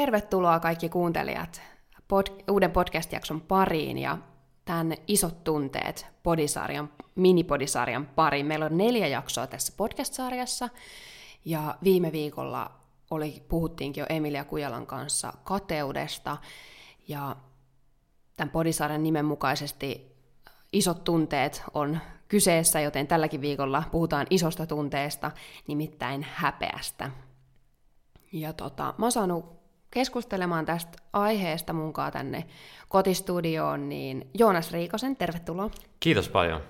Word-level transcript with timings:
tervetuloa 0.00 0.60
kaikki 0.60 0.88
kuuntelijat 0.88 1.62
pod- 2.12 2.44
uuden 2.50 2.70
podcast-jakson 2.70 3.40
pariin 3.40 3.98
ja 3.98 4.18
tämän 4.64 4.94
Isot 5.08 5.44
tunteet 5.44 6.06
podisarjan, 6.22 6.90
minipodisarjan 7.14 8.06
pariin. 8.06 8.46
Meillä 8.46 8.66
on 8.66 8.76
neljä 8.76 9.06
jaksoa 9.06 9.46
tässä 9.46 9.72
podcast-sarjassa 9.76 10.68
ja 11.44 11.78
viime 11.84 12.12
viikolla 12.12 12.70
oli, 13.10 13.42
puhuttiinkin 13.48 14.00
jo 14.00 14.06
Emilia 14.08 14.44
Kujalan 14.44 14.86
kanssa 14.86 15.32
kateudesta 15.44 16.36
ja 17.08 17.36
tämän 18.36 18.52
podisarjan 18.52 19.02
nimen 19.02 19.24
mukaisesti 19.24 20.16
Isot 20.72 21.04
tunteet 21.04 21.62
on 21.74 21.98
kyseessä, 22.28 22.80
joten 22.80 23.06
tälläkin 23.06 23.40
viikolla 23.40 23.82
puhutaan 23.90 24.26
isosta 24.30 24.66
tunteesta, 24.66 25.30
nimittäin 25.66 26.26
häpeästä. 26.30 27.10
Ja 28.32 28.52
tota, 28.52 28.94
mä 28.98 29.04
oon 29.04 29.12
saanut 29.12 29.59
keskustelemaan 29.90 30.66
tästä 30.66 30.98
aiheesta 31.12 31.72
munkaan 31.72 32.12
tänne 32.12 32.44
kotistudioon, 32.88 33.88
niin 33.88 34.30
Joonas 34.34 34.72
Riikosen, 34.72 35.16
tervetuloa. 35.16 35.70
Kiitos 36.00 36.28
paljon. 36.28 36.60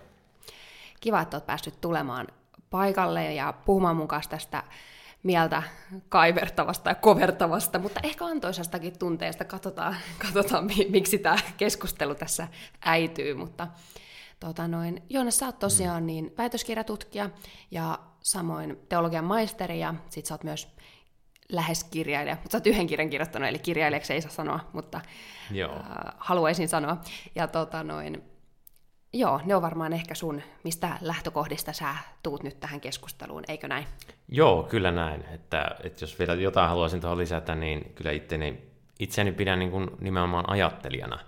Kiva, 1.00 1.20
että 1.20 1.36
olet 1.36 1.46
päässyt 1.46 1.80
tulemaan 1.80 2.26
paikalle 2.70 3.34
ja 3.34 3.54
puhumaan 3.64 3.96
mun 3.96 4.08
kanssa 4.08 4.30
tästä 4.30 4.62
mieltä 5.22 5.62
kaivertavasta 6.08 6.90
ja 6.90 6.94
kovertavasta, 6.94 7.78
mutta 7.78 8.00
ehkä 8.02 8.24
antoisastakin 8.24 8.98
tunteesta. 8.98 9.44
Katsotaan, 9.44 9.96
katsotaan 10.18 10.70
miksi 10.88 11.18
tämä 11.18 11.36
keskustelu 11.56 12.14
tässä 12.14 12.48
äityy, 12.84 13.34
mutta 13.34 13.68
tota 14.40 14.68
noin, 14.68 15.02
Joonas, 15.08 15.38
sä 15.38 15.46
oot 15.46 15.58
tosiaan 15.58 16.06
niin 16.06 16.34
väitöskirjatutkija 16.38 17.30
ja 17.70 17.98
samoin 18.20 18.78
teologian 18.88 19.24
maisteri 19.24 19.80
ja 19.80 19.94
sit 20.10 20.26
sä 20.26 20.34
oot 20.34 20.44
myös 20.44 20.68
lähes 21.50 21.84
kirjailija, 21.84 22.34
mutta 22.34 22.50
sä 22.50 22.58
oot 22.58 22.66
yhden 22.66 22.86
kirjan 22.86 23.10
kirjoittanut, 23.10 23.48
eli 23.48 23.58
kirjailijaksi 23.58 24.12
ei 24.12 24.22
saa 24.22 24.30
sanoa, 24.30 24.60
mutta 24.72 25.00
joo. 25.50 25.76
Äh, 25.76 26.14
haluaisin 26.18 26.68
sanoa. 26.68 26.96
Ja 27.34 27.48
tota 27.48 27.82
noin, 27.82 28.22
joo, 29.12 29.40
ne 29.44 29.54
on 29.54 29.62
varmaan 29.62 29.92
ehkä 29.92 30.14
sun, 30.14 30.42
mistä 30.64 30.98
lähtökohdista 31.00 31.72
sä 31.72 31.94
tuut 32.22 32.42
nyt 32.42 32.60
tähän 32.60 32.80
keskusteluun, 32.80 33.42
eikö 33.48 33.68
näin? 33.68 33.86
Joo, 34.28 34.62
kyllä 34.62 34.90
näin. 34.90 35.24
Että, 35.32 35.70
että 35.84 36.02
jos 36.02 36.18
vielä 36.18 36.34
jotain 36.34 36.68
haluaisin 36.68 37.00
tuohon 37.00 37.18
lisätä, 37.18 37.54
niin 37.54 37.92
kyllä 37.94 38.10
itteni, 38.10 38.58
itseäni 38.98 39.32
pidän 39.32 39.58
niin 39.58 39.70
kuin 39.70 39.90
nimenomaan 40.00 40.50
ajattelijana. 40.50 41.18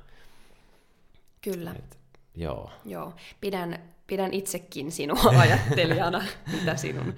Kyllä. 1.41 1.75
Et, 1.79 1.99
joo. 2.35 2.71
Joo, 2.85 3.15
pidän, 3.41 3.79
pidän 4.07 4.33
itsekin 4.33 4.93
sinua 4.93 5.33
ajattelijana, 5.43 6.25
mitä 6.53 6.77
sinun 6.77 7.15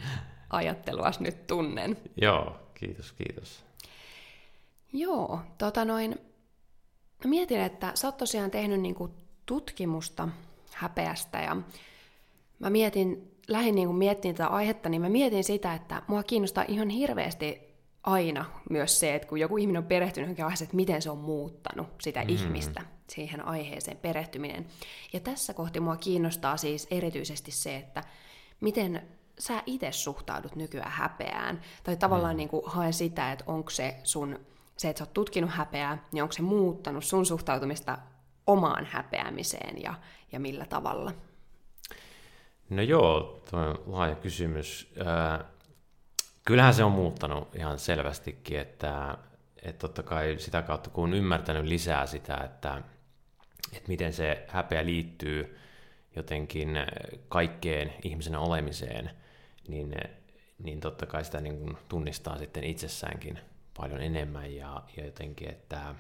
ajatteluas 0.50 1.20
nyt 1.20 1.46
tunnen. 1.46 1.96
Joo, 2.16 2.63
Kiitos, 2.74 3.12
kiitos. 3.12 3.64
Joo, 4.92 5.40
tota 5.58 5.84
noin, 5.84 6.18
mietin, 7.24 7.60
että 7.60 7.92
sä 7.94 8.08
oot 8.08 8.16
tosiaan 8.16 8.50
tehnyt 8.50 8.80
niinku 8.80 9.10
tutkimusta 9.46 10.28
häpeästä 10.72 11.38
ja 11.38 11.56
mä 12.58 12.70
mietin, 12.70 13.34
lähdin 13.48 13.74
niinku 13.74 13.92
miettimään 13.92 14.36
tätä 14.36 14.48
aihetta, 14.48 14.88
niin 14.88 15.02
mä 15.02 15.08
mietin 15.08 15.44
sitä, 15.44 15.74
että 15.74 16.02
mua 16.06 16.22
kiinnostaa 16.22 16.64
ihan 16.68 16.88
hirveästi 16.88 17.74
aina 18.02 18.44
myös 18.70 19.00
se, 19.00 19.14
että 19.14 19.28
kun 19.28 19.40
joku 19.40 19.56
ihminen 19.56 19.82
on 19.82 19.88
perehtynyt 19.88 20.26
johonkin 20.26 20.44
aiheeseen, 20.44 20.66
että 20.66 20.76
miten 20.76 21.02
se 21.02 21.10
on 21.10 21.18
muuttanut 21.18 21.88
sitä 22.00 22.22
mm. 22.22 22.28
ihmistä, 22.28 22.82
siihen 23.10 23.44
aiheeseen 23.44 23.96
perehtyminen. 23.96 24.66
Ja 25.12 25.20
tässä 25.20 25.54
kohti 25.54 25.80
mua 25.80 25.96
kiinnostaa 25.96 26.56
siis 26.56 26.86
erityisesti 26.90 27.50
se, 27.50 27.76
että 27.76 28.04
miten 28.60 29.02
sä 29.38 29.62
itse 29.66 29.92
suhtaudut 29.92 30.56
nykyään 30.56 30.90
häpeään? 30.90 31.60
Tai 31.84 31.96
tavallaan 31.96 32.34
mm. 32.34 32.36
niin 32.36 32.48
kuin 32.48 32.62
haen 32.66 32.92
sitä, 32.92 33.32
että 33.32 33.44
onko 33.46 33.70
se 33.70 33.96
sun, 34.04 34.40
se, 34.76 34.88
että 34.88 34.98
sä 34.98 35.04
oot 35.04 35.14
tutkinut 35.14 35.50
häpeää, 35.50 36.04
niin 36.12 36.22
onko 36.22 36.32
se 36.32 36.42
muuttanut 36.42 37.04
sun 37.04 37.26
suhtautumista 37.26 37.98
omaan 38.46 38.86
häpeämiseen 38.86 39.82
ja, 39.82 39.94
ja 40.32 40.40
millä 40.40 40.66
tavalla? 40.66 41.12
No 42.70 42.82
joo, 42.82 43.42
tuo 43.50 43.60
on 43.60 43.82
laaja 43.86 44.14
kysymys. 44.14 44.94
kyllähän 46.44 46.74
se 46.74 46.84
on 46.84 46.92
muuttanut 46.92 47.54
ihan 47.54 47.78
selvästikin, 47.78 48.60
että, 48.60 49.18
että 49.62 49.78
totta 49.78 50.02
kai 50.02 50.36
sitä 50.38 50.62
kautta, 50.62 50.90
kun 50.90 51.04
on 51.04 51.14
ymmärtänyt 51.14 51.64
lisää 51.64 52.06
sitä, 52.06 52.36
että, 52.36 52.82
että 53.72 53.88
miten 53.88 54.12
se 54.12 54.44
häpeä 54.48 54.84
liittyy 54.84 55.58
jotenkin 56.16 56.70
kaikkeen 57.28 57.94
ihmisen 58.02 58.36
olemiseen– 58.36 59.10
niin, 59.68 59.94
niin 60.58 60.80
totta 60.80 61.06
kai 61.06 61.24
sitä 61.24 61.40
niin 61.40 61.58
kuin 61.58 61.76
tunnistaa 61.88 62.38
sitten 62.38 62.64
itsessäänkin 62.64 63.38
paljon 63.76 64.00
enemmän 64.00 64.54
ja, 64.54 64.82
ja 64.96 65.04
jotenkin, 65.04 65.50
että 65.50 65.94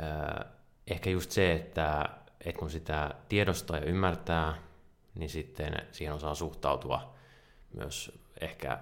ää, 0.00 0.46
ehkä 0.86 1.10
just 1.10 1.30
se, 1.30 1.52
että, 1.52 2.08
että 2.44 2.58
kun 2.58 2.70
sitä 2.70 3.14
tiedostaa 3.28 3.76
ja 3.76 3.84
ymmärtää, 3.84 4.58
niin 5.14 5.30
sitten 5.30 5.72
siihen 5.92 6.14
osaa 6.14 6.34
suhtautua 6.34 7.14
myös 7.74 8.12
ehkä 8.40 8.78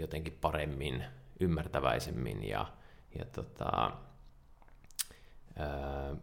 jotenkin 0.00 0.38
paremmin, 0.40 1.04
ymmärtäväisemmin 1.40 2.48
ja, 2.48 2.66
ja 3.18 3.24
tota, 3.24 3.90
ää, 5.56 6.16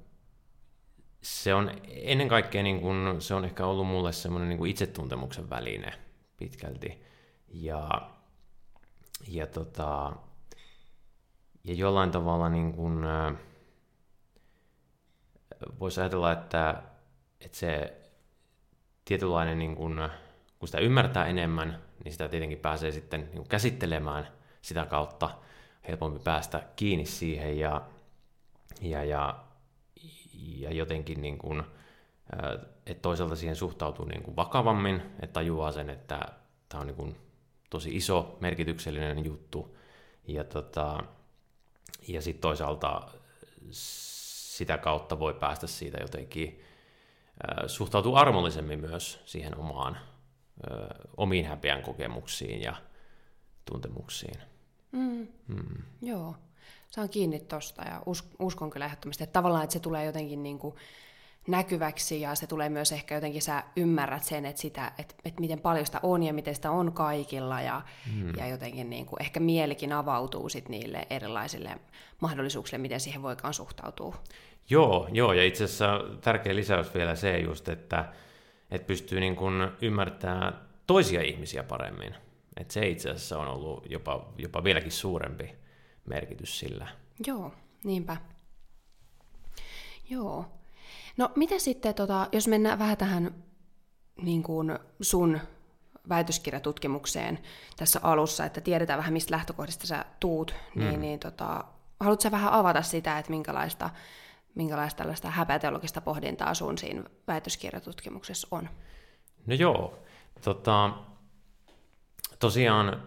se 1.21 1.53
on 1.53 1.71
ennen 1.87 2.27
kaikkea 2.27 2.63
niin 2.63 2.81
kuin, 2.81 3.21
se 3.21 3.33
on 3.33 3.45
ehkä 3.45 3.65
ollut 3.65 3.87
mulle 3.87 4.13
semmoinen 4.13 4.49
niin 4.49 4.65
itsetuntemuksen 4.65 5.49
väline– 5.49 5.93
pitkälti. 6.37 7.03
Ja, 7.47 7.89
ja, 9.27 9.47
tota, 9.47 10.13
ja 11.63 11.73
jollain 11.73 12.11
tavalla 12.11 12.49
niin 12.49 12.73
kuin, 12.73 13.03
voisi 15.79 16.01
ajatella, 16.01 16.31
että, 16.31 16.83
että 17.39 17.57
se 17.57 18.01
tietynlainen, 19.05 19.59
niin 19.59 19.75
kuin, 19.75 20.09
kun 20.59 20.67
sitä 20.67 20.79
ymmärtää 20.79 21.25
enemmän, 21.25 21.81
niin 22.03 22.11
sitä 22.11 22.27
tietenkin 22.27 22.59
pääsee 22.59 22.91
sitten 22.91 23.21
niin 23.21 23.35
kuin 23.35 23.47
käsittelemään 23.47 24.27
sitä 24.61 24.85
kautta 24.85 25.29
helpompi 25.87 26.19
päästä 26.19 26.63
kiinni 26.75 27.05
siihen 27.05 27.59
ja, 27.59 27.81
ja, 28.81 29.03
ja, 29.03 29.43
ja 30.33 30.73
jotenkin 30.73 31.21
niin 31.21 31.37
kuin, 31.37 31.63
että 32.85 33.01
toisaalta 33.01 33.35
siihen 33.35 33.55
suhtautuu 33.55 34.05
niin 34.05 34.23
kuin 34.23 34.35
vakavammin, 34.35 34.95
että 34.95 35.33
tajuaa 35.33 35.71
sen, 35.71 35.89
että 35.89 36.19
tämä 36.69 36.81
on 36.81 36.87
niin 36.87 36.95
kuin 36.95 37.15
tosi 37.69 37.95
iso, 37.95 38.37
merkityksellinen 38.39 39.25
juttu, 39.25 39.77
ja, 40.27 40.43
tota, 40.43 41.03
ja 42.07 42.21
sitten 42.21 42.41
toisaalta 42.41 43.01
sitä 43.71 44.77
kautta 44.77 45.19
voi 45.19 45.33
päästä 45.33 45.67
siitä 45.67 45.97
jotenkin 46.01 46.63
suhtautuu 47.67 48.15
armollisemmin 48.15 48.79
myös 48.79 49.19
siihen 49.25 49.57
omaan, 49.57 49.97
omiin 51.17 51.45
häpeän 51.45 51.81
kokemuksiin 51.81 52.61
ja 52.61 52.75
tuntemuksiin. 53.65 54.39
Mm. 54.91 55.27
Mm. 55.47 55.83
Joo, 56.01 56.35
saan 56.89 57.09
kiinni 57.09 57.39
tosta 57.39 57.83
ja 57.83 58.03
uskon 58.39 58.69
kyllä 58.69 58.85
ehdottomasti, 58.85 59.23
että 59.23 59.33
tavallaan 59.33 59.63
että 59.63 59.73
se 59.73 59.79
tulee 59.79 60.05
jotenkin 60.05 60.43
niin 60.43 60.59
kuin 60.59 60.75
näkyväksi 61.47 62.21
ja 62.21 62.35
se 62.35 62.47
tulee 62.47 62.69
myös 62.69 62.91
ehkä 62.91 63.15
jotenkin, 63.15 63.41
sä 63.41 63.63
ymmärrät 63.75 64.23
sen, 64.23 64.45
että, 64.45 64.61
sitä, 64.61 64.91
että, 64.97 65.15
että 65.25 65.41
miten 65.41 65.59
paljon 65.59 65.85
sitä 65.85 65.99
on 66.03 66.23
ja 66.23 66.33
miten 66.33 66.55
sitä 66.55 66.71
on 66.71 66.91
kaikilla 66.91 67.61
ja, 67.61 67.81
hmm. 68.13 68.35
ja 68.37 68.47
jotenkin 68.47 68.89
niin 68.89 69.05
kuin, 69.05 69.21
ehkä 69.21 69.39
mielikin 69.39 69.93
avautuu 69.93 70.49
sit 70.49 70.69
niille 70.69 71.07
erilaisille 71.09 71.79
mahdollisuuksille, 72.21 72.81
miten 72.81 72.99
siihen 72.99 73.21
voikaan 73.21 73.53
suhtautua. 73.53 74.15
Joo, 74.69 75.07
joo 75.11 75.33
ja 75.33 75.45
itse 75.45 75.63
asiassa 75.63 75.99
tärkeä 76.21 76.55
lisäys 76.55 76.93
vielä 76.93 77.15
se 77.15 77.37
just, 77.37 77.69
että, 77.69 78.05
että 78.71 78.87
pystyy 78.87 79.19
niin 79.19 79.35
kuin 79.35 79.53
ymmärtämään 79.81 80.61
toisia 80.87 81.21
ihmisiä 81.21 81.63
paremmin. 81.63 82.15
Että 82.57 82.73
se 82.73 82.87
itse 82.87 83.09
asiassa 83.09 83.39
on 83.39 83.47
ollut 83.47 83.91
jopa, 83.91 84.33
jopa 84.37 84.63
vieläkin 84.63 84.91
suurempi 84.91 85.55
merkitys 86.05 86.59
sillä. 86.59 86.87
Joo, 87.27 87.53
niinpä. 87.83 88.17
Joo. 90.09 90.56
No 91.17 91.31
mitä 91.35 91.59
sitten, 91.59 91.95
tota, 91.95 92.27
jos 92.31 92.47
mennään 92.47 92.79
vähän 92.79 92.97
tähän 92.97 93.35
niin 94.21 94.43
kuin 94.43 94.79
sun 95.01 95.39
väitöskirjatutkimukseen 96.09 97.39
tässä 97.77 97.99
alussa, 98.03 98.45
että 98.45 98.61
tiedetään 98.61 98.99
vähän 98.99 99.13
mistä 99.13 99.35
lähtökohdista 99.35 99.87
sä 99.87 100.05
tuut, 100.19 100.55
niin, 100.75 100.93
mm. 100.93 101.01
niin 101.01 101.19
tota, 101.19 101.63
haluatko 101.99 102.21
sä 102.21 102.31
vähän 102.31 102.53
avata 102.53 102.81
sitä, 102.81 103.19
että 103.19 103.31
minkälaista, 103.31 103.89
minkälaista 104.55 104.97
tällaista 104.97 105.29
häpäteologista 105.29 106.01
pohdintaa 106.01 106.53
sun 106.53 106.77
siinä 106.77 107.03
väitöskirjatutkimuksessa 107.27 108.47
on? 108.51 108.69
No 109.45 109.55
joo, 109.55 109.99
tota, 110.41 110.93
tosiaan 112.39 113.03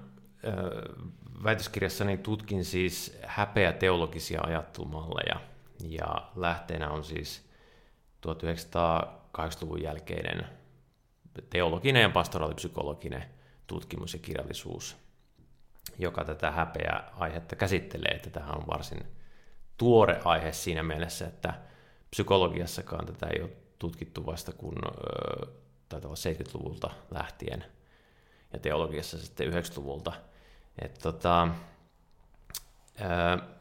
väitöskirjassani 1.44 2.16
tutkin 2.16 2.64
siis 2.64 3.18
häpeäteologisia 3.26 4.40
ajattelumalleja, 4.42 5.40
ja 5.88 6.30
lähteenä 6.36 6.90
on 6.90 7.04
siis 7.04 7.49
1980-luvun 8.26 9.82
jälkeinen 9.82 10.46
teologinen 11.50 12.02
ja 12.02 12.10
pastoraalipsykologinen 12.10 13.24
tutkimus 13.66 14.12
ja 14.12 14.18
kirjallisuus. 14.18 14.96
joka 15.98 16.24
tätä 16.24 16.50
häpeä 16.50 17.04
aihetta 17.18 17.56
käsittelee, 17.56 18.12
että 18.12 18.30
tähän 18.30 18.56
on 18.56 18.66
varsin 18.66 19.06
tuore 19.76 20.20
aihe 20.24 20.52
siinä 20.52 20.82
mielessä, 20.82 21.26
että 21.26 21.54
psykologiassakaan 22.10 23.06
tätä 23.06 23.26
ei 23.26 23.42
ole 23.42 23.50
tutkittu 23.78 24.26
vasta 24.26 24.52
kun 24.52 24.74
taitaa 25.88 26.08
olla 26.08 26.42
70-luvulta 26.42 26.90
lähtien 27.10 27.64
ja 28.52 28.58
teologiassa 28.58 29.18
sitten 29.18 29.52
90-luvulta. 29.52 30.12
Et 30.82 30.98
tota, 31.02 31.48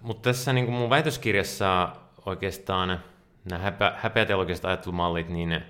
mutta 0.01 0.29
tässä 0.29 0.53
niin 0.53 0.71
mun 0.71 0.89
väitöskirjassa 0.89 1.95
oikeastaan 2.25 2.99
nämä 3.49 3.63
häpeä, 3.63 3.93
häpeäteologiset 3.97 4.65
ajattelumallit 4.65 5.29
niin 5.29 5.61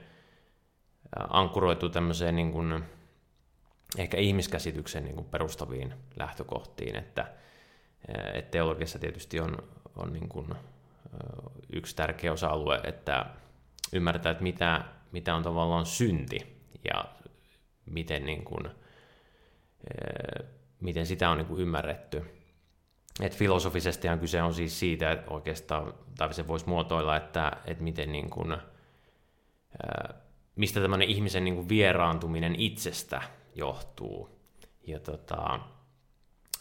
ankkuroitu 1.30 1.90
tämmöiseen 1.90 2.36
niin 2.36 2.52
kuin, 2.52 2.84
ehkä 3.98 4.18
ihmiskäsityksen 4.18 5.04
niin 5.04 5.16
kuin 5.16 5.28
perustaviin 5.28 5.94
lähtökohtiin, 6.16 6.96
että, 6.96 7.32
että 8.34 8.52
teologiassa 8.52 9.00
tietysti 9.00 9.40
on, 9.40 9.58
on 9.96 10.14
niin 10.14 10.30
kuin, 10.30 10.48
yksi 11.74 11.96
tärkeä 11.96 12.34
osa-alue, 12.34 12.80
että 12.84 13.26
ymmärtää, 13.94 14.32
että 14.32 14.44
mitä, 14.44 14.84
mitä 15.12 15.36
on 15.36 15.44
tavallaan 15.44 15.86
synti 15.86 16.64
ja 16.94 17.06
miten, 17.86 18.26
niin 18.26 18.44
kuin, 18.46 18.70
miten 20.80 21.06
sitä 21.06 21.30
on 21.30 21.38
niin 21.38 21.48
kuin 21.48 21.62
ymmärretty. 21.62 22.39
Et 23.22 23.36
filosofisestihan 23.36 24.20
kyse 24.20 24.42
on 24.42 24.54
siis 24.54 24.80
siitä, 24.80 25.12
että 25.12 25.32
oikeastaan, 25.32 25.94
tai 26.18 26.34
se 26.34 26.48
voisi 26.48 26.70
muotoilla, 26.70 27.18
että, 27.18 27.52
että 27.66 27.84
miten 27.84 28.12
niin 28.12 28.30
kuin, 28.30 28.58
mistä 30.56 30.82
tämmöinen 30.82 31.10
ihmisen 31.10 31.44
niin 31.44 31.56
kuin 31.56 31.70
vieraantuminen 31.70 32.56
itsestä 32.56 33.22
johtuu. 33.56 34.40
Ja 34.88 35.00
tota, 35.00 35.60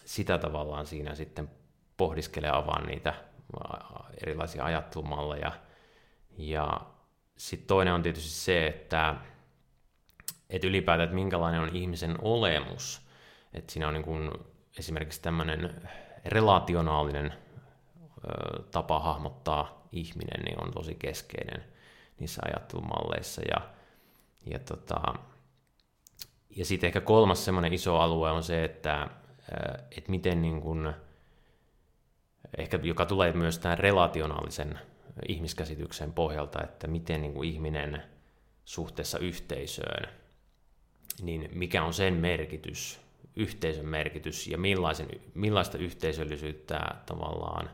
sitä 0.05 0.39
tavallaan 0.39 0.87
siinä 0.87 1.15
sitten 1.15 1.51
pohdiskelee 1.97 2.51
avaan 2.51 2.87
niitä 2.87 3.15
erilaisia 4.23 4.65
ajattelumalleja. 4.65 5.53
Ja 6.39 6.81
sitten 7.37 7.67
toinen 7.67 7.95
on 7.95 8.03
tietysti 8.03 8.31
se, 8.31 8.67
että, 8.67 9.15
että 10.51 10.67
ylipäätään, 10.67 11.05
että 11.05 11.15
minkälainen 11.15 11.61
on 11.61 11.77
ihmisen 11.77 12.17
olemus. 12.23 13.09
Että 13.55 13.73
siinä 13.73 13.89
on 13.89 13.95
niin 13.95 14.05
kuin 14.05 14.31
esimerkiksi 14.79 15.23
tämmöinen 15.23 15.89
relationaalinen 16.33 17.35
tapa 18.71 19.01
hahmottaa 19.01 19.89
ihminen, 19.93 20.45
niin 20.45 20.63
on 20.63 20.73
tosi 20.73 20.95
keskeinen 20.95 21.65
niissä 22.19 22.43
ajattelumalleissa. 22.45 23.43
Ja, 23.43 23.61
ja, 24.47 24.59
tota, 24.59 25.15
ja 26.51 26.65
sitten 26.65 26.87
ehkä 26.87 27.01
kolmas 27.01 27.45
semmoinen 27.45 27.73
iso 27.73 27.97
alue 27.97 28.31
on 28.31 28.43
se, 28.43 28.65
että, 28.65 29.09
että 29.97 30.11
miten 30.11 30.43
niin 30.43 30.61
kuin, 30.61 30.93
ehkä 32.59 32.79
joka 32.83 33.07
tulee 33.07 33.33
myös 33.33 33.59
tämän 33.59 33.79
relationaalisen 33.79 34.79
ihmiskäsityksen 35.29 36.13
pohjalta, 36.13 36.63
että 36.65 36.87
miten 36.87 37.23
niin 37.23 37.45
ihminen 37.45 38.03
suhteessa 38.65 39.19
yhteisöön, 39.19 40.09
niin 41.23 41.49
mikä 41.53 41.85
on 41.85 41.95
sen 41.95 42.15
merkitys, 42.15 43.01
yhteisön 43.39 43.87
merkitys 43.87 44.47
ja 44.47 44.59
millaisen, 44.59 45.09
millaista 45.35 45.79
yhteisöllisyyttä 45.79 46.81
tavallaan 47.07 47.71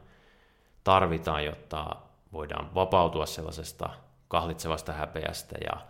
tarvitaan, 0.84 1.44
jotta 1.44 1.96
voidaan 2.32 2.74
vapautua 2.74 3.26
sellaisesta 3.26 3.90
kahlitsevasta 4.28 4.92
häpeästä 4.92 5.56
ja, 5.64 5.86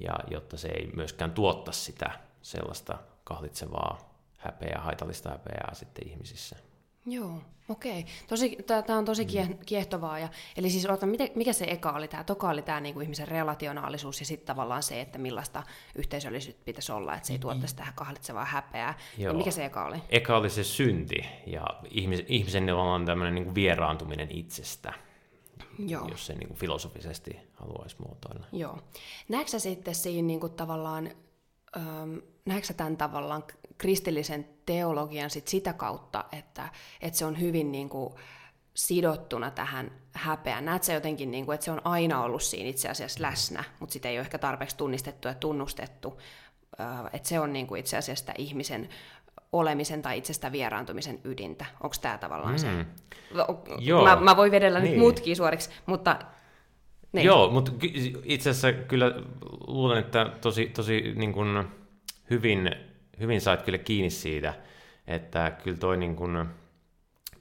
ja 0.00 0.14
jotta 0.30 0.56
se 0.56 0.68
ei 0.68 0.90
myöskään 0.94 1.32
tuotta 1.32 1.72
sitä 1.72 2.10
sellaista 2.42 2.98
kahlitsevaa 3.24 4.14
häpeää, 4.38 4.80
haitallista 4.80 5.30
häpeää 5.30 5.74
sitten 5.74 6.08
ihmisissä. 6.08 6.69
Joo, 7.06 7.42
okei. 7.68 8.06
Tosi, 8.28 8.56
tämä 8.66 8.98
on 8.98 9.04
tosi 9.04 9.24
mm. 9.24 9.58
kiehtovaa. 9.66 10.18
Ja, 10.18 10.28
eli 10.56 10.70
siis 10.70 10.86
ota, 10.86 11.06
mikä 11.34 11.52
se 11.52 11.64
eka 11.64 11.92
oli? 11.92 12.08
Tämä 12.08 12.24
toka 12.24 12.50
oli 12.50 12.62
tämä 12.62 12.80
niinku 12.80 13.00
ihmisen 13.00 13.28
relationaalisuus 13.28 14.20
ja 14.20 14.26
sitten 14.26 14.46
tavallaan 14.46 14.82
se, 14.82 15.00
että 15.00 15.18
millaista 15.18 15.62
yhteisöllisyyttä 15.94 16.64
pitäisi 16.64 16.92
olla, 16.92 17.14
että 17.14 17.26
se 17.26 17.32
ei 17.32 17.38
mm. 17.38 17.40
tuottaisi 17.40 17.76
tähän 17.76 17.94
kahlitsevaa 17.94 18.44
häpeää. 18.44 18.98
Joo. 19.18 19.32
Ja 19.32 19.38
mikä 19.38 19.50
se 19.50 19.64
eka 19.64 19.84
oli? 19.84 19.96
Eka 20.08 20.36
oli 20.36 20.50
se 20.50 20.64
synti 20.64 21.26
ja 21.46 21.66
ihmis, 21.90 22.24
ihmisen 22.28 22.74
on 22.74 23.06
tämmöinen 23.06 23.34
niinku 23.34 23.54
vieraantuminen 23.54 24.28
itsestä. 24.30 24.92
Joo. 25.78 26.08
jos 26.08 26.26
se 26.26 26.34
niin 26.34 26.54
filosofisesti 26.54 27.38
haluaisi 27.54 27.96
muotoilla. 27.98 28.46
Joo. 28.52 28.78
Näetkö 29.28 29.58
sitten 29.58 29.94
siinä 29.94 30.26
niin 30.26 30.40
kuin 30.40 30.52
tavallaan, 30.52 31.10
ähm, 31.76 32.16
näetkö 32.44 32.74
tämän 32.74 32.96
tavallaan 32.96 33.44
kristillisen 33.78 34.48
teologian 34.70 35.30
sit 35.30 35.48
sitä 35.48 35.72
kautta, 35.72 36.24
että, 36.32 36.68
että 37.00 37.18
se 37.18 37.24
on 37.24 37.40
hyvin 37.40 37.72
niin 37.72 37.88
kuin 37.88 38.14
sidottuna 38.74 39.50
tähän 39.50 39.90
häpeään. 40.12 40.64
Näet 40.64 40.82
sä 40.82 40.92
jotenkin, 40.92 41.30
niin 41.30 41.46
kuin, 41.46 41.54
että 41.54 41.64
se 41.64 41.70
on 41.70 41.80
aina 41.84 42.22
ollut 42.22 42.42
siinä 42.42 42.70
itse 42.70 42.88
asiassa 42.88 43.22
läsnä, 43.22 43.64
mutta 43.80 43.92
sitä 43.92 44.08
ei 44.08 44.16
ole 44.16 44.20
ehkä 44.20 44.38
tarpeeksi 44.38 44.76
tunnistettu 44.76 45.28
ja 45.28 45.34
tunnustettu, 45.34 46.20
että 47.12 47.28
se 47.28 47.40
on 47.40 47.52
niin 47.52 47.66
kuin 47.66 47.78
itse 47.78 47.96
asiassa 47.96 48.20
sitä 48.20 48.34
ihmisen 48.38 48.88
olemisen 49.52 50.02
tai 50.02 50.18
itsestä 50.18 50.52
vieraantumisen 50.52 51.20
ydintä. 51.24 51.64
Onko 51.80 51.96
tämä 52.00 52.18
tavallaan 52.18 52.54
mm. 52.54 52.58
se? 52.58 52.68
Joo. 53.78 54.04
Mä, 54.04 54.16
mä 54.16 54.36
voin 54.36 54.52
vedellä 54.52 54.80
niin. 54.80 54.90
nyt 54.90 55.00
muutkin 55.00 55.36
suoriksi, 55.36 55.70
mutta... 55.86 56.18
Niin. 57.12 57.26
Joo, 57.26 57.50
mutta 57.50 57.72
itse 58.24 58.50
asiassa 58.50 58.72
kyllä 58.72 59.14
luulen, 59.66 59.98
että 59.98 60.32
tosi, 60.40 60.66
tosi 60.66 61.12
niin 61.16 61.32
kuin 61.32 61.64
hyvin 62.30 62.89
hyvin 63.20 63.40
sait 63.40 63.62
kyllä 63.62 63.78
kiinni 63.78 64.10
siitä, 64.10 64.54
että 65.06 65.50
kyllä 65.50 65.78
toi 65.78 65.96
niin 65.96 66.16
kuin 66.16 66.46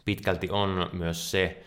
pitkälti 0.05 0.49
on 0.51 0.89
myös 0.93 1.31
se 1.31 1.63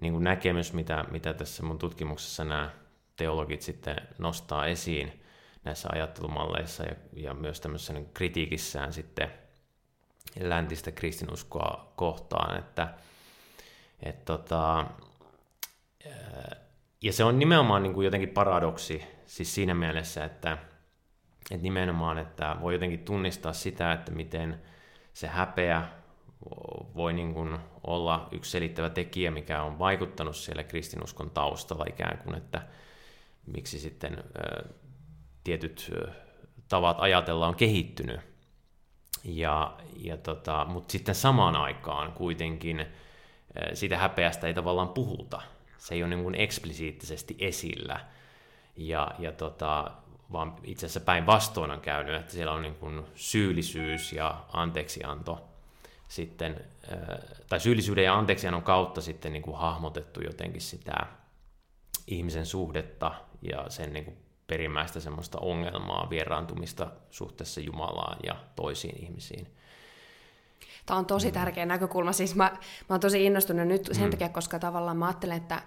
niin 0.00 0.12
kuin 0.12 0.24
näkemys, 0.24 0.72
mitä, 0.72 1.04
mitä 1.10 1.34
tässä 1.34 1.62
mun 1.62 1.78
tutkimuksessa 1.78 2.44
nämä 2.44 2.70
teologit 3.16 3.62
sitten 3.62 3.96
nostaa 4.18 4.66
esiin 4.66 5.22
näissä 5.64 5.88
ajattelumalleissa 5.92 6.82
ja, 6.82 6.94
ja 7.12 7.34
myös 7.34 7.60
tämmöisessä 7.60 7.92
niin 7.92 8.10
kritiikissään 8.14 8.92
sitten 8.92 9.30
läntistä 10.40 10.90
kristinuskoa 10.90 11.92
kohtaan, 11.96 12.58
että 12.58 12.94
et 14.02 14.24
tota, 14.24 14.86
ja 17.02 17.12
se 17.12 17.24
on 17.24 17.38
nimenomaan 17.38 17.82
niin 17.82 17.94
kuin 17.94 18.04
jotenkin 18.04 18.28
paradoksi 18.28 19.04
siis 19.26 19.54
siinä 19.54 19.74
mielessä, 19.74 20.24
että 20.24 20.58
että 21.50 21.62
nimenomaan, 21.62 22.18
että 22.18 22.56
voi 22.60 22.72
jotenkin 22.72 23.04
tunnistaa 23.04 23.52
sitä, 23.52 23.92
että 23.92 24.12
miten 24.12 24.60
se 25.12 25.26
häpeä 25.26 25.88
voi 26.94 27.12
niin 27.12 27.34
kuin 27.34 27.58
olla 27.84 28.28
yksi 28.32 28.50
selittävä 28.50 28.90
tekijä, 28.90 29.30
mikä 29.30 29.62
on 29.62 29.78
vaikuttanut 29.78 30.36
siellä 30.36 30.64
kristinuskon 30.64 31.30
taustalla 31.30 31.84
ikään 31.88 32.18
kuin, 32.18 32.36
että 32.36 32.62
miksi 33.46 33.78
sitten 33.78 34.24
tietyt 35.44 35.92
tavat 36.68 36.96
ajatella 37.00 37.46
on 37.48 37.54
kehittynyt. 37.54 38.20
Ja, 39.24 39.76
ja 39.96 40.16
tota, 40.16 40.66
mutta 40.68 40.92
sitten 40.92 41.14
samaan 41.14 41.56
aikaan 41.56 42.12
kuitenkin 42.12 42.86
siitä 43.74 43.98
häpeästä 43.98 44.46
ei 44.46 44.54
tavallaan 44.54 44.88
puhuta. 44.88 45.42
Se 45.78 45.94
ei 45.94 46.02
ole 46.02 46.10
niin 46.10 46.22
kuin 46.22 46.34
eksplisiittisesti 46.34 47.36
esillä. 47.38 48.00
Ja, 48.76 49.10
ja 49.18 49.32
tota, 49.32 49.90
vaan 50.32 50.54
itse 50.64 50.86
asiassa 50.86 51.00
päinvastoin 51.00 51.70
on 51.70 51.80
käynyt, 51.80 52.14
että 52.14 52.32
siellä 52.32 52.52
on 52.52 52.62
niin 52.62 52.74
kuin 52.74 53.04
syyllisyys 53.14 54.12
ja 54.12 54.44
anteeksianto 54.52 55.48
sitten, 56.08 56.64
tai 57.48 57.60
syyllisyyden 57.60 58.04
ja 58.04 58.18
anteeksiannon 58.18 58.62
kautta 58.62 59.00
sitten 59.00 59.32
niin 59.32 59.42
kuin 59.42 59.56
hahmotettu 59.56 60.20
jotenkin 60.20 60.60
sitä 60.60 60.94
ihmisen 62.06 62.46
suhdetta 62.46 63.14
ja 63.42 63.70
sen 63.70 63.92
niin 63.92 64.04
kuin 64.04 64.16
perimmäistä 64.46 65.00
semmoista 65.00 65.38
ongelmaa, 65.38 66.10
vieraantumista 66.10 66.86
suhteessa 67.10 67.60
Jumalaan 67.60 68.18
ja 68.26 68.36
toisiin 68.56 69.02
ihmisiin. 69.04 69.46
Tämä 70.86 70.98
on 70.98 71.06
tosi 71.06 71.26
mm. 71.26 71.34
tärkeä 71.34 71.66
näkökulma. 71.66 72.12
Siis 72.12 72.34
mä, 72.34 72.44
mä 72.44 72.60
oon 72.88 73.00
tosi 73.00 73.24
innostunut 73.24 73.68
nyt 73.68 73.88
sen 73.92 74.04
mm. 74.04 74.10
takia, 74.10 74.28
koska 74.28 74.58
tavallaan 74.58 74.96
mä 74.96 75.06
ajattelen, 75.06 75.36
että 75.36 75.62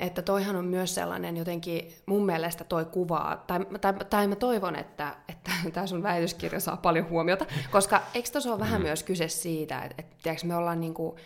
että 0.00 0.22
toihan 0.22 0.56
on 0.56 0.64
myös 0.64 0.94
sellainen 0.94 1.36
jotenkin, 1.36 1.92
mun 2.06 2.26
mielestä 2.26 2.64
toi 2.64 2.84
kuvaa, 2.84 3.44
tai, 3.46 3.60
tai, 3.80 3.92
tai 4.10 4.26
mä 4.26 4.36
toivon, 4.36 4.76
että, 4.76 5.16
että 5.28 5.50
tämä 5.72 5.86
sun 5.86 6.02
väitöskirja 6.02 6.60
saa 6.60 6.76
paljon 6.76 7.08
huomiota, 7.08 7.46
koska 7.70 8.02
eikö 8.14 8.28
tuossa 8.32 8.50
ole 8.50 8.60
vähän 8.60 8.80
mm. 8.80 8.86
myös 8.86 9.02
kyse 9.02 9.28
siitä, 9.28 9.82
että, 9.82 9.94
että 9.98 10.16
tiedätkö, 10.22 10.46
me 10.46 10.56
ollaan 10.56 10.80
niin 10.80 10.94
kuin, 10.94 11.16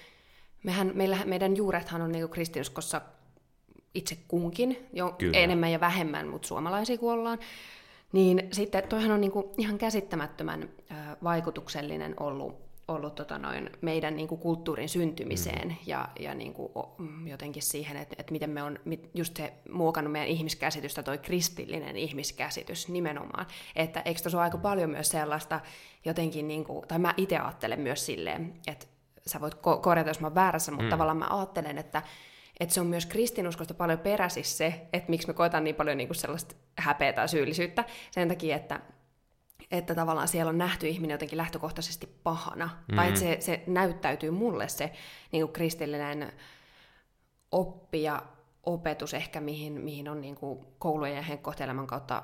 mehän, 0.64 0.90
meillä, 0.94 1.18
meidän 1.24 1.56
juurethan 1.56 2.02
on 2.02 2.12
niin 2.12 2.28
kristinuskossa 2.28 3.00
itse 3.94 4.18
kunkin, 4.28 4.88
jo 4.92 5.14
Kyllä. 5.18 5.38
enemmän 5.38 5.72
ja 5.72 5.80
vähemmän, 5.80 6.28
mutta 6.28 6.48
suomalaisia 6.48 6.98
kun 6.98 7.12
ollaan, 7.12 7.38
niin 8.12 8.48
sitten 8.52 8.88
toihan 8.88 9.10
on 9.10 9.20
niin 9.20 9.32
kuin 9.32 9.46
ihan 9.58 9.78
käsittämättömän 9.78 10.68
vaikutuksellinen 11.24 12.14
ollut 12.20 12.63
ollut 12.88 13.14
tota 13.14 13.38
noin, 13.38 13.70
meidän 13.80 14.16
niin 14.16 14.28
kuin 14.28 14.40
kulttuurin 14.40 14.88
syntymiseen 14.88 15.68
mm. 15.68 15.76
ja, 15.86 16.08
ja 16.20 16.34
niin 16.34 16.54
kuin, 16.54 16.72
jotenkin 17.26 17.62
siihen, 17.62 17.96
että, 17.96 18.16
että 18.18 18.32
miten 18.32 18.50
me 18.50 18.62
on 18.62 18.78
just 19.14 19.36
se 19.36 19.52
muokannut 19.70 20.12
meidän 20.12 20.28
ihmiskäsitystä, 20.28 21.02
toi 21.02 21.18
kristillinen 21.18 21.96
ihmiskäsitys 21.96 22.88
nimenomaan. 22.88 23.46
Että 23.76 24.02
eikö 24.04 24.20
tuossa 24.20 24.38
ole 24.38 24.44
aika 24.44 24.58
paljon 24.58 24.90
myös 24.90 25.08
sellaista 25.08 25.60
jotenkin, 26.04 26.48
niin 26.48 26.64
kuin, 26.64 26.88
tai 26.88 26.98
mä 26.98 27.14
itse 27.16 27.38
ajattelen 27.38 27.80
myös 27.80 28.06
silleen, 28.06 28.54
että 28.66 28.86
sä 29.26 29.40
voit 29.40 29.54
ko- 29.54 29.80
korjata, 29.82 30.10
jos 30.10 30.20
mä 30.20 30.26
oon 30.26 30.34
väärässä, 30.34 30.72
mutta 30.72 30.84
mm. 30.84 30.90
tavallaan 30.90 31.16
mä 31.16 31.26
ajattelen, 31.30 31.78
että, 31.78 32.02
että 32.60 32.74
se 32.74 32.80
on 32.80 32.86
myös 32.86 33.06
kristinuskosta 33.06 33.74
paljon 33.74 33.98
peräisin 33.98 34.44
se, 34.44 34.86
että 34.92 35.10
miksi 35.10 35.28
me 35.28 35.34
koetaan 35.34 35.64
niin 35.64 35.76
paljon 35.76 35.96
niin 35.96 36.08
kuin 36.08 36.16
sellaista 36.16 36.54
häpeää 36.78 37.12
tai 37.12 37.28
syyllisyyttä, 37.28 37.84
sen 38.10 38.28
takia, 38.28 38.56
että 38.56 38.80
että 39.78 39.94
tavallaan 39.94 40.28
siellä 40.28 40.50
on 40.50 40.58
nähty 40.58 40.88
ihminen 40.88 41.14
jotenkin 41.14 41.38
lähtökohtaisesti 41.38 42.06
pahana. 42.22 42.70
Mm. 42.88 42.96
Tai 42.96 43.08
että 43.08 43.20
se, 43.20 43.36
se 43.40 43.64
näyttäytyy 43.66 44.30
mulle 44.30 44.68
se 44.68 44.92
niin 45.32 45.42
kuin 45.42 45.52
kristillinen 45.52 46.32
oppi 47.52 48.02
ja 48.02 48.22
opetus 48.66 49.14
ehkä, 49.14 49.40
mihin, 49.40 49.72
mihin 49.72 50.08
on 50.08 50.20
niin 50.20 50.34
kuin 50.34 50.66
koulujen 50.78 51.16
ja 51.16 51.22
henkkohtelemän 51.22 51.86
kautta 51.86 52.22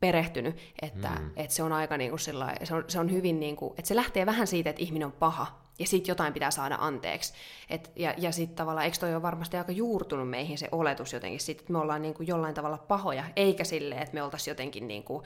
perehtynyt, 0.00 0.56
että, 0.82 1.08
mm. 1.08 1.30
että 1.36 1.54
se 1.54 1.62
on 1.62 1.72
aika 1.72 1.96
niin 1.96 2.10
kuin 2.10 2.20
sillä, 2.20 2.54
se 2.64 2.74
on, 2.74 2.84
se 2.88 3.00
on 3.00 3.12
hyvin 3.12 3.40
niin 3.40 3.56
kuin, 3.56 3.70
että 3.70 3.88
se 3.88 3.96
lähtee 3.96 4.26
vähän 4.26 4.46
siitä, 4.46 4.70
että 4.70 4.82
ihminen 4.82 5.06
on 5.06 5.12
paha, 5.12 5.66
ja 5.78 5.86
sitten 5.86 6.12
jotain 6.12 6.32
pitää 6.32 6.50
saada 6.50 6.76
anteeksi. 6.80 7.32
Et, 7.70 7.92
ja 7.96 8.14
ja 8.18 8.32
sitten 8.32 8.56
tavallaan, 8.56 8.84
eikö 8.84 8.96
toi 8.98 9.14
ole 9.14 9.22
varmasti 9.22 9.56
aika 9.56 9.72
juurtunut 9.72 10.30
meihin 10.30 10.58
se 10.58 10.68
oletus 10.72 11.12
jotenkin, 11.12 11.40
sit, 11.40 11.60
että 11.60 11.72
me 11.72 11.78
ollaan 11.78 12.02
niin 12.02 12.14
kuin 12.14 12.26
jollain 12.26 12.54
tavalla 12.54 12.78
pahoja, 12.78 13.24
eikä 13.36 13.64
silleen, 13.64 14.02
että 14.02 14.14
me 14.14 14.22
oltaisiin 14.22 14.52
jotenkin 14.52 14.88
niin 14.88 15.04
kuin, 15.04 15.24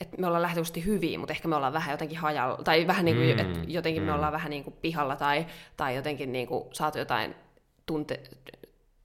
että 0.00 0.16
me 0.18 0.26
ollaan 0.26 0.42
lähtökohtaisesti 0.42 0.84
hyviä, 0.84 1.18
mutta 1.18 1.32
ehkä 1.32 1.48
me 1.48 1.56
ollaan 1.56 1.72
vähän 1.72 1.90
jotenkin 1.90 2.18
hajalla, 2.18 2.62
tai 2.64 2.86
vähän 2.86 3.04
niin 3.04 3.16
kuin, 3.16 3.34
mm, 3.34 3.38
että 3.38 3.60
jotenkin 3.66 4.02
mm. 4.02 4.06
me 4.06 4.12
ollaan 4.12 4.32
vähän 4.32 4.50
niin 4.50 4.64
kuin 4.64 4.76
pihalla, 4.82 5.16
tai, 5.16 5.46
tai 5.76 5.96
jotenkin 5.96 6.32
niin 6.32 6.46
kuin 6.48 6.64
saatu 6.72 6.98
jotain 6.98 7.34
tunte, 7.86 8.22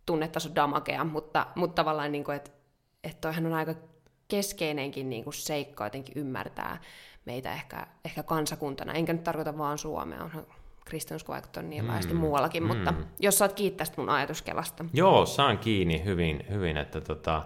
tunnetaso 0.06 0.50
damakea, 0.56 1.04
mutta, 1.04 1.48
mutta 1.56 1.76
tavallaan, 1.76 2.12
niin 2.12 2.24
kuin, 2.24 2.36
että, 2.36 2.52
että 3.04 3.22
toihan 3.22 3.46
on 3.46 3.54
aika 3.54 3.76
keskeinenkin 4.28 5.10
niin 5.10 5.24
kuin 5.24 5.34
seikka 5.34 5.84
jotenkin 5.84 6.18
ymmärtää 6.18 6.82
meitä 7.26 7.54
ehkä, 7.54 7.88
ehkä 8.06 8.24
kansakuntana. 8.24 8.94
Enkä 8.94 9.14
nyt 9.14 9.24
tarkoita 9.24 9.58
vaan 9.58 9.78
Suomea, 9.78 10.24
on 10.24 10.48
kristinusko 10.86 11.34
vaikuttaa 11.34 11.64
niin 11.64 11.88
laajasti 11.88 12.14
mm, 12.14 12.20
muuallakin, 12.20 12.64
mm. 12.64 12.68
mutta 12.68 12.94
jos 13.20 13.38
saat 13.38 13.54
kiittää 13.54 13.88
mun 13.98 14.10
ajatuskelasta. 14.10 14.86
Joo, 14.94 15.26
saan 15.26 15.58
kiinni 15.58 16.06
hyvin, 16.06 16.46
hyvin 16.50 16.78
että 16.78 17.02
tota, 17.02 17.44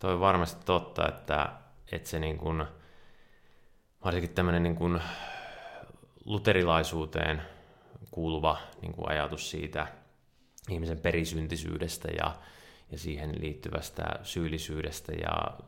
toi 0.00 0.12
on 0.12 0.20
varmasti 0.20 0.64
totta, 0.64 1.08
että 1.08 1.48
että 1.92 2.08
se 2.08 2.18
niin 2.18 2.38
kuin, 2.38 2.64
varsinkin 4.04 4.34
tämmöinen 4.34 4.62
niin 4.62 4.76
kuin 4.76 5.00
luterilaisuuteen 6.24 7.42
kuuluva 8.10 8.58
niin 8.82 8.92
kuin 8.92 9.10
ajatus 9.10 9.50
siitä 9.50 9.86
ihmisen 10.70 10.98
perisyntisyydestä 10.98 12.08
ja, 12.18 12.34
ja 12.90 12.98
siihen 12.98 13.40
liittyvästä 13.40 14.04
syyllisyydestä 14.22 15.12
ja 15.12 15.58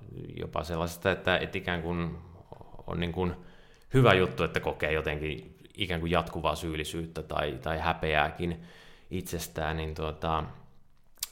jopa 0.40 0.64
sellaisesta, 0.64 1.10
että, 1.10 1.36
että 1.36 1.58
ikään 1.58 1.82
kuin 1.82 2.18
on 2.86 3.00
niin 3.00 3.12
kuin 3.12 3.34
hyvä 3.94 4.14
juttu, 4.14 4.44
että 4.44 4.60
kokee 4.60 4.92
jotenkin 4.92 5.58
ikään 5.76 6.00
kuin 6.00 6.12
jatkuvaa 6.12 6.54
syyllisyyttä 6.54 7.22
tai, 7.22 7.58
tai 7.62 7.78
häpeääkin 7.78 8.62
itsestään, 9.10 9.76
niin 9.76 9.94
tuota, 9.94 10.44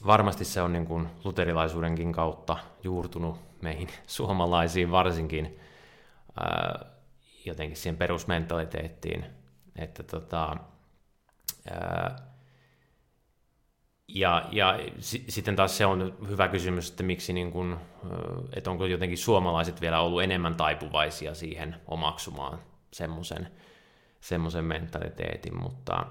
varmasti 0.05 0.45
se 0.45 0.61
on 0.61 0.73
niin 0.73 0.85
kuin 0.85 1.07
luterilaisuudenkin 1.23 2.13
kautta 2.13 2.57
juurtunut 2.83 3.46
meihin 3.61 3.87
suomalaisiin 4.07 4.91
varsinkin 4.91 5.59
ää, 6.39 6.85
jotenkin 7.45 7.77
siihen 7.77 7.97
perusmentaliteettiin, 7.97 9.25
että 9.75 10.03
tota, 10.03 10.57
ää, 11.71 12.15
ja, 14.07 14.49
ja 14.51 14.79
sitten 15.03 15.55
taas 15.55 15.77
se 15.77 15.85
on 15.85 16.17
hyvä 16.27 16.47
kysymys, 16.47 16.89
että 16.89 17.03
miksi 17.03 17.33
niin 17.33 17.51
kun, 17.51 17.79
että 18.55 18.71
onko 18.71 18.85
jotenkin 18.85 19.17
suomalaiset 19.17 19.81
vielä 19.81 19.99
ollut 20.01 20.23
enemmän 20.23 20.55
taipuvaisia 20.55 21.33
siihen 21.35 21.75
omaksumaan 21.87 22.59
semmoisen 22.93 23.51
semmoisen 24.21 24.65
mentaliteetin, 24.65 25.61
mutta, 25.61 26.05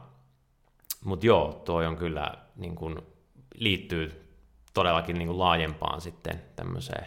mutta 1.04 1.26
joo, 1.26 1.62
toi 1.64 1.86
on 1.86 1.96
kyllä 1.96 2.34
niin 2.56 2.74
kun, 2.74 3.06
liittyy 3.54 4.32
todellakin 4.74 5.18
niin 5.18 5.28
kuin 5.28 5.38
laajempaan 5.38 6.00
sitten 6.00 6.42
tämmöiseen 6.56 7.06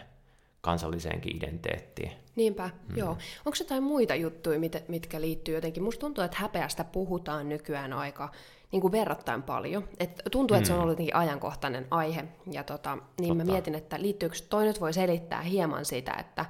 kansalliseenkin 0.62 1.38
identiteettiin. 1.38 2.12
Niinpä, 2.36 2.70
mm. 2.90 2.98
joo. 2.98 3.10
Onko 3.46 3.58
jotain 3.60 3.84
muita 3.84 4.16
juttuja, 4.16 4.60
mit, 4.60 4.76
mitkä 4.88 5.22
liittyy 5.22 5.56
jotenkin? 5.56 5.84
Musta 5.84 6.00
tuntuu, 6.00 6.24
että 6.24 6.38
häpeästä 6.40 6.84
puhutaan 6.84 7.50
nykyään 7.50 7.94
aika 7.94 8.32
niin 8.72 8.82
kuin 8.82 8.92
verrattain 8.92 9.44
paljon. 9.44 9.90
Et 10.00 10.22
tuntuu, 10.32 10.58
että 10.58 10.66
mm. 10.66 10.68
se 10.68 10.74
on 10.74 10.80
mm. 10.80 10.82
ollut 10.82 10.94
jotenkin 10.94 11.16
ajankohtainen 11.16 11.88
aihe. 11.92 12.24
Ja 12.52 12.64
tota, 12.64 12.96
niin 12.96 13.28
Totta. 13.28 13.34
mä 13.34 13.52
mietin, 13.52 13.76
että 13.76 14.02
liittyykö 14.02 14.36
toi 14.50 14.66
nyt 14.66 14.82
voi 14.82 14.94
selittää 14.94 15.42
hieman 15.42 15.86
sitä, 15.86 16.14
että 16.14 16.46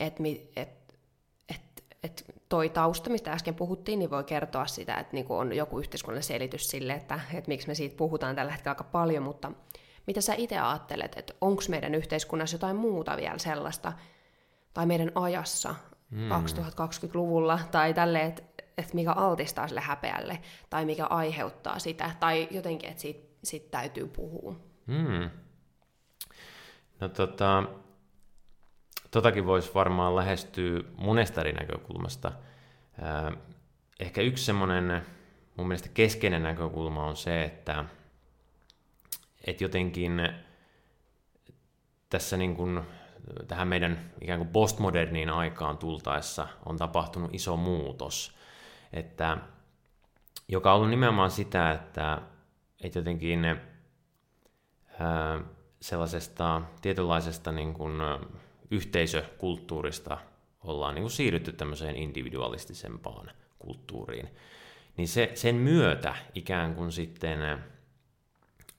et, 0.00 0.16
et, 0.56 0.68
et, 1.48 1.84
et 2.02 2.24
toi 2.48 2.68
tausta, 2.68 3.10
mistä 3.10 3.32
äsken 3.32 3.54
puhuttiin, 3.54 3.98
niin 3.98 4.10
voi 4.10 4.24
kertoa 4.24 4.66
sitä, 4.66 4.94
että 4.94 5.12
niin 5.12 5.26
on 5.28 5.56
joku 5.56 5.78
yhteiskunnallinen 5.78 6.22
selitys 6.22 6.68
sille, 6.68 6.92
että, 6.92 7.20
että 7.34 7.48
miksi 7.48 7.68
me 7.68 7.74
siitä 7.74 7.96
puhutaan 7.96 8.36
tällä 8.36 8.52
hetkellä 8.52 8.72
aika 8.72 8.84
paljon, 8.84 9.22
mutta 9.22 9.52
mitä 10.06 10.20
sä 10.20 10.34
itse 10.34 10.58
ajattelet, 10.58 11.16
että 11.16 11.34
onko 11.40 11.62
meidän 11.68 11.94
yhteiskunnassa 11.94 12.54
jotain 12.54 12.76
muuta 12.76 13.16
vielä 13.16 13.38
sellaista, 13.38 13.92
tai 14.74 14.86
meidän 14.86 15.12
ajassa 15.14 15.74
mm. 16.10 16.28
2020-luvulla, 16.28 17.58
tai 17.70 17.94
tälle, 17.94 18.22
että, 18.22 18.42
että 18.78 18.94
mikä 18.94 19.12
altistaa 19.12 19.68
sille 19.68 19.80
häpeälle, 19.80 20.38
tai 20.70 20.84
mikä 20.84 21.06
aiheuttaa 21.06 21.78
sitä, 21.78 22.10
tai 22.20 22.48
jotenkin, 22.50 22.90
että 22.90 23.02
siitä, 23.02 23.26
siitä 23.44 23.68
täytyy 23.70 24.06
puhua. 24.06 24.56
Mm. 24.86 25.30
No 27.00 27.08
tota, 27.08 27.62
totakin 29.10 29.46
voisi 29.46 29.74
varmaan 29.74 30.16
lähestyä 30.16 30.80
monesta 30.96 31.40
eri 31.40 31.52
näkökulmasta. 31.52 32.32
Ehkä 34.00 34.20
yksi 34.20 34.44
semmoinen 34.44 35.02
mun 35.56 35.68
mielestä 35.68 35.88
keskeinen 35.94 36.42
näkökulma 36.42 37.06
on 37.06 37.16
se, 37.16 37.44
että 37.44 37.84
että 39.46 39.64
jotenkin 39.64 40.20
tässä 42.10 42.36
niin 42.36 42.56
kuin, 42.56 42.80
tähän 43.48 43.68
meidän 43.68 44.10
ikään 44.20 44.38
kuin 44.38 44.48
postmoderniin 44.48 45.30
aikaan 45.30 45.78
tultaessa 45.78 46.48
on 46.66 46.76
tapahtunut 46.76 47.34
iso 47.34 47.56
muutos, 47.56 48.36
että, 48.92 49.38
joka 50.48 50.72
on 50.72 50.76
ollut 50.76 50.90
nimenomaan 50.90 51.30
sitä, 51.30 51.72
että, 51.72 52.22
että 52.80 52.98
jotenkin 52.98 53.44
ää, 53.44 55.40
sellaisesta 55.80 56.62
tietynlaisesta 56.82 57.52
niin 57.52 57.74
kuin, 57.74 57.92
yhteisökulttuurista 58.70 60.18
ollaan 60.64 60.94
niin 60.94 61.02
kuin 61.02 61.10
siirrytty 61.10 61.52
tämmöiseen 61.52 61.96
individualistisempaan 61.96 63.30
kulttuuriin. 63.58 64.28
Niin 64.96 65.08
se, 65.08 65.30
sen 65.34 65.54
myötä 65.54 66.14
ikään 66.34 66.74
kuin 66.74 66.92
sitten 66.92 67.64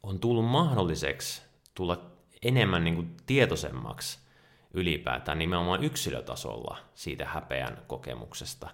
on 0.08 0.20
tullut 0.20 0.46
mahdolliseksi 0.46 1.42
tulla 1.76 2.02
enemmän 2.42 2.84
niin 2.84 2.96
kuin 2.96 3.18
tietoisemmaksi 3.26 4.20
ylipäätään 4.74 5.40
nimenomaan 5.40 5.84
yksilötasolla 5.84 6.78
siitä 6.96 7.26
häpeän 7.26 7.78
kokemuksesta. 7.88 8.70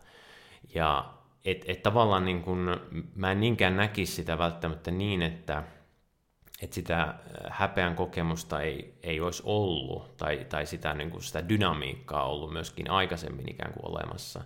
Ja 0.75 1.13
et, 1.45 1.65
et 1.67 1.83
tavallaan 1.83 2.25
niin 2.25 2.41
kuin, 2.41 2.59
mä 3.15 3.31
en 3.31 3.39
niinkään 3.39 3.77
näkisi 3.77 4.13
sitä 4.13 4.37
välttämättä 4.37 4.91
niin, 4.91 5.21
että, 5.21 5.63
että 6.61 6.75
sitä 6.75 7.01
äh, 7.01 7.15
häpeän 7.49 7.95
kokemusta 7.95 8.61
ei, 8.61 8.99
ei 9.03 9.21
olisi 9.21 9.43
ollut, 9.45 10.17
tai, 10.17 10.45
tai 10.49 10.65
sitä, 10.65 10.93
niin 10.93 11.11
kuin 11.11 11.23
sitä 11.23 11.49
dynamiikkaa 11.49 12.29
ollut 12.29 12.53
myöskin 12.53 12.89
aikaisemmin 12.89 13.51
ikään 13.51 13.73
kuin 13.73 13.91
olemassa. 13.91 14.41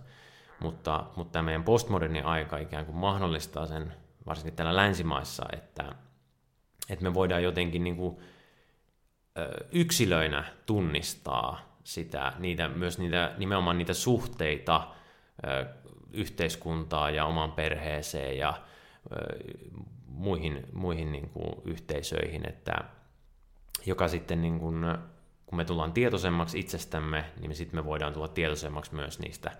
Mutta, 0.60 1.04
mutta 1.16 1.32
tämä 1.32 1.42
meidän 1.42 1.64
postmoderni 1.64 2.20
aika 2.20 2.58
ikään 2.58 2.86
kuin 2.86 2.96
mahdollistaa 2.96 3.66
sen, 3.66 3.94
varsinkin 4.26 4.54
täällä 4.54 4.76
länsimaissa, 4.76 5.44
että, 5.52 5.94
että 6.90 7.02
me 7.02 7.14
voidaan 7.14 7.42
jotenkin 7.42 7.84
niin 7.84 7.96
kuin, 7.96 8.18
yksilöinä 9.72 10.44
tunnistaa 10.66 11.78
sitä, 11.84 12.32
niitä, 12.38 12.68
myös 12.68 12.98
niitä, 12.98 13.34
nimenomaan 13.38 13.78
niitä 13.78 13.94
suhteita 13.94 14.88
yhteiskuntaa 16.12 17.10
ja 17.10 17.24
oman 17.24 17.52
perheeseen 17.52 18.38
ja 18.38 18.54
muihin, 20.06 20.66
muihin 20.72 21.12
niin 21.12 21.28
kuin 21.28 21.62
yhteisöihin, 21.64 22.48
että 22.48 22.74
joka 23.86 24.08
sitten 24.08 24.42
niin 24.42 24.58
kuin, 24.58 24.84
kun 25.46 25.56
me 25.56 25.64
tullaan 25.64 25.92
tietoisemmaksi 25.92 26.58
itsestämme, 26.58 27.24
niin 27.40 27.54
sitten 27.54 27.80
me 27.80 27.84
voidaan 27.84 28.12
tulla 28.12 28.28
tietoisemmaksi 28.28 28.94
myös 28.94 29.18
niistä 29.18 29.52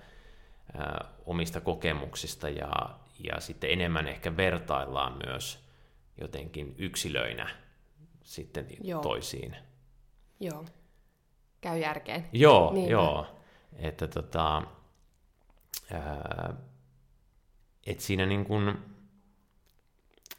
omista 1.26 1.61
kokemuksista 1.61 2.49
ja, 2.49 2.73
ja 3.25 3.40
sitten 3.40 3.70
enemmän 3.70 4.08
ehkä 4.08 4.37
vertaillaan 4.37 5.16
myös 5.26 5.67
jotenkin 6.20 6.75
yksilöinä 6.78 7.48
sitten 8.22 8.66
joo. 8.80 9.02
toisiin. 9.02 9.56
Joo, 10.40 10.64
käy 11.60 11.78
järkeen. 11.78 12.28
Joo, 12.32 12.72
Niinpä. 12.72 12.92
joo. 12.92 13.26
Että 13.76 14.08
tota, 14.08 14.62
että 17.87 18.04
siinä 18.04 18.26
niin 18.26 18.44
kuin, 18.44 18.75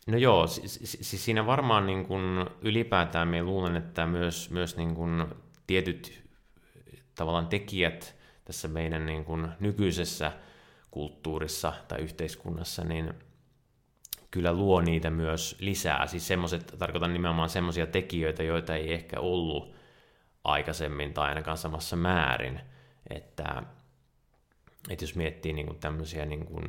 no 0.07 0.17
joo, 0.17 0.47
siis, 0.47 0.97
siis 1.01 1.25
siinä 1.25 1.45
varmaan 1.45 1.85
niin 1.85 2.05
kuin 2.05 2.49
ylipäätään 2.61 3.27
me 3.27 3.43
luulen, 3.43 3.75
että 3.75 4.05
myös, 4.05 4.49
myös 4.49 4.77
niin 4.77 4.95
kuin 4.95 5.25
tietyt 5.67 6.23
tavallaan 7.15 7.47
tekijät 7.47 8.15
tässä 8.45 8.67
meidän 8.67 9.05
niin 9.05 9.25
kuin 9.25 9.47
nykyisessä 9.59 10.31
kulttuurissa 10.91 11.73
tai 11.87 11.99
yhteiskunnassa, 11.99 12.83
niin 12.83 13.13
kyllä 14.31 14.53
luo 14.53 14.81
niitä 14.81 15.09
myös 15.09 15.57
lisää. 15.59 16.07
Siis 16.07 16.27
semmoiset, 16.27 16.75
tarkoitan 16.77 17.13
nimenomaan 17.13 17.49
semmoisia 17.49 17.87
tekijöitä, 17.87 18.43
joita 18.43 18.75
ei 18.75 18.93
ehkä 18.93 19.19
ollut 19.19 19.75
aikaisemmin 20.43 21.13
tai 21.13 21.29
ainakaan 21.29 21.57
samassa 21.57 21.95
määrin. 21.95 22.61
Että, 23.09 23.63
että 24.89 25.03
jos 25.03 25.15
miettii 25.15 25.53
niin 25.53 25.65
kuin 25.65 25.79
tämmöisiä, 25.79 26.25
niin 26.25 26.45
kuin, 26.45 26.65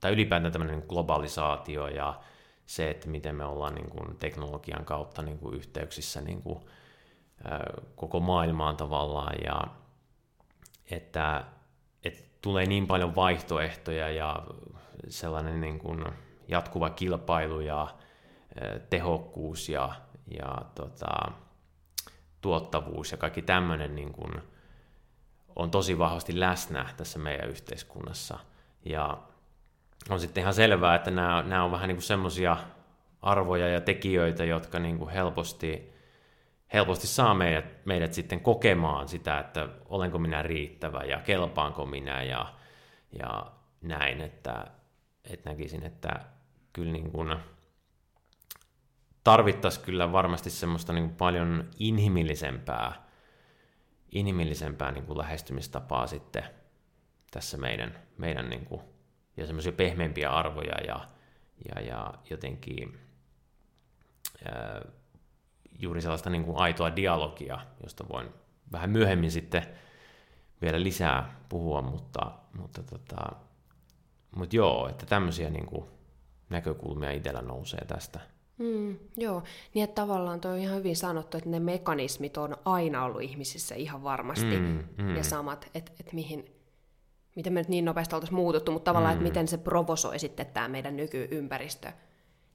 tai 0.00 0.12
ylipäätään 0.12 0.52
tämmöinen 0.52 0.84
globalisaatio 0.88 1.88
ja 1.88 2.20
se, 2.66 2.90
että 2.90 3.08
miten 3.08 3.36
me 3.36 3.44
ollaan 3.44 3.74
niin 3.74 3.90
kuin 3.90 4.16
teknologian 4.16 4.84
kautta 4.84 5.22
niin 5.22 5.38
kuin 5.38 5.54
yhteyksissä 5.54 6.20
niin 6.20 6.42
kuin, 6.42 6.60
koko 7.96 8.20
maailmaan 8.20 8.76
tavallaan 8.76 9.34
ja 9.44 9.62
että 10.90 11.44
tulee 12.42 12.66
niin 12.66 12.86
paljon 12.86 13.14
vaihtoehtoja 13.14 14.10
ja 14.10 14.42
sellainen 15.08 15.60
niin 15.60 15.78
kuin 15.78 16.04
jatkuva 16.48 16.90
kilpailu 16.90 17.60
ja 17.60 17.88
tehokkuus 18.90 19.68
ja, 19.68 19.92
ja 20.38 20.62
tota, 20.74 21.32
tuottavuus 22.40 23.12
ja 23.12 23.18
kaikki 23.18 23.42
tämmöinen 23.42 23.94
niin 23.94 24.12
kuin 24.12 24.32
on 25.56 25.70
tosi 25.70 25.98
vahvasti 25.98 26.40
läsnä 26.40 26.94
tässä 26.96 27.18
meidän 27.18 27.48
yhteiskunnassa. 27.48 28.38
Ja 28.84 29.18
on 30.10 30.20
sitten 30.20 30.40
ihan 30.40 30.54
selvää, 30.54 30.94
että 30.94 31.10
nämä, 31.10 31.42
nämä 31.42 31.64
on 31.64 31.72
vähän 31.72 31.88
niin 31.88 31.96
kuin 31.96 32.02
semmoisia 32.02 32.56
arvoja 33.22 33.68
ja 33.68 33.80
tekijöitä, 33.80 34.44
jotka 34.44 34.78
niin 34.78 34.98
kuin 34.98 35.10
helposti, 35.10 35.92
helposti 36.72 37.06
saa 37.06 37.34
meidät, 37.34 37.86
meidät 37.86 38.12
sitten 38.12 38.40
kokemaan 38.40 39.08
sitä, 39.08 39.38
että 39.38 39.68
olenko 39.88 40.18
minä 40.18 40.42
riittävä 40.42 41.04
ja 41.04 41.20
kelpaanko 41.20 41.86
minä 41.86 42.22
ja, 42.22 42.54
ja 43.18 43.52
näin, 43.82 44.20
että, 44.20 44.66
että 45.24 45.50
näkisin, 45.50 45.82
että 45.82 46.20
kyllä 46.72 46.92
niin 46.92 47.10
kuin 47.10 47.36
tarvittaisiin 49.24 49.84
kyllä 49.84 50.12
varmasti 50.12 50.50
semmoista 50.50 50.92
niin 50.92 51.04
kuin 51.04 51.16
paljon 51.16 51.70
inhimillisempää, 51.78 53.08
inhimillisempää 54.12 54.92
niin 54.92 55.06
kuin 55.06 55.18
lähestymistapaa 55.18 56.06
sitten 56.06 56.44
tässä 57.30 57.56
meidän, 57.56 57.98
meidän 58.18 58.50
niin 58.50 58.64
kuin, 58.64 58.80
ja 59.36 59.46
semmoisia 59.46 59.72
pehmeämpiä 59.72 60.30
arvoja 60.30 60.74
ja, 60.86 61.08
ja, 61.68 61.82
ja 61.82 62.14
jotenkin 62.30 62.98
ää, 64.44 64.82
juuri 65.78 66.02
sellaista 66.02 66.30
niin 66.30 66.44
kuin 66.44 66.56
aitoa 66.56 66.96
dialogia, 66.96 67.58
josta 67.82 68.04
voin 68.12 68.28
vähän 68.72 68.90
myöhemmin 68.90 69.30
sitten 69.30 69.62
vielä 70.62 70.82
lisää 70.82 71.40
puhua, 71.48 71.82
mutta, 71.82 72.32
mutta, 72.58 72.82
tota, 72.82 73.32
mutta 74.36 74.56
joo, 74.56 74.88
että 74.88 75.06
tämmöisiä 75.06 75.50
niin 75.50 75.66
kuin 75.66 75.84
näkökulmia 76.50 77.10
itsellä 77.10 77.42
nousee 77.42 77.84
tästä. 77.84 78.20
Mm, 78.58 78.96
joo, 79.16 79.42
niin 79.74 79.84
että 79.84 80.02
tavallaan 80.02 80.40
tuo 80.40 80.50
on 80.50 80.58
ihan 80.58 80.76
hyvin 80.76 80.96
sanottu, 80.96 81.36
että 81.36 81.50
ne 81.50 81.60
mekanismit 81.60 82.36
on 82.36 82.56
aina 82.64 83.04
ollut 83.04 83.22
ihmisissä 83.22 83.74
ihan 83.74 84.02
varmasti 84.02 84.58
mm, 84.58 84.84
mm. 84.98 85.16
ja 85.16 85.24
samat, 85.24 85.70
että, 85.74 85.92
että 86.00 86.14
mihin, 86.14 86.56
miten 87.36 87.52
me 87.52 87.60
nyt 87.60 87.68
niin 87.68 87.84
nopeasti 87.84 88.14
oltaisiin 88.14 88.36
muututtu, 88.36 88.72
mutta 88.72 88.90
tavallaan, 88.90 89.14
mm. 89.14 89.16
että 89.16 89.28
miten 89.28 89.48
se 89.48 89.58
provosoi 89.58 90.18
sitten 90.18 90.46
tämä 90.46 90.68
meidän 90.68 90.96
nykyympäristö 90.96 91.92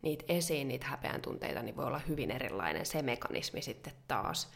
niitä 0.01 0.25
esiin, 0.27 0.67
niitä 0.67 0.87
häpeän 0.87 1.21
tunteita, 1.21 1.61
niin 1.61 1.75
voi 1.75 1.85
olla 1.85 2.01
hyvin 2.07 2.31
erilainen 2.31 2.85
se 2.85 3.01
mekanismi 3.01 3.61
sitten 3.61 3.93
taas. 4.07 4.51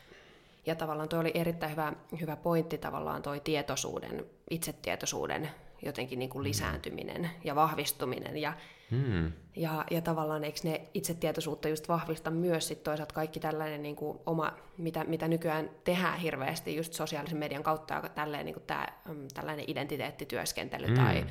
Ja 0.65 0.75
tavallaan 0.75 1.09
tuo 1.09 1.19
oli 1.19 1.31
erittäin 1.33 1.71
hyvä, 1.71 1.93
hyvä 2.21 2.35
pointti 2.35 2.77
tavallaan 2.77 3.21
toi 3.21 3.39
tietoisuuden, 3.39 4.25
itsetietoisuuden 4.49 5.49
jotenkin 5.85 6.19
niin 6.19 6.29
kuin 6.29 6.41
mm. 6.41 6.43
lisääntyminen 6.43 7.29
ja 7.43 7.55
vahvistuminen 7.55 8.37
ja 8.37 8.53
Hmm. 8.91 9.31
Ja, 9.55 9.85
ja 9.91 10.01
tavallaan 10.01 10.43
eikö 10.43 10.59
ne 10.63 10.81
itsetietoisuutta 10.93 11.69
just 11.69 11.87
vahvista 11.87 12.31
myös 12.31 12.67
sit 12.67 12.83
toisaalta 12.83 13.13
kaikki 13.13 13.39
tällainen 13.39 13.83
niin 13.83 13.95
kuin 13.95 14.19
oma, 14.25 14.53
mitä, 14.77 15.03
mitä 15.03 15.27
nykyään 15.27 15.69
tehdään 15.83 16.19
hirveästi 16.19 16.75
just 16.75 16.93
sosiaalisen 16.93 17.37
median 17.37 17.63
kautta, 17.63 18.09
tälleen, 18.15 18.45
niin 18.45 18.53
kuin 18.53 18.63
tää, 18.67 19.01
mm, 19.07 19.27
tällainen 19.33 19.65
identiteettityöskentely 19.67 20.87
hmm. 20.87 20.95
tai, 20.95 21.25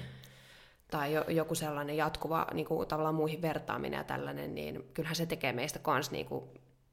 tai 0.90 1.12
joku 1.28 1.54
sellainen 1.54 1.96
jatkuva 1.96 2.46
niin 2.54 2.66
kuin, 2.66 2.88
tavallaan 2.88 3.14
muihin 3.14 3.42
vertaaminen 3.42 3.98
ja 3.98 4.04
tällainen, 4.04 4.54
niin 4.54 4.84
kyllähän 4.94 5.16
se 5.16 5.26
tekee 5.26 5.52
meistä 5.52 5.78
kans 5.78 6.10
niin 6.10 6.26
kuin, 6.26 6.44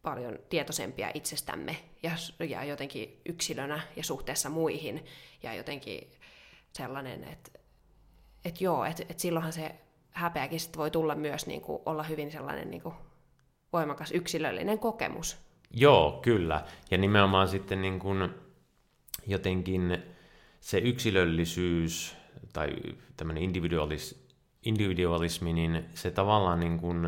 paljon 0.01 0.39
tietoisempia 0.49 1.11
itsestämme 1.13 1.77
ja, 2.03 2.11
ja 2.49 2.63
jotenkin 2.63 3.21
yksilönä 3.25 3.79
ja 3.95 4.03
suhteessa 4.03 4.49
muihin 4.49 5.05
ja 5.43 5.53
jotenkin 5.53 6.11
sellainen, 6.73 7.23
että 7.23 7.59
et 8.45 8.61
joo, 8.61 8.85
että 8.85 9.03
et 9.09 9.19
silloinhan 9.19 9.53
se 9.53 9.75
häpeäkin 10.11 10.59
sit 10.59 10.77
voi 10.77 10.91
tulla 10.91 11.15
myös 11.15 11.47
niin 11.47 11.61
kuin, 11.61 11.81
olla 11.85 12.03
hyvin 12.03 12.31
sellainen 12.31 12.71
niin 12.71 12.81
kuin, 12.81 12.95
voimakas 13.73 14.11
yksilöllinen 14.11 14.79
kokemus. 14.79 15.37
Joo, 15.71 16.19
kyllä. 16.21 16.65
Ja 16.91 16.97
nimenomaan 16.97 17.47
sitten 17.47 17.81
niin 17.81 17.99
kuin, 17.99 18.29
jotenkin 19.27 20.03
se 20.59 20.77
yksilöllisyys 20.77 22.15
tai 22.53 22.69
tämmöinen 23.17 23.43
individualis, 23.43 24.27
individualismi, 24.63 25.53
niin 25.53 25.85
se 25.93 26.11
tavallaan 26.11 26.59
niin 26.59 26.79
kuin, 26.79 27.05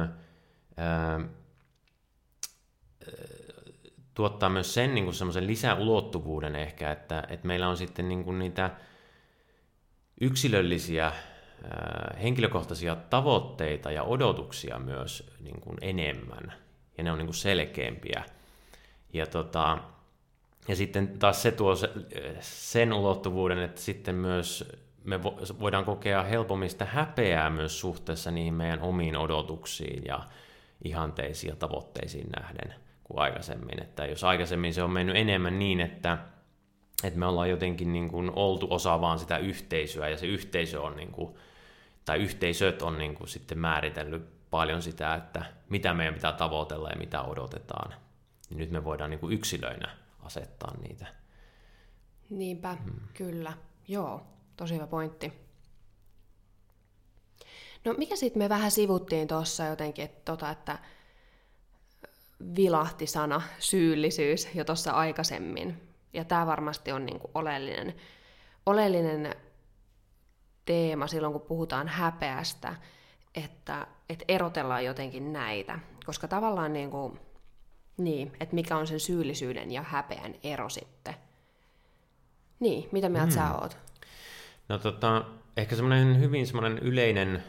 ää, 0.77 1.19
tuottaa 4.13 4.49
myös 4.49 4.73
sen 4.73 4.95
niin 4.95 5.03
kuin 5.03 5.15
semmoisen 5.15 5.47
lisäulottuvuuden 5.47 6.55
ehkä, 6.55 6.91
että, 6.91 7.23
että 7.29 7.47
meillä 7.47 7.69
on 7.69 7.77
sitten 7.77 8.09
niin 8.09 8.23
kuin 8.23 8.39
niitä 8.39 8.69
yksilöllisiä 10.21 11.11
henkilökohtaisia 12.21 12.95
tavoitteita 12.95 13.91
ja 13.91 14.03
odotuksia 14.03 14.79
myös 14.79 15.33
niin 15.39 15.61
kuin 15.61 15.77
enemmän, 15.81 16.53
ja 16.97 17.03
ne 17.03 17.11
on 17.11 17.17
niin 17.17 17.27
kuin 17.27 17.35
selkeämpiä. 17.35 18.23
Ja, 19.13 19.25
tota, 19.25 19.77
ja 20.67 20.75
sitten 20.75 21.19
taas 21.19 21.41
se 21.41 21.51
tuo 21.51 21.73
sen 22.39 22.93
ulottuvuuden, 22.93 23.59
että 23.59 23.81
sitten 23.81 24.15
myös 24.15 24.71
me 25.03 25.23
voidaan 25.59 25.85
kokea 25.85 26.23
helpommin 26.23 26.69
sitä 26.69 26.85
häpeää 26.85 27.49
myös 27.49 27.79
suhteessa 27.79 28.31
niihin 28.31 28.53
meidän 28.53 28.81
omiin 28.81 29.17
odotuksiin 29.17 30.03
ja 30.05 30.19
ihanteisiin 30.83 31.49
ja 31.49 31.55
tavoitteisiin 31.55 32.29
nähden 32.39 32.75
kuin 33.03 33.19
aikaisemmin. 33.19 33.83
Että 33.83 34.05
jos 34.05 34.23
aikaisemmin 34.23 34.73
se 34.73 34.83
on 34.83 34.91
mennyt 34.91 35.15
enemmän 35.15 35.59
niin, 35.59 35.81
että, 35.81 36.17
että 37.03 37.19
me 37.19 37.25
ollaan 37.25 37.49
jotenkin 37.49 37.93
niin 37.93 38.09
kuin 38.09 38.31
oltu 38.35 38.67
osa 38.69 39.01
vaan 39.01 39.19
sitä 39.19 39.37
yhteisöä 39.37 40.09
ja 40.09 40.17
se 40.17 40.25
yhteisö 40.25 40.81
on 40.81 40.95
niin 40.95 41.11
kuin 41.11 41.35
tai 42.05 42.17
yhteisöt 42.17 42.81
on 42.81 42.97
niin 42.97 43.15
kuin 43.15 43.27
sitten 43.27 43.57
määritellyt 43.57 44.49
paljon 44.49 44.81
sitä, 44.81 45.15
että 45.15 45.45
mitä 45.69 45.93
meidän 45.93 46.13
pitää 46.13 46.31
tavoitella 46.31 46.89
ja 46.89 46.97
mitä 46.97 47.21
odotetaan. 47.21 47.93
Niin 48.49 48.57
nyt 48.57 48.71
me 48.71 48.83
voidaan 48.83 49.09
niin 49.09 49.19
kuin 49.19 49.33
yksilöinä 49.33 49.97
asettaa 50.19 50.77
niitä. 50.77 51.07
Niinpä, 52.29 52.73
hmm. 52.73 52.99
kyllä. 53.13 53.53
Joo, 53.87 54.27
tosi 54.59 54.75
hyvä 54.75 54.87
pointti. 54.87 55.33
No 57.85 57.93
mikä 57.97 58.15
sitten 58.15 58.41
me 58.41 58.49
vähän 58.49 58.71
sivuttiin 58.71 59.27
tuossa 59.27 59.65
jotenkin, 59.65 60.05
että, 60.05 60.21
tota, 60.25 60.49
että 60.49 60.79
vilahti 62.55 63.07
sana 63.07 63.41
syyllisyys 63.59 64.47
jo 64.55 64.63
tuossa 64.63 64.91
aikaisemmin. 64.91 65.81
Ja 66.13 66.25
tämä 66.25 66.45
varmasti 66.45 66.91
on 66.91 67.05
niinku 67.05 67.31
oleellinen, 67.33 67.95
oleellinen 68.65 69.35
teema 70.65 71.07
silloin, 71.07 71.33
kun 71.33 71.41
puhutaan 71.41 71.87
häpeästä, 71.87 72.75
että, 73.35 73.87
että 74.09 74.25
erotellaan 74.27 74.85
jotenkin 74.85 75.33
näitä. 75.33 75.79
Koska 76.05 76.27
tavallaan 76.27 76.73
niin 76.73 76.91
kuin, 76.91 77.19
niin, 77.97 78.31
että 78.39 78.55
mikä 78.55 78.77
on 78.77 78.87
sen 78.87 78.99
syyllisyyden 78.99 79.71
ja 79.71 79.81
häpeän 79.81 80.35
ero 80.43 80.69
sitten. 80.69 81.15
Niin, 82.59 82.89
mitä 82.91 83.09
mieltä 83.09 83.31
hmm. 83.31 83.35
sä 83.35 83.53
oot? 83.53 83.88
No 84.69 84.77
tota, 84.77 85.25
ehkä 85.57 85.75
semmoinen 85.75 86.19
hyvin 86.19 86.47
semmoinen 86.47 86.77
yleinen 86.77 87.43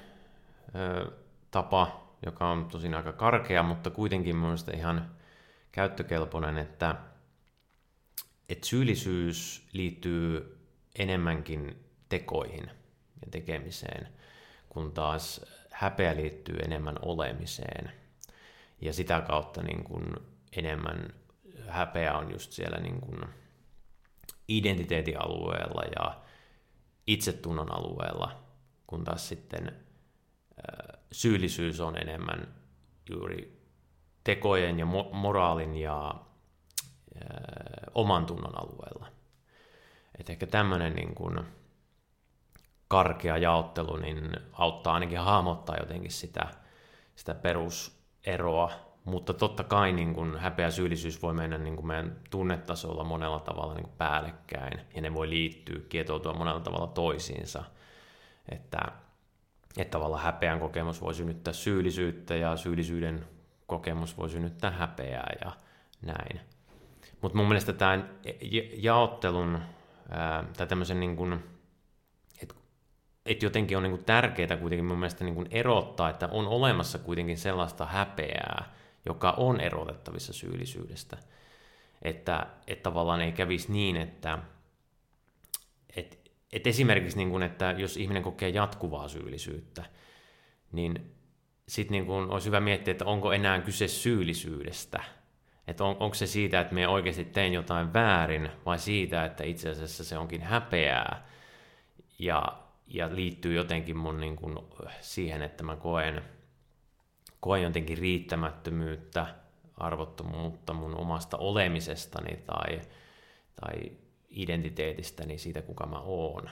ö, 0.75 1.11
tapa, 1.51 2.15
joka 2.27 2.51
on 2.51 2.69
tosin 2.69 2.95
aika 2.95 3.13
karkea, 3.13 3.63
mutta 3.63 3.91
kuitenkin 3.91 4.37
mielestäni 4.37 4.79
ihan 4.79 5.11
käyttökelpoinen, 5.73 6.59
että, 6.59 6.95
että 8.49 8.67
syyllisyys 8.67 9.69
liittyy 9.73 10.59
enemmänkin 10.99 11.85
tekoihin 12.09 12.71
ja 13.25 13.31
tekemiseen, 13.31 14.09
kun 14.69 14.93
taas 14.93 15.47
häpeä 15.71 16.17
liittyy 16.17 16.57
enemmän 16.57 16.97
olemiseen. 17.03 17.93
Ja 18.81 18.93
sitä 18.93 19.21
kautta 19.21 19.63
niin 19.63 19.85
kuin 19.85 20.17
enemmän 20.57 21.15
häpeä 21.69 22.17
on 22.17 22.33
just 22.33 22.53
siellä 22.53 22.79
niin 22.79 23.01
kuin 23.01 23.21
identiteetin 24.49 25.23
alueella 25.23 25.83
ja 25.97 26.21
itsetunnon 27.13 27.73
alueella, 27.73 28.43
kun 28.87 29.05
taas 29.05 29.29
sitten 29.29 29.87
syyllisyys 31.13 31.81
on 31.81 31.97
enemmän 31.97 32.55
juuri 33.11 33.67
tekojen 34.25 34.79
ja 34.79 34.87
moraalin 35.13 35.77
ja 35.77 36.15
oman 37.95 38.27
tunnon 38.27 38.59
alueella. 38.63 39.07
Et 40.19 40.31
ehkä 40.31 40.47
tämmöinen 40.47 40.95
niin 40.95 41.15
kuin 41.15 41.41
karkea 42.89 43.37
jaottelu 43.37 43.97
niin 43.97 44.37
auttaa 44.53 44.95
ainakin 44.95 45.19
hahmottaa 45.19 45.77
jotenkin 45.77 46.11
sitä, 46.11 46.49
sitä 47.17 47.35
peruseroa, 47.35 48.90
mutta 49.11 49.35
totta 49.35 49.65
kai 49.65 49.93
niin 49.93 50.15
kuin 50.15 50.39
häpeä 50.39 50.67
ja 50.67 50.71
syyllisyys 50.71 51.23
voi 51.23 51.35
mennä 51.35 51.59
niin 51.59 51.77
kuin 51.77 51.87
meidän 51.87 52.17
tunnetasolla 52.31 53.05
monella 53.05 53.41
tavalla 53.41 53.75
niin 53.75 53.89
päällekkäin, 53.99 54.81
ja 54.95 55.03
ne 55.03 55.15
voi 55.15 55.31
liittyä, 55.31 55.81
kietoutua 55.89 56.35
monella 56.35 56.61
tavalla 56.61 56.87
toisiinsa. 56.87 57.65
Että, 58.49 58.79
että 59.77 59.91
tavallaan 59.91 60.23
häpeän 60.23 60.61
kokemus 60.61 61.01
voi 61.01 61.15
synnyttää 61.15 61.53
syyllisyyttä, 61.53 62.37
ja 62.37 62.57
syyllisyyden 62.57 63.25
kokemus 63.67 64.19
voi 64.19 64.31
synnyttää 64.31 64.71
häpeää, 64.71 65.33
ja 65.45 65.53
näin. 66.03 66.41
Mutta 67.21 67.39
mun 67.39 67.49
mielestä 67.49 67.73
tämä 67.73 68.05
jaottelun, 68.77 69.59
tai 70.57 70.67
tämmöisen 70.67 71.01
niin 71.01 71.17
kuin, 71.17 71.45
että 72.43 72.55
et 73.27 73.43
jotenkin 73.43 73.77
on 73.77 73.83
niin 73.83 73.93
kuin 73.97 74.05
tärkeää 74.05 74.57
kuitenkin 74.57 74.85
mun 74.85 74.99
mielestä 74.99 75.25
niin 75.25 75.49
erottaa, 75.51 76.11
että 76.11 76.29
on 76.33 76.47
olemassa 76.47 76.99
kuitenkin 76.99 77.39
sellaista 77.39 77.87
häpeää, 77.87 78.80
joka 79.07 79.31
on 79.31 79.61
erotettavissa 79.61 80.33
syyllisyydestä. 80.33 81.17
Että, 82.03 82.47
että 82.67 82.83
tavallaan 82.83 83.21
ei 83.21 83.33
kävisi 83.33 83.73
niin, 83.73 83.97
että 83.97 84.39
et, 85.97 86.33
et 86.53 86.67
esimerkiksi 86.67 87.17
niin 87.19 87.31
kuin, 87.31 87.43
että 87.43 87.75
jos 87.79 87.97
ihminen 87.97 88.23
kokee 88.23 88.49
jatkuvaa 88.49 89.09
syyllisyyttä, 89.09 89.85
niin 90.73 91.15
sitten 91.69 91.93
niin 91.93 92.07
kuin 92.07 92.31
olisi 92.31 92.47
hyvä 92.47 92.61
miettiä, 92.61 92.93
että 92.93 93.05
onko 93.05 93.33
enää 93.33 93.61
kyse 93.61 93.89
syyllisyydestä. 93.89 95.03
Että 95.67 95.85
on, 95.85 95.97
onko 96.01 96.15
se 96.15 96.27
siitä, 96.27 96.61
että 96.61 96.75
me 96.75 96.89
oikeasti 96.89 97.25
tein 97.25 97.53
jotain 97.53 97.93
väärin, 97.93 98.51
vai 98.67 98.79
siitä, 98.79 99.25
että 99.25 99.45
itse 99.45 99.71
asiassa 99.71 100.05
se 100.05 100.19
onkin 100.19 100.43
häpeää 100.43 101.29
ja, 102.19 102.59
ja 102.87 103.15
liittyy 103.15 103.55
jotenkin 103.55 103.97
mun 103.97 104.21
niin 104.21 104.37
kuin 104.37 104.59
siihen, 105.01 105.43
että 105.43 105.65
mä 105.65 105.77
koen, 105.77 106.23
koen 107.41 107.63
jotenkin 107.63 107.99
riittämättömyyttä, 107.99 109.27
arvottomuutta 109.77 110.73
mun 110.73 110.97
omasta 110.97 111.37
olemisestani 111.37 112.37
tai, 112.37 112.81
tai 113.61 113.93
identiteetistäni 114.31 115.39
siitä, 115.39 115.63
kuka 115.63 115.87
mä 115.87 116.01
oon. 116.01 116.51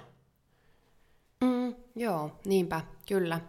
Mm, 1.41 1.75
joo, 1.97 2.41
niinpä, 2.45 2.81
kyllä. 3.09 3.41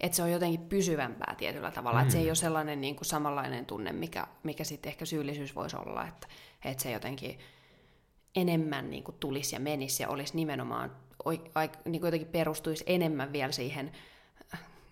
Että 0.00 0.16
se 0.16 0.22
on 0.22 0.32
jotenkin 0.32 0.60
pysyvämpää 0.60 1.34
tietyllä 1.38 1.70
tavalla. 1.70 1.98
Mm. 1.98 2.02
Että 2.02 2.12
se 2.12 2.18
ei 2.18 2.28
ole 2.28 2.34
sellainen 2.34 2.80
niin 2.80 2.96
kuin 2.96 3.06
samanlainen 3.06 3.66
tunne, 3.66 3.92
mikä, 3.92 4.26
mikä 4.42 4.64
sitten 4.64 4.90
ehkä 4.90 5.04
syyllisyys 5.04 5.54
voisi 5.54 5.76
olla. 5.76 6.08
Että, 6.08 6.28
että 6.64 6.82
se 6.82 6.90
jotenkin 6.90 7.38
enemmän 8.36 8.90
niin 8.90 9.04
kuin 9.04 9.16
tulisi 9.20 9.56
ja 9.56 9.60
menisi 9.60 10.02
ja 10.02 10.08
olisi 10.08 10.36
nimenomaan, 10.36 10.96
niin 11.84 12.00
kuin 12.00 12.04
jotenkin 12.04 12.28
perustuisi 12.28 12.84
enemmän 12.86 13.32
vielä 13.32 13.52
siihen 13.52 13.92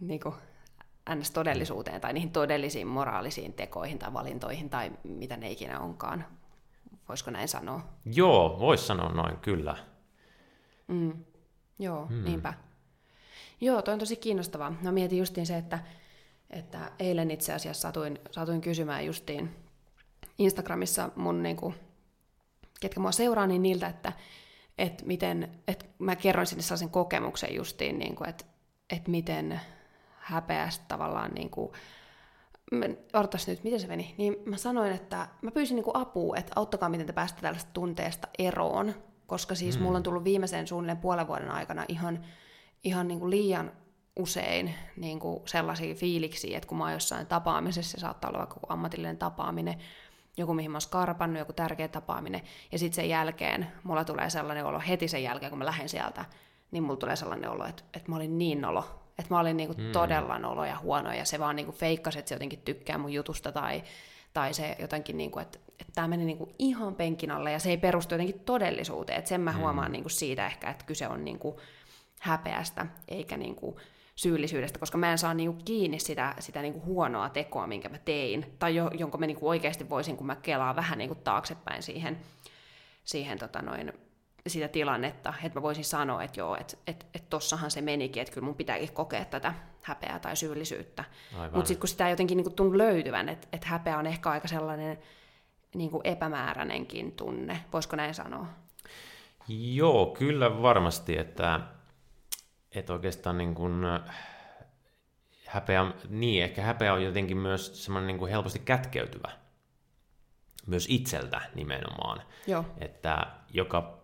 niin 0.00 0.20
kuin 0.20 0.34
NS-todellisuuteen 1.14 2.00
tai 2.00 2.12
niihin 2.12 2.30
todellisiin 2.30 2.86
moraalisiin 2.86 3.52
tekoihin 3.52 3.98
tai 3.98 4.12
valintoihin 4.12 4.70
tai 4.70 4.92
mitä 5.04 5.36
ne 5.36 5.50
ikinä 5.50 5.80
onkaan. 5.80 6.24
Voisiko 7.08 7.30
näin 7.30 7.48
sanoa? 7.48 7.80
Joo, 8.04 8.56
voisi 8.60 8.86
sanoa 8.86 9.08
noin, 9.08 9.36
kyllä. 9.36 9.76
Mm. 10.88 11.24
Joo, 11.78 12.06
hmm. 12.06 12.24
niinpä. 12.24 12.54
Joo, 13.60 13.82
toi 13.82 13.94
on 13.94 14.00
tosi 14.00 14.16
kiinnostavaa. 14.16 14.74
No 14.82 14.92
mietin 14.92 15.18
justiin 15.18 15.46
se, 15.46 15.56
että, 15.56 15.78
että 16.50 16.92
eilen 16.98 17.30
itse 17.30 17.52
asiassa 17.52 17.80
satuin, 17.80 18.18
satuin 18.30 18.60
kysymään 18.60 19.06
justiin 19.06 19.56
Instagramissa 20.38 21.10
mun, 21.16 21.42
niin 21.42 21.56
kuin, 21.56 21.74
ketkä 22.80 23.00
mua 23.00 23.12
seuraa, 23.12 23.46
niin 23.46 23.62
niiltä, 23.62 23.86
että, 23.86 24.12
että 24.78 25.06
miten, 25.06 25.50
että 25.68 25.84
mä 25.98 26.16
kerroin 26.16 26.46
sinne 26.46 26.62
sellaisen 26.62 26.90
kokemuksen 26.90 27.54
justiin, 27.54 27.98
niin 27.98 28.16
kuin, 28.16 28.28
että, 28.28 28.44
että 28.90 29.10
miten 29.10 29.60
häpeästä 30.26 30.84
tavallaan 30.88 31.30
niin 31.34 31.50
kuin, 31.50 31.72
odotas 33.12 33.48
nyt, 33.48 33.64
miten 33.64 33.80
se 33.80 33.86
meni, 33.86 34.14
niin 34.18 34.36
mä 34.44 34.56
sanoin, 34.56 34.92
että 34.92 35.28
mä 35.42 35.50
pyysin 35.50 35.74
niin 35.74 35.84
kuin 35.84 35.96
apua, 35.96 36.36
että 36.36 36.52
auttakaa 36.56 36.88
miten 36.88 37.06
te 37.06 37.12
päästä 37.12 37.40
tällaista 37.40 37.70
tunteesta 37.72 38.28
eroon, 38.38 38.94
koska 39.26 39.54
siis 39.54 39.78
mm. 39.78 39.82
mulla 39.82 39.96
on 39.96 40.02
tullut 40.02 40.24
viimeisen 40.24 40.66
suunnilleen 40.66 40.98
puolen 40.98 41.26
vuoden 41.26 41.50
aikana 41.50 41.84
ihan, 41.88 42.24
ihan 42.84 43.08
niin 43.08 43.20
kuin 43.20 43.30
liian 43.30 43.72
usein 44.16 44.74
niin 44.96 45.18
kuin 45.18 45.42
sellaisia 45.44 45.94
fiiliksiä, 45.94 46.56
että 46.56 46.68
kun 46.68 46.78
mä 46.78 46.84
oon 46.84 46.92
jossain 46.92 47.26
tapaamisessa, 47.26 47.90
se 47.90 48.00
saattaa 48.00 48.28
olla 48.28 48.38
vaikka 48.38 48.60
ammatillinen 48.68 49.18
tapaaminen, 49.18 49.78
joku 50.36 50.54
mihin 50.54 50.70
mä 50.70 50.76
oon 50.76 50.80
skarpannut, 50.80 51.38
joku 51.38 51.52
tärkeä 51.52 51.88
tapaaminen, 51.88 52.42
ja 52.72 52.78
sitten 52.78 52.96
sen 52.96 53.08
jälkeen 53.08 53.66
mulla 53.84 54.04
tulee 54.04 54.30
sellainen 54.30 54.64
olo, 54.64 54.82
heti 54.88 55.08
sen 55.08 55.22
jälkeen 55.22 55.50
kun 55.50 55.58
mä 55.58 55.66
lähden 55.66 55.88
sieltä, 55.88 56.24
niin 56.70 56.84
mulla 56.84 56.96
tulee 56.96 57.16
sellainen 57.16 57.50
olo, 57.50 57.66
että, 57.66 57.82
että 57.94 58.10
mä 58.10 58.16
olin 58.16 58.38
niin 58.38 58.60
nolo, 58.60 59.05
että 59.18 59.34
mä 59.34 59.40
olin 59.40 59.56
niinku 59.56 59.74
mm. 59.78 59.92
todella 59.92 60.38
nolo 60.38 60.64
ja 60.64 60.78
huono, 60.78 61.12
ja 61.12 61.24
se 61.24 61.38
vaan 61.38 61.56
niinku 61.56 61.72
feikkasi, 61.72 62.18
että 62.18 62.28
se 62.28 62.34
jotenkin 62.34 62.62
tykkää 62.64 62.98
mun 62.98 63.12
jutusta, 63.12 63.52
tai, 63.52 63.82
tai 64.32 64.54
se 64.54 64.76
jotenkin, 64.78 65.16
niinku, 65.16 65.38
että, 65.38 65.58
että 65.80 65.92
tämä 65.94 66.08
meni 66.08 66.24
niinku 66.24 66.52
ihan 66.58 66.94
penkin 66.94 67.30
alle, 67.30 67.52
ja 67.52 67.58
se 67.58 67.70
ei 67.70 67.76
perustu 67.76 68.14
jotenkin 68.14 68.40
todellisuuteen, 68.40 69.18
että 69.18 69.28
sen 69.28 69.40
mä 69.40 69.52
mm. 69.52 69.58
huomaan 69.58 69.92
niinku 69.92 70.08
siitä 70.08 70.46
ehkä, 70.46 70.70
että 70.70 70.84
kyse 70.84 71.08
on 71.08 71.24
niinku 71.24 71.60
häpeästä, 72.20 72.86
eikä 73.08 73.36
niinku 73.36 73.80
syyllisyydestä, 74.16 74.78
koska 74.78 74.98
mä 74.98 75.12
en 75.12 75.18
saa 75.18 75.34
niinku 75.34 75.62
kiinni 75.64 75.98
sitä, 75.98 76.34
sitä 76.38 76.62
niinku 76.62 76.80
huonoa 76.84 77.28
tekoa, 77.28 77.66
minkä 77.66 77.88
mä 77.88 77.98
tein, 77.98 78.46
tai 78.58 78.74
jo, 78.74 78.90
jonka 78.94 79.18
mä 79.18 79.26
niinku 79.26 79.48
oikeasti 79.48 79.90
voisin, 79.90 80.16
kun 80.16 80.26
mä 80.26 80.36
kelaan 80.36 80.76
vähän 80.76 80.98
niinku 80.98 81.14
taaksepäin 81.14 81.82
siihen, 81.82 82.18
siihen 83.04 83.38
tota 83.38 83.62
noin, 83.62 83.92
sitä 84.50 84.68
tilannetta, 84.68 85.34
että 85.42 85.58
mä 85.58 85.62
voisin 85.62 85.84
sanoa, 85.84 86.22
että 86.22 86.40
joo, 86.40 86.56
että 86.60 86.76
et, 86.86 87.06
et 87.14 87.30
tossahan 87.30 87.70
se 87.70 87.80
menikin, 87.80 88.20
että 88.20 88.34
kyllä 88.34 88.44
mun 88.44 88.54
pitääkin 88.54 88.92
kokea 88.92 89.24
tätä 89.24 89.54
häpeää 89.82 90.18
tai 90.18 90.36
syyllisyyttä. 90.36 91.04
Mutta 91.52 91.68
sitten 91.68 91.80
kun 91.80 91.88
sitä 91.88 92.06
ei 92.06 92.12
jotenkin 92.12 92.36
niinku 92.36 92.50
tunnu 92.50 92.78
löytyvän, 92.78 93.28
että 93.28 93.48
et 93.52 93.64
häpeä 93.64 93.98
on 93.98 94.06
ehkä 94.06 94.30
aika 94.30 94.48
sellainen 94.48 94.98
niinku 95.74 96.00
epämääräinenkin 96.04 97.12
tunne, 97.12 97.64
voisiko 97.72 97.96
näin 97.96 98.14
sanoa? 98.14 98.46
Joo, 99.48 100.06
kyllä 100.06 100.62
varmasti, 100.62 101.18
että, 101.18 101.60
että 102.72 102.92
oikeastaan 102.92 103.38
niin 103.38 103.54
kuin, 103.54 103.82
häpeä, 105.46 105.92
niin, 106.08 106.44
ehkä 106.44 106.62
häpeä 106.62 106.92
on 106.92 107.04
jotenkin 107.04 107.36
myös 107.36 107.84
semmoinen 107.84 108.06
niin 108.06 108.18
kuin 108.18 108.30
helposti 108.30 108.58
kätkeytyvä, 108.58 109.30
myös 110.66 110.86
itseltä 110.88 111.40
nimenomaan, 111.54 112.22
Joo. 112.46 112.64
että 112.78 113.26
joka 113.50 113.95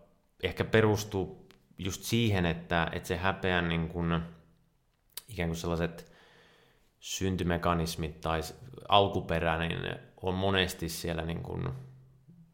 ehkä 0.43 0.63
perustuu 0.63 1.47
just 1.77 2.03
siihen, 2.03 2.45
että, 2.45 2.89
että 2.91 3.07
se 3.07 3.17
häpeän 3.17 3.69
niin 3.69 3.89
kuin, 3.89 4.21
ikään 5.27 5.49
kuin 5.49 5.57
sellaiset 5.57 6.13
syntymekanismit 6.99 8.21
tai 8.21 8.41
alkuperä 8.89 9.57
niin 9.57 9.79
on 10.21 10.33
monesti 10.33 10.89
siellä 10.89 11.21
niin 11.21 11.43
kuin 11.43 11.69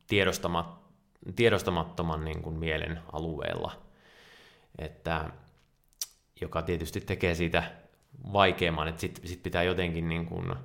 tiedostamat, 0.08 0.80
tiedostamattoman 1.36 2.26
niin 2.26 2.42
kuin 2.42 2.56
mielen 2.56 3.02
alueella, 3.14 3.72
että, 4.78 5.30
joka 6.42 6.62
tietysti 6.62 7.02
tekee 7.02 7.36
siitä 7.36 7.64
vaikeamman, 8.34 8.88
että 8.88 9.02
sitten 9.02 9.28
sit 9.28 9.44
pitää 9.44 9.64
jotenkin 9.64 10.10
niin 10.10 10.26
kuin 10.26 10.56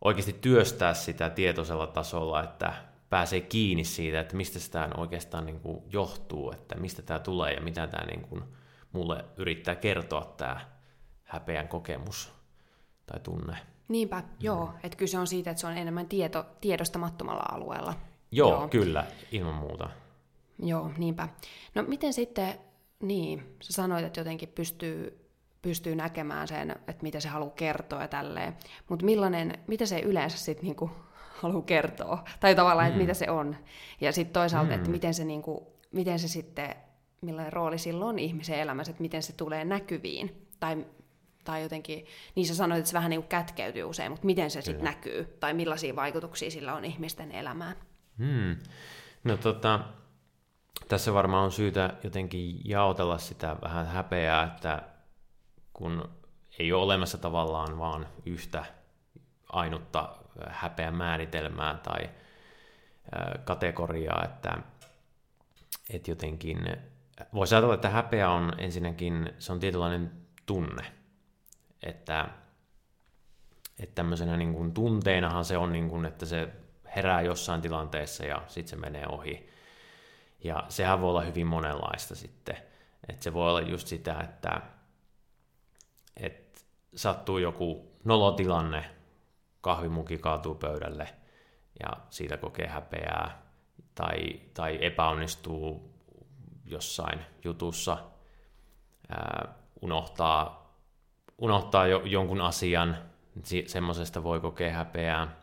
oikeasti 0.00 0.32
työstää 0.32 0.94
sitä 0.94 1.30
tietoisella 1.30 1.86
tasolla, 1.86 2.42
että 2.42 2.72
pääsee 3.14 3.40
kiinni 3.40 3.84
siitä, 3.84 4.20
että 4.20 4.36
mistä 4.36 4.58
tämä 4.70 4.88
oikeastaan 4.96 5.46
niin 5.46 5.60
kuin 5.60 5.82
johtuu, 5.92 6.52
että 6.52 6.76
mistä 6.76 7.02
tämä 7.02 7.18
tulee 7.18 7.52
ja 7.52 7.60
mitä 7.60 7.86
tämä 7.86 8.06
niin 8.06 8.20
kuin 8.20 8.42
mulle 8.92 9.24
yrittää 9.36 9.74
kertoa 9.74 10.34
tämä 10.36 10.60
häpeän 11.24 11.68
kokemus 11.68 12.32
tai 13.06 13.20
tunne. 13.20 13.56
Niinpä, 13.88 14.20
mm. 14.20 14.26
joo. 14.40 14.70
Että 14.82 14.98
kyse 14.98 15.18
on 15.18 15.26
siitä, 15.26 15.50
että 15.50 15.60
se 15.60 15.66
on 15.66 15.78
enemmän 15.78 16.08
tieto, 16.08 16.46
tiedostamattomalla 16.60 17.44
alueella. 17.52 17.94
Joo, 18.30 18.50
joo, 18.50 18.68
kyllä, 18.68 19.06
ilman 19.32 19.54
muuta. 19.54 19.90
Joo, 20.58 20.90
niinpä. 20.98 21.28
No 21.74 21.82
miten 21.82 22.12
sitten, 22.12 22.54
niin, 23.02 23.56
sä 23.62 23.72
sanoit, 23.72 24.04
että 24.04 24.20
jotenkin 24.20 24.48
pystyy, 24.48 25.28
pystyy 25.62 25.96
näkemään 25.96 26.48
sen, 26.48 26.70
että 26.70 27.02
mitä 27.02 27.20
se 27.20 27.28
haluaa 27.28 27.50
kertoa 27.50 28.02
ja 28.02 28.08
tälleen, 28.08 28.56
mutta 28.88 29.04
millainen, 29.04 29.58
mitä 29.66 29.86
se 29.86 30.00
yleensä 30.00 30.38
sitten 30.38 30.64
niinku 30.64 30.90
haluaa 31.44 31.62
kertoa, 31.62 32.24
tai 32.40 32.54
tavallaan, 32.54 32.86
mm. 32.86 32.88
että 32.88 33.00
mitä 33.00 33.14
se 33.14 33.30
on. 33.30 33.56
Ja 34.00 34.12
sitten 34.12 34.32
toisaalta, 34.32 34.70
mm. 34.70 34.76
että 34.76 34.90
miten 34.90 35.14
se, 35.14 35.24
niin 35.24 35.42
kuin, 35.42 35.66
miten 35.92 36.18
se 36.18 36.28
sitten, 36.28 36.74
millainen 37.20 37.52
rooli 37.52 37.78
sillä 37.78 38.04
on 38.04 38.18
ihmisen 38.18 38.58
elämässä, 38.58 38.90
että 38.90 39.02
miten 39.02 39.22
se 39.22 39.32
tulee 39.32 39.64
näkyviin. 39.64 40.46
Tai, 40.60 40.86
tai 41.44 41.62
jotenkin, 41.62 42.06
niin 42.34 42.46
sä 42.46 42.54
sanoit, 42.54 42.78
että 42.78 42.90
se 42.90 42.94
vähän 42.94 43.10
niin 43.10 43.20
kuin 43.20 43.28
kätkeytyy 43.28 43.84
usein, 43.84 44.12
mutta 44.12 44.26
miten 44.26 44.50
se 44.50 44.62
sitten 44.62 44.84
näkyy, 44.84 45.36
tai 45.40 45.54
millaisia 45.54 45.96
vaikutuksia 45.96 46.50
sillä 46.50 46.74
on 46.74 46.84
ihmisten 46.84 47.32
elämään. 47.32 47.76
Mm. 48.18 48.56
No 49.24 49.36
tota, 49.36 49.80
tässä 50.88 51.14
varmaan 51.14 51.44
on 51.44 51.52
syytä 51.52 51.94
jotenkin 52.04 52.60
jaotella 52.64 53.18
sitä 53.18 53.56
vähän 53.62 53.86
häpeää, 53.86 54.44
että 54.44 54.82
kun 55.72 56.08
ei 56.58 56.72
ole 56.72 56.82
olemassa 56.82 57.18
tavallaan 57.18 57.78
vaan 57.78 58.06
yhtä 58.26 58.64
ainutta 59.48 60.16
häpeän 60.48 60.94
määritelmää 60.94 61.78
tai 61.82 62.10
kategoriaa, 63.44 64.24
että, 64.24 64.58
että 65.90 66.10
jotenkin 66.10 66.58
voisi 67.34 67.54
ajatella, 67.54 67.74
että 67.74 67.90
häpeä 67.90 68.30
on 68.30 68.52
ensinnäkin, 68.58 69.32
se 69.38 69.52
on 69.52 69.60
tietynlainen 69.60 70.12
tunne, 70.46 70.92
että, 71.82 72.28
että 73.78 73.94
tämmöisenä 73.94 74.36
niin 74.36 74.54
kuin 74.54 74.74
tunteenahan 74.74 75.44
se 75.44 75.56
on, 75.58 75.72
niin 75.72 75.88
kuin, 75.88 76.04
että 76.04 76.26
se 76.26 76.48
herää 76.96 77.20
jossain 77.20 77.60
tilanteessa 77.60 78.24
ja 78.24 78.42
sitten 78.46 78.70
se 78.70 78.76
menee 78.76 79.06
ohi. 79.06 79.50
Ja 80.44 80.64
sehän 80.68 81.00
voi 81.00 81.10
olla 81.10 81.20
hyvin 81.20 81.46
monenlaista 81.46 82.14
sitten. 82.14 82.56
Että 83.08 83.24
se 83.24 83.34
voi 83.34 83.48
olla 83.48 83.60
just 83.60 83.86
sitä, 83.86 84.20
että, 84.20 84.60
että 86.16 86.60
sattuu 86.96 87.38
joku 87.38 87.92
nolotilanne, 88.04 88.93
kahvimuki 89.64 90.18
kaatuu 90.18 90.54
pöydälle 90.54 91.08
ja 91.80 91.88
siitä 92.10 92.36
kokee 92.36 92.66
häpeää 92.66 93.42
tai, 93.94 94.40
tai 94.54 94.78
epäonnistuu 94.80 95.94
jossain 96.64 97.20
jutussa, 97.44 97.98
ää, 99.08 99.54
unohtaa, 99.80 100.70
unohtaa 101.38 101.86
jo, 101.86 102.02
jonkun 102.04 102.40
asian, 102.40 102.96
semmoisesta 103.66 104.22
voi 104.22 104.40
kokea 104.40 104.72
häpeää. 104.72 105.36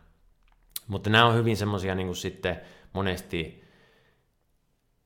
Mutta 0.88 1.10
nämä 1.10 1.26
on 1.26 1.36
hyvin 1.36 1.58
semmoisia 1.58 1.96
niin 1.96 2.16
sitten 2.16 2.62
monesti 2.94 3.64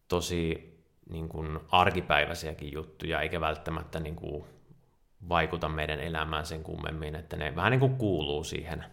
tosi 0.07 0.75
niin 1.09 1.29
kuin 1.29 1.59
arkipäiväisiäkin 1.71 2.71
juttuja, 2.73 3.21
eikä 3.21 3.41
välttämättä 3.41 3.99
niin 3.99 4.15
kuin 4.15 4.45
vaikuta 5.29 5.69
meidän 5.69 5.99
elämään 5.99 6.45
sen 6.45 6.63
kummemmin, 6.63 7.15
että 7.15 7.37
ne 7.37 7.55
vähän 7.55 7.71
niin 7.71 7.79
kuin 7.79 7.95
kuuluu 7.95 8.43
siihen, 8.43 8.85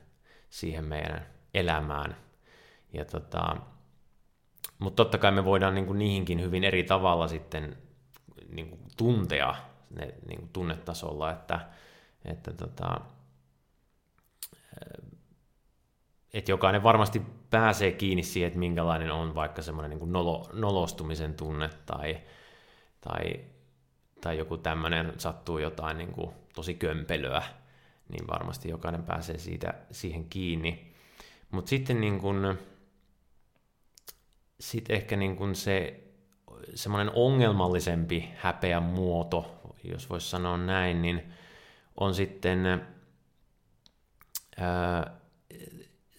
siihen 0.53 0.85
meidän 0.85 1.27
elämään. 1.55 2.17
Ja 2.93 3.05
tota, 3.05 3.57
mutta 4.79 5.05
totta 5.05 5.19
kai 5.19 5.33
me 5.33 5.45
voidaan 5.45 5.75
niin 5.75 5.87
kuin 5.87 5.99
niihinkin 5.99 6.41
hyvin 6.41 6.65
eri 6.65 6.85
tavalla 6.85 7.29
sitten 7.29 7.77
niin 8.49 8.69
kuin 8.69 8.81
tuntea 8.97 9.55
ne 9.91 10.15
niin 10.27 10.39
kuin 10.39 10.51
tunnetasolla, 10.53 11.31
että, 11.31 11.61
että 12.25 12.53
tota, 12.53 13.01
että 16.35 16.51
jokainen 16.51 16.83
varmasti 16.83 17.23
pääsee 17.51 17.93
kiinni 17.93 18.23
siihen, 18.23 18.47
että 18.47 18.59
minkälainen 18.59 19.13
on 19.13 19.35
vaikka 19.35 19.63
semmoinen 19.63 19.91
niin 19.91 19.99
kuin 19.99 20.13
nolo, 20.13 20.51
nolostumisen 20.53 21.35
tunne 21.35 21.71
tai, 21.87 22.21
tai, 23.01 23.45
tai 24.21 24.39
joku 24.39 24.57
tämmöinen 24.57 25.13
sattuu 25.21 25.59
jotain 25.59 25.99
niin 25.99 26.13
kuin 26.13 26.31
tosi 26.55 26.75
kömpelöä, 26.75 27.43
niin 28.09 28.27
varmasti 28.27 28.69
jokainen 28.69 29.03
pääsee 29.03 29.39
siitä, 29.39 29.75
siihen 29.91 30.29
kiinni. 30.29 30.95
Mutta 31.51 31.69
sitten 31.69 32.01
niin 32.01 32.21
kuin, 32.21 32.59
sit 34.61 34.91
ehkä 34.91 35.17
niin 35.17 35.37
kuin 35.37 35.55
se 35.55 36.05
semmoinen 36.75 37.13
ongelmallisempi 37.15 38.31
häpeän 38.37 38.83
muoto, 38.83 39.61
jos 39.85 40.11
voisi 40.11 40.31
sanoa 40.31 40.57
näin, 40.57 41.03
niin 41.03 41.33
on 42.01 42.15
sitten 42.15 42.67
ää, 44.57 45.21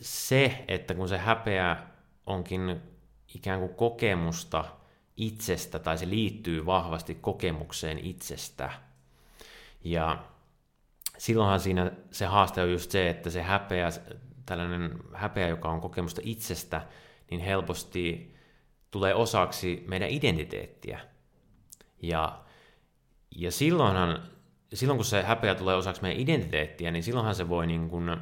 se, 0.02 0.66
että 0.68 0.94
kun 0.94 1.10
se 1.10 1.18
häpeä 1.18 1.88
onkin 2.26 2.82
ikään 3.36 3.60
kuin 3.60 3.76
kokemusta 3.76 4.66
itsestä, 5.18 5.80
tai 5.80 5.98
se 5.98 6.10
liittyy 6.10 6.66
vahvasti 6.66 7.16
kokemukseen 7.16 8.00
itsestä, 8.00 8.72
ja 9.84 10.26
silloinhan 11.24 11.60
siinä 11.60 11.92
se 12.12 12.26
haaste 12.26 12.62
on 12.62 12.72
just 12.72 12.92
se, 12.92 13.10
että 13.10 13.30
se 13.30 13.42
häpeä, 13.42 13.90
tällainen 14.46 15.00
häpeä, 15.14 15.48
joka 15.48 15.70
on 15.70 15.82
kokemusta 15.82 16.22
itsestä, 16.24 16.82
niin 17.32 17.42
helposti 17.42 18.36
tulee 18.92 19.14
osaksi 19.14 19.84
meidän 19.88 20.10
identiteettiä. 20.10 21.00
Ja, 22.02 22.40
ja 23.36 23.52
silloinhan, 23.52 24.24
silloin 24.74 24.98
kun 24.98 25.06
se 25.06 25.22
häpeä 25.22 25.56
tulee 25.56 25.76
osaksi 25.76 26.02
meidän 26.02 26.22
identiteettiä, 26.22 26.92
niin 26.92 27.04
silloinhan 27.04 27.36
se 27.36 27.50
voi 27.50 27.68
niin 27.68 27.90
kuin 27.90 28.18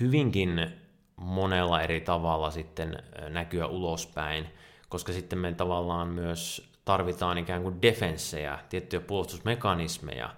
hyvinkin 0.00 0.70
monella 1.16 1.82
eri 1.82 2.00
tavalla 2.00 2.50
sitten 2.50 3.02
näkyä 3.28 3.66
ulospäin, 3.66 4.48
koska 4.88 5.12
sitten 5.12 5.38
me 5.38 5.52
tavallaan 5.52 6.08
myös 6.08 6.70
tarvitaan 6.84 7.38
ikään 7.38 7.62
kuin 7.62 7.82
defenssejä, 7.82 8.58
tiettyjä 8.68 9.00
puolustusmekanismeja, 9.00 10.34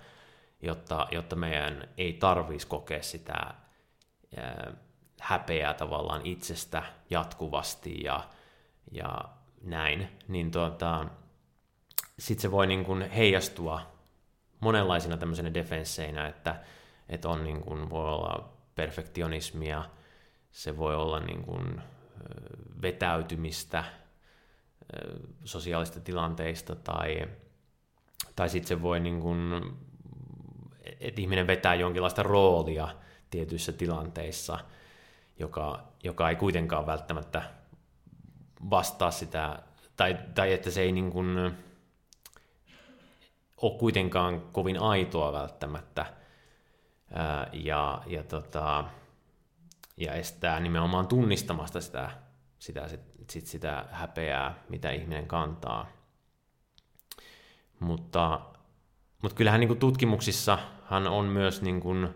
jotta, 0.62 1.08
jotta 1.10 1.36
meidän 1.36 1.88
ei 1.96 2.12
tarvitsisi 2.12 2.66
kokea 2.66 3.02
sitä 3.02 3.54
ää, 4.36 4.72
häpeää 5.20 5.74
tavallaan 5.74 6.26
itsestä 6.26 6.82
jatkuvasti 7.10 8.02
ja, 8.02 8.28
ja 8.92 9.24
näin, 9.62 10.08
niin 10.28 10.50
tuota, 10.50 11.06
sitten 12.18 12.42
se 12.42 12.50
voi 12.50 12.66
niin 12.66 12.84
kuin 12.84 13.10
heijastua 13.10 13.80
monenlaisina 14.60 15.16
tämmöisenä 15.16 15.54
defensseinä, 15.54 16.28
että, 16.28 16.60
että 17.08 17.28
on 17.28 17.44
niin 17.44 17.60
kuin, 17.60 17.90
voi 17.90 18.08
olla 18.08 18.52
perfektionismia, 18.74 19.84
se 20.50 20.76
voi 20.76 20.96
olla 20.96 21.20
niin 21.20 21.42
kuin 21.42 21.82
vetäytymistä 22.82 23.84
sosiaalista 25.44 26.00
tilanteista 26.00 26.76
tai, 26.76 27.28
tai 28.36 28.48
sitten 28.48 28.68
se 28.68 28.82
voi, 28.82 29.00
niin 29.00 29.20
kuin, 29.20 29.62
että 31.00 31.20
ihminen 31.20 31.46
vetää 31.46 31.74
jonkinlaista 31.74 32.22
roolia 32.22 32.88
tietyissä 33.30 33.72
tilanteissa, 33.72 34.58
joka, 35.38 35.84
joka 36.04 36.30
ei 36.30 36.36
kuitenkaan 36.36 36.86
välttämättä 36.86 37.42
vastaa 38.70 39.10
sitä, 39.10 39.62
tai, 39.96 40.18
tai 40.34 40.52
että 40.52 40.70
se 40.70 40.82
ei 40.82 40.92
niin 40.92 41.10
kuin, 41.10 41.54
ole 43.56 43.78
kuitenkaan 43.78 44.40
kovin 44.40 44.82
aitoa 44.82 45.32
välttämättä, 45.32 46.06
ja, 47.52 48.02
ja, 48.06 48.22
tota, 48.22 48.84
ja 49.96 50.14
estää 50.14 50.60
nimenomaan 50.60 51.06
tunnistamasta 51.06 51.80
sitä, 51.80 52.10
sitä, 52.58 52.88
sit, 52.88 53.00
sit 53.30 53.46
sitä 53.46 53.84
häpeää, 53.90 54.54
mitä 54.68 54.90
ihminen 54.90 55.26
kantaa. 55.26 55.86
Mutta, 57.80 58.40
mutta 59.22 59.36
kyllähän 59.36 59.60
niin 59.60 59.68
kuin 59.68 59.78
tutkimuksissahan 59.78 61.06
on 61.06 61.24
myös 61.24 61.62
niin 61.62 61.80
kuin 61.80 62.08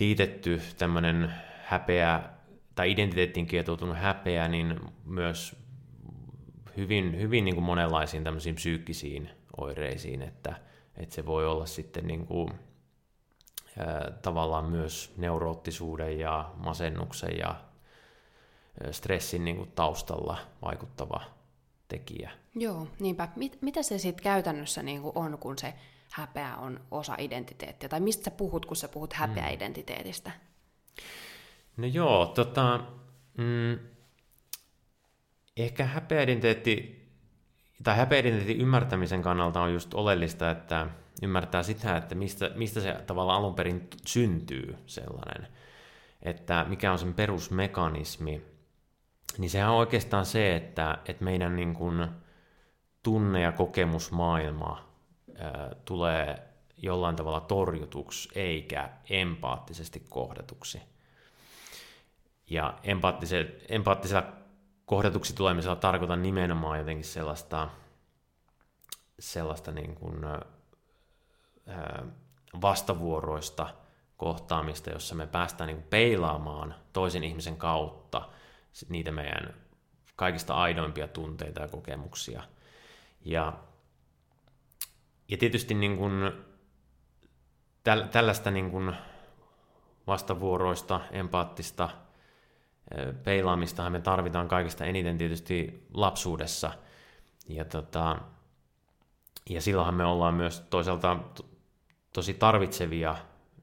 liitetty 0.00 0.62
tämmöinen 0.78 1.34
häpeä 1.64 2.22
tai 2.74 2.90
identiteettiin 2.92 3.46
kietoutunut 3.46 3.96
häpeä, 3.96 4.48
niin 4.48 4.80
myös 5.04 5.56
hyvin, 6.76 7.20
hyvin 7.20 7.44
niin 7.44 7.54
kuin 7.54 7.64
monenlaisiin 7.64 8.24
tämmöisiin 8.24 8.54
psyykkisiin 8.54 9.30
oireisiin, 9.56 10.22
että, 10.22 10.54
että 10.96 11.14
se 11.14 11.26
voi 11.26 11.46
olla 11.46 11.66
sitten 11.66 12.06
niin 12.06 12.26
kuin 12.26 12.48
tavallaan 14.22 14.64
myös 14.64 15.14
neuroottisuuden 15.16 16.18
ja 16.18 16.50
masennuksen 16.56 17.38
ja 17.38 17.54
stressin 18.90 19.44
niin 19.44 19.56
kuin 19.56 19.72
taustalla 19.74 20.38
vaikuttava 20.62 21.20
tekijä. 21.88 22.41
Joo, 22.54 22.88
niinpä. 23.00 23.28
Mit, 23.36 23.62
mitä 23.62 23.82
se 23.82 23.98
sitten 23.98 24.22
käytännössä 24.22 24.82
niin 24.82 25.02
kuin 25.02 25.12
on, 25.14 25.38
kun 25.38 25.58
se 25.58 25.74
häpeä 26.10 26.56
on 26.56 26.80
osa 26.90 27.14
identiteettiä? 27.18 27.88
Tai 27.88 28.00
mistä 28.00 28.24
sä 28.24 28.30
puhut, 28.30 28.66
kun 28.66 28.76
sä 28.76 28.88
puhut 28.88 29.12
häpeäidentiteetistä? 29.12 30.30
No 31.76 31.86
joo, 31.86 32.26
tota, 32.26 32.80
mm, 33.38 33.78
ehkä 35.56 35.84
häpeäidentiteetti 35.84 37.02
tai 37.82 37.96
häpeäidentiteetin 37.96 38.60
ymmärtämisen 38.60 39.22
kannalta 39.22 39.62
on 39.62 39.72
just 39.72 39.94
oleellista, 39.94 40.50
että 40.50 40.86
ymmärtää 41.22 41.62
sitä, 41.62 41.96
että 41.96 42.14
mistä, 42.14 42.50
mistä 42.54 42.80
se 42.80 42.94
tavallaan 43.06 43.38
alun 43.38 43.54
perin 43.54 43.88
syntyy 44.06 44.76
sellainen, 44.86 45.48
että 46.22 46.66
mikä 46.68 46.92
on 46.92 46.98
sen 46.98 47.14
perusmekanismi, 47.14 48.42
niin 49.38 49.50
sehän 49.50 49.70
on 49.70 49.76
oikeastaan 49.76 50.26
se, 50.26 50.56
että, 50.56 50.98
että 51.06 51.24
meidän 51.24 51.56
niin 51.56 51.74
kuin 51.74 52.08
tunne- 53.02 53.40
ja 53.40 53.52
kokemusmaailma 53.52 54.88
ää, 55.38 55.70
tulee 55.84 56.48
jollain 56.76 57.16
tavalla 57.16 57.40
torjutuksi 57.40 58.28
eikä 58.34 58.90
empaattisesti 59.10 60.06
kohdatuksi. 60.08 60.82
Ja 62.50 62.78
empaattisella 63.68 64.32
kohdatuksi 64.86 65.34
tulemisella 65.34 65.76
tarkoitan 65.76 66.22
nimenomaan 66.22 66.78
jotenkin 66.78 67.04
sellaista, 67.04 67.68
sellaista 69.18 69.72
niin 69.72 69.94
kuin, 69.94 70.24
vastavuoroista 72.62 73.68
kohtaamista, 74.16 74.90
jossa 74.90 75.14
me 75.14 75.26
päästään 75.26 75.68
niin 75.68 75.82
peilaamaan 75.82 76.74
toisen 76.92 77.24
ihmisen 77.24 77.56
kautta 77.56 78.28
niitä 78.88 79.12
meidän 79.12 79.54
kaikista 80.16 80.54
aidoimpia 80.54 81.08
tunteita 81.08 81.60
ja 81.62 81.68
kokemuksia. 81.68 82.42
Ja, 83.24 83.52
ja 85.28 85.36
tietysti 85.36 85.74
niin 85.74 85.96
kuin, 85.96 86.32
täl, 87.84 88.02
tällaista 88.02 88.50
niin 88.50 88.70
kuin 88.70 88.94
vastavuoroista, 90.06 91.00
empaattista 91.10 91.88
peilaamistahan 93.24 93.92
me 93.92 94.00
tarvitaan 94.00 94.48
kaikista 94.48 94.84
eniten 94.84 95.18
tietysti 95.18 95.86
lapsuudessa. 95.94 96.72
Ja, 97.48 97.64
tota, 97.64 98.18
ja 99.50 99.60
silloinhan 99.60 99.94
me 99.94 100.04
ollaan 100.04 100.34
myös 100.34 100.60
toisaalta 100.60 101.16
tosi 102.12 102.34
tarvitsevia 102.34 103.16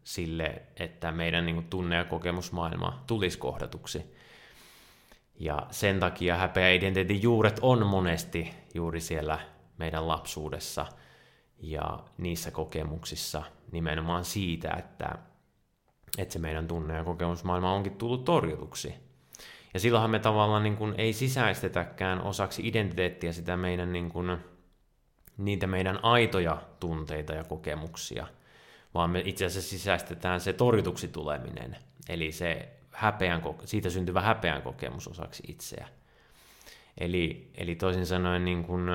sille, 0.04 0.62
että 0.76 1.12
meidän 1.12 1.46
niin 1.46 1.56
kuin, 1.56 1.70
tunne- 1.70 1.96
ja 1.96 2.04
kokemusmaailma 2.04 3.04
tulisi 3.08 3.38
kohdatuksi. 3.38 4.19
Ja 5.40 5.68
sen 5.72 6.00
takia 6.00 6.36
häpeä 6.38 6.70
identiteetin 6.70 7.22
juuret 7.22 7.60
on 7.62 7.86
monesti 7.86 8.54
juuri 8.74 9.02
siellä 9.02 9.40
meidän 9.78 10.08
lapsuudessa 10.08 10.86
ja 11.58 12.00
niissä 12.18 12.52
kokemuksissa 12.52 13.44
nimenomaan 13.72 14.26
siitä, 14.26 14.72
että, 14.80 15.16
että 16.18 16.34
se 16.34 16.40
meidän 16.40 16.68
tunne- 16.68 16.96
ja 16.96 17.04
kokemusmaailma 17.04 17.74
onkin 17.74 17.96
tullut 17.96 18.26
torjutuksi. 18.26 18.94
Ja 19.74 19.80
silloinhan 19.80 20.10
me 20.10 20.20
tavallaan 20.20 20.64
niin 20.64 20.78
kuin 20.78 20.96
ei 20.98 21.14
sisäistetäkään 21.14 22.22
osaksi 22.22 22.68
identiteettiä 22.68 23.32
sitä 23.32 23.58
meidän 23.58 23.94
niin 23.94 24.10
kuin, 24.10 24.38
niitä 25.38 25.68
meidän 25.68 26.00
aitoja 26.04 26.62
tunteita 26.80 27.34
ja 27.34 27.44
kokemuksia, 27.44 28.28
vaan 28.94 29.10
me 29.10 29.22
itse 29.26 29.46
asiassa 29.46 29.70
sisäistetään 29.70 30.42
se 30.42 30.54
torjutuksi 30.54 31.08
tuleminen, 31.08 31.76
eli 32.10 32.32
se 32.32 32.79
häpeän, 32.92 33.42
siitä 33.66 33.90
syntyvä 33.90 34.22
häpeän 34.22 34.62
kokemus 34.62 35.08
osaksi 35.08 35.44
itseä. 35.48 35.88
Eli, 36.98 37.52
eli 37.56 37.76
toisin 37.76 38.06
sanoen 38.06 38.46
niin 38.46 38.64
kuin 38.64 38.90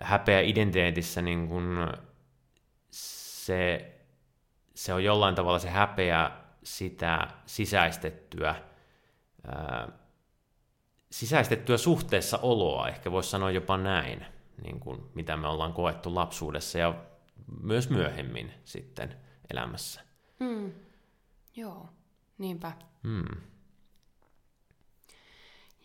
häpeä 0.00 0.40
identiteetissä 0.40 1.22
niin 1.22 1.48
kuin 1.48 1.64
se, 2.90 3.92
se 4.74 4.94
on 4.94 5.04
jollain 5.04 5.34
tavalla 5.34 5.58
se 5.58 5.70
häpeä 5.70 6.30
sitä 6.64 7.28
sisäistettyä, 7.46 8.54
ää, 9.46 9.88
sisäistettyä 11.10 11.76
suhteessa 11.76 12.38
oloa, 12.38 12.88
ehkä 12.88 13.12
voisi 13.12 13.30
sanoa 13.30 13.50
jopa 13.50 13.76
näin, 13.76 14.26
niin 14.64 14.80
kuin 14.80 15.02
mitä 15.14 15.36
me 15.36 15.48
ollaan 15.48 15.72
koettu 15.72 16.14
lapsuudessa 16.14 16.78
ja 16.78 16.94
myös 17.62 17.90
myöhemmin 17.90 18.52
sitten 18.64 19.16
elämässä. 19.50 20.00
Hmm. 20.40 20.72
Joo, 21.56 21.88
niinpä. 22.38 22.72
Hmm. 23.02 23.42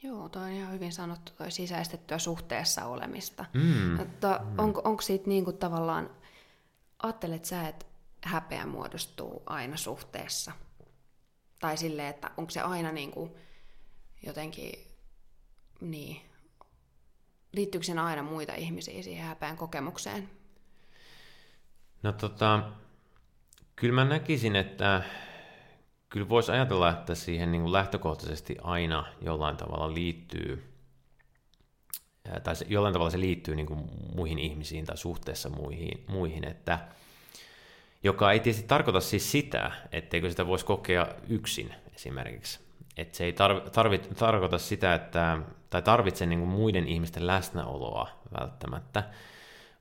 Joo, 0.04 0.30
toi 0.30 0.44
on 0.44 0.50
ihan 0.50 0.74
hyvin 0.74 0.94
sanottu, 0.94 1.32
toi 1.38 1.52
sisäistettyä 1.52 2.20
suhteessa 2.20 2.86
olemista. 2.86 3.46
Mm. 3.54 3.98
Mutta 3.98 4.40
mm. 4.44 4.60
onko, 4.60 4.82
onko 4.84 5.02
siitä 5.02 5.28
niin 5.28 5.46
kuin 5.46 5.58
tavallaan, 5.58 6.10
ajattelet 7.04 7.46
sä, 7.46 7.68
että 7.68 7.86
häpeä 8.24 8.66
muodostuu 8.66 9.44
aina 9.46 9.78
suhteessa? 9.78 10.52
Tai 11.60 11.78
silleen, 11.78 12.08
että 12.08 12.32
onko 12.38 12.50
se 12.50 12.62
aina 12.62 12.92
niin 12.92 13.12
kuin 13.12 13.32
jotenkin, 14.26 14.88
niin, 15.82 16.22
liittyykö 17.52 17.86
siinä 17.86 18.06
aina 18.06 18.24
muita 18.24 18.56
ihmisiä 18.56 19.04
siihen 19.04 19.28
häpeän 19.28 19.58
kokemukseen? 19.58 20.30
No 22.04 22.12
tota, 22.12 22.72
kyllä 23.76 23.94
mä 23.94 24.06
näkisin, 24.06 24.56
että 24.56 25.04
kyllä 26.10 26.30
voisi 26.30 26.52
ajatella, 26.52 26.90
että 26.90 27.16
siihen 27.16 27.52
niin 27.52 27.62
kuin 27.62 27.74
lähtökohtaisesti 27.74 28.56
aina 28.62 29.06
jollain 29.22 29.58
tavalla 29.58 29.94
liittyy, 29.94 30.74
tai 32.44 32.56
se, 32.56 32.66
jollain 32.70 32.94
tavalla 32.94 33.12
se 33.12 33.20
liittyy 33.20 33.56
niin 33.56 33.66
kuin 33.66 33.80
muihin 34.16 34.40
ihmisiin 34.40 34.86
tai 34.86 34.98
suhteessa 34.98 35.50
muihin, 35.50 36.04
muihin, 36.08 36.48
että 36.48 36.80
joka 38.04 38.32
ei 38.32 38.40
tietysti 38.40 38.68
tarkoita 38.68 39.00
siis 39.00 39.32
sitä, 39.32 39.72
etteikö 39.92 40.30
sitä 40.30 40.48
voisi 40.48 40.66
kokea 40.66 41.08
yksin 41.30 41.74
esimerkiksi. 41.96 42.60
Että 42.98 43.18
se 43.18 43.24
ei 43.24 43.34
tarvi, 43.34 43.70
tarvi, 43.70 43.98
tarkoita 43.98 44.58
sitä, 44.58 44.94
että, 44.94 45.38
tai 45.70 45.82
tarvitse 45.82 46.26
niin 46.26 46.40
kuin 46.40 46.50
muiden 46.50 46.88
ihmisten 46.88 47.28
läsnäoloa 47.28 48.10
välttämättä, 48.40 49.04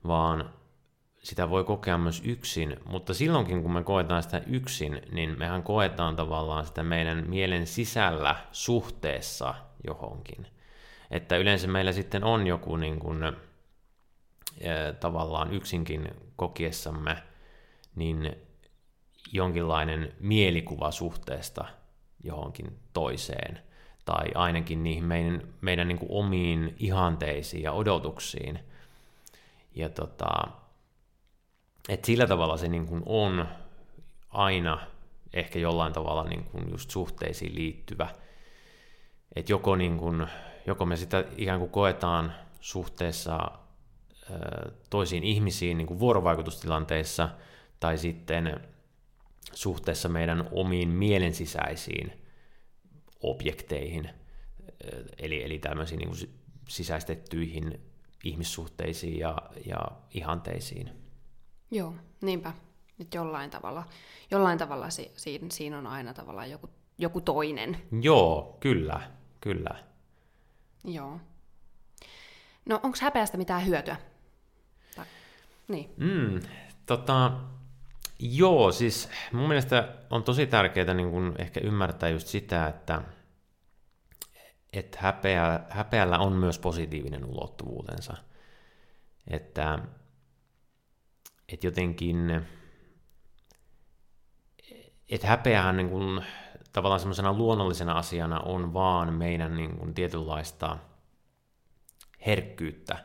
vaan 0.07 0.51
sitä 1.27 1.51
voi 1.51 1.65
kokea 1.65 1.99
myös 1.99 2.23
yksin, 2.25 2.77
mutta 2.85 3.15
silloinkin 3.15 3.63
kun 3.63 3.73
me 3.73 3.83
koetaan 3.83 4.23
sitä 4.23 4.43
yksin, 4.47 5.03
niin 5.13 5.39
mehän 5.39 5.63
koetaan 5.63 6.17
tavallaan 6.17 6.67
sitä 6.67 6.83
meidän 6.83 7.25
mielen 7.29 7.67
sisällä 7.67 8.37
suhteessa 8.53 9.55
johonkin. 9.87 10.47
Että 11.11 11.37
yleensä 11.37 11.69
meillä 11.69 11.93
sitten 11.93 12.25
on 12.25 12.47
joku 12.47 12.77
niin 12.77 12.99
kuin, 12.99 13.19
tavallaan 15.01 15.53
yksinkin 15.53 16.09
kokiessamme 16.37 17.17
niin 17.97 18.37
jonkinlainen 19.33 20.13
mielikuva 20.21 20.91
suhteesta 20.91 21.65
johonkin 22.25 22.79
toiseen, 22.93 23.61
tai 24.05 24.27
ainakin 24.35 24.83
niihin 24.83 25.05
meidän, 25.05 25.43
meidän 25.61 25.89
niin 25.89 25.99
kuin 25.99 26.11
omiin 26.13 26.77
ihanteisiin 26.79 27.63
ja 27.63 27.73
odotuksiin. 27.73 28.59
Ja 29.75 29.89
tota, 29.89 30.49
et 31.89 32.05
sillä 32.05 32.27
tavalla 32.27 32.57
se 32.57 32.69
niin 32.69 32.87
kuin 32.87 33.03
on 33.07 33.49
aina 34.29 34.87
ehkä 35.33 35.59
jollain 35.59 35.93
tavalla 35.93 36.25
niin 36.25 36.45
kuin 36.45 36.71
just 36.71 36.91
suhteisiin 36.91 37.55
liittyvä. 37.55 38.09
Että 39.37 39.53
joko, 39.53 39.77
niin 39.77 39.99
kuin, 39.99 40.27
joko 40.67 40.87
me 40.87 40.97
sitä 40.97 41.25
ikään 41.37 41.59
kuin 41.59 41.71
koetaan 41.71 42.33
suhteessa 42.61 43.51
toisiin 44.91 45.25
ihmisiin 45.25 45.79
niin 45.79 45.87
kuin 45.87 46.01
vuorovaikutustilanteissa, 46.01 47.29
tai 47.81 47.99
sitten 47.99 48.61
suhteessa 49.53 50.09
meidän 50.09 50.49
omiin 50.53 50.89
mielensisäisiin 50.89 52.13
objekteihin, 53.23 54.11
eli, 55.19 55.45
eli 55.45 55.59
tämmöisiin 55.59 55.99
niin 55.99 56.31
sisäistettyihin 56.69 57.81
ihmissuhteisiin 58.25 59.19
ja, 59.19 59.37
ja 59.67 59.79
ihanteisiin. 60.11 61.06
Joo, 61.71 61.95
niinpä. 62.21 62.53
Nyt 62.99 63.15
jollain 63.15 63.51
tavalla, 63.51 63.85
jollain 64.31 64.59
tavalla 64.59 64.91
si, 64.91 65.13
siinä, 65.17 65.47
siinä 65.51 65.79
on 65.79 65.87
aina 65.87 66.15
tavallaan 66.15 66.51
joku, 66.51 66.71
joku 66.99 67.21
toinen. 67.21 67.83
Joo, 68.01 68.57
kyllä, 68.61 69.01
kyllä. 69.41 69.85
Joo. 70.85 71.21
No 72.67 72.81
onko 72.83 72.99
häpeästä 73.01 73.37
mitään 73.37 73.67
hyötyä? 73.67 73.97
Tai, 74.97 75.05
niin. 75.69 75.95
Mm, 75.97 76.41
tota, 76.87 77.33
joo, 78.19 78.73
siis 78.73 79.09
mun 79.33 79.49
mielestä 79.49 79.95
on 80.11 80.23
tosi 80.23 80.47
tärkeää 80.47 80.95
niin 80.95 81.11
kun 81.11 81.35
ehkä 81.39 81.61
ymmärtää 81.61 82.09
just 82.09 82.27
sitä, 82.27 82.67
että 82.67 83.03
et 84.73 84.97
häpeä, 84.97 85.61
häpeällä 85.71 86.19
on 86.19 86.33
myös 86.33 86.59
positiivinen 86.59 87.25
ulottuvuutensa. 87.25 88.17
Että 89.29 89.79
että 91.53 91.67
jotenkin, 91.67 92.47
että 95.09 95.27
häpeähän 95.27 95.77
niin 95.77 95.91
kuin, 95.91 96.25
tavallaan 96.73 97.01
semmoisena 97.01 97.33
luonnollisena 97.33 97.93
asiana 97.93 98.41
on 98.41 98.75
vaan 98.75 99.15
meidän 99.15 99.57
niin 99.57 99.79
kuin, 99.79 99.95
tietynlaista 99.95 100.79
herkkyyttä 102.27 103.05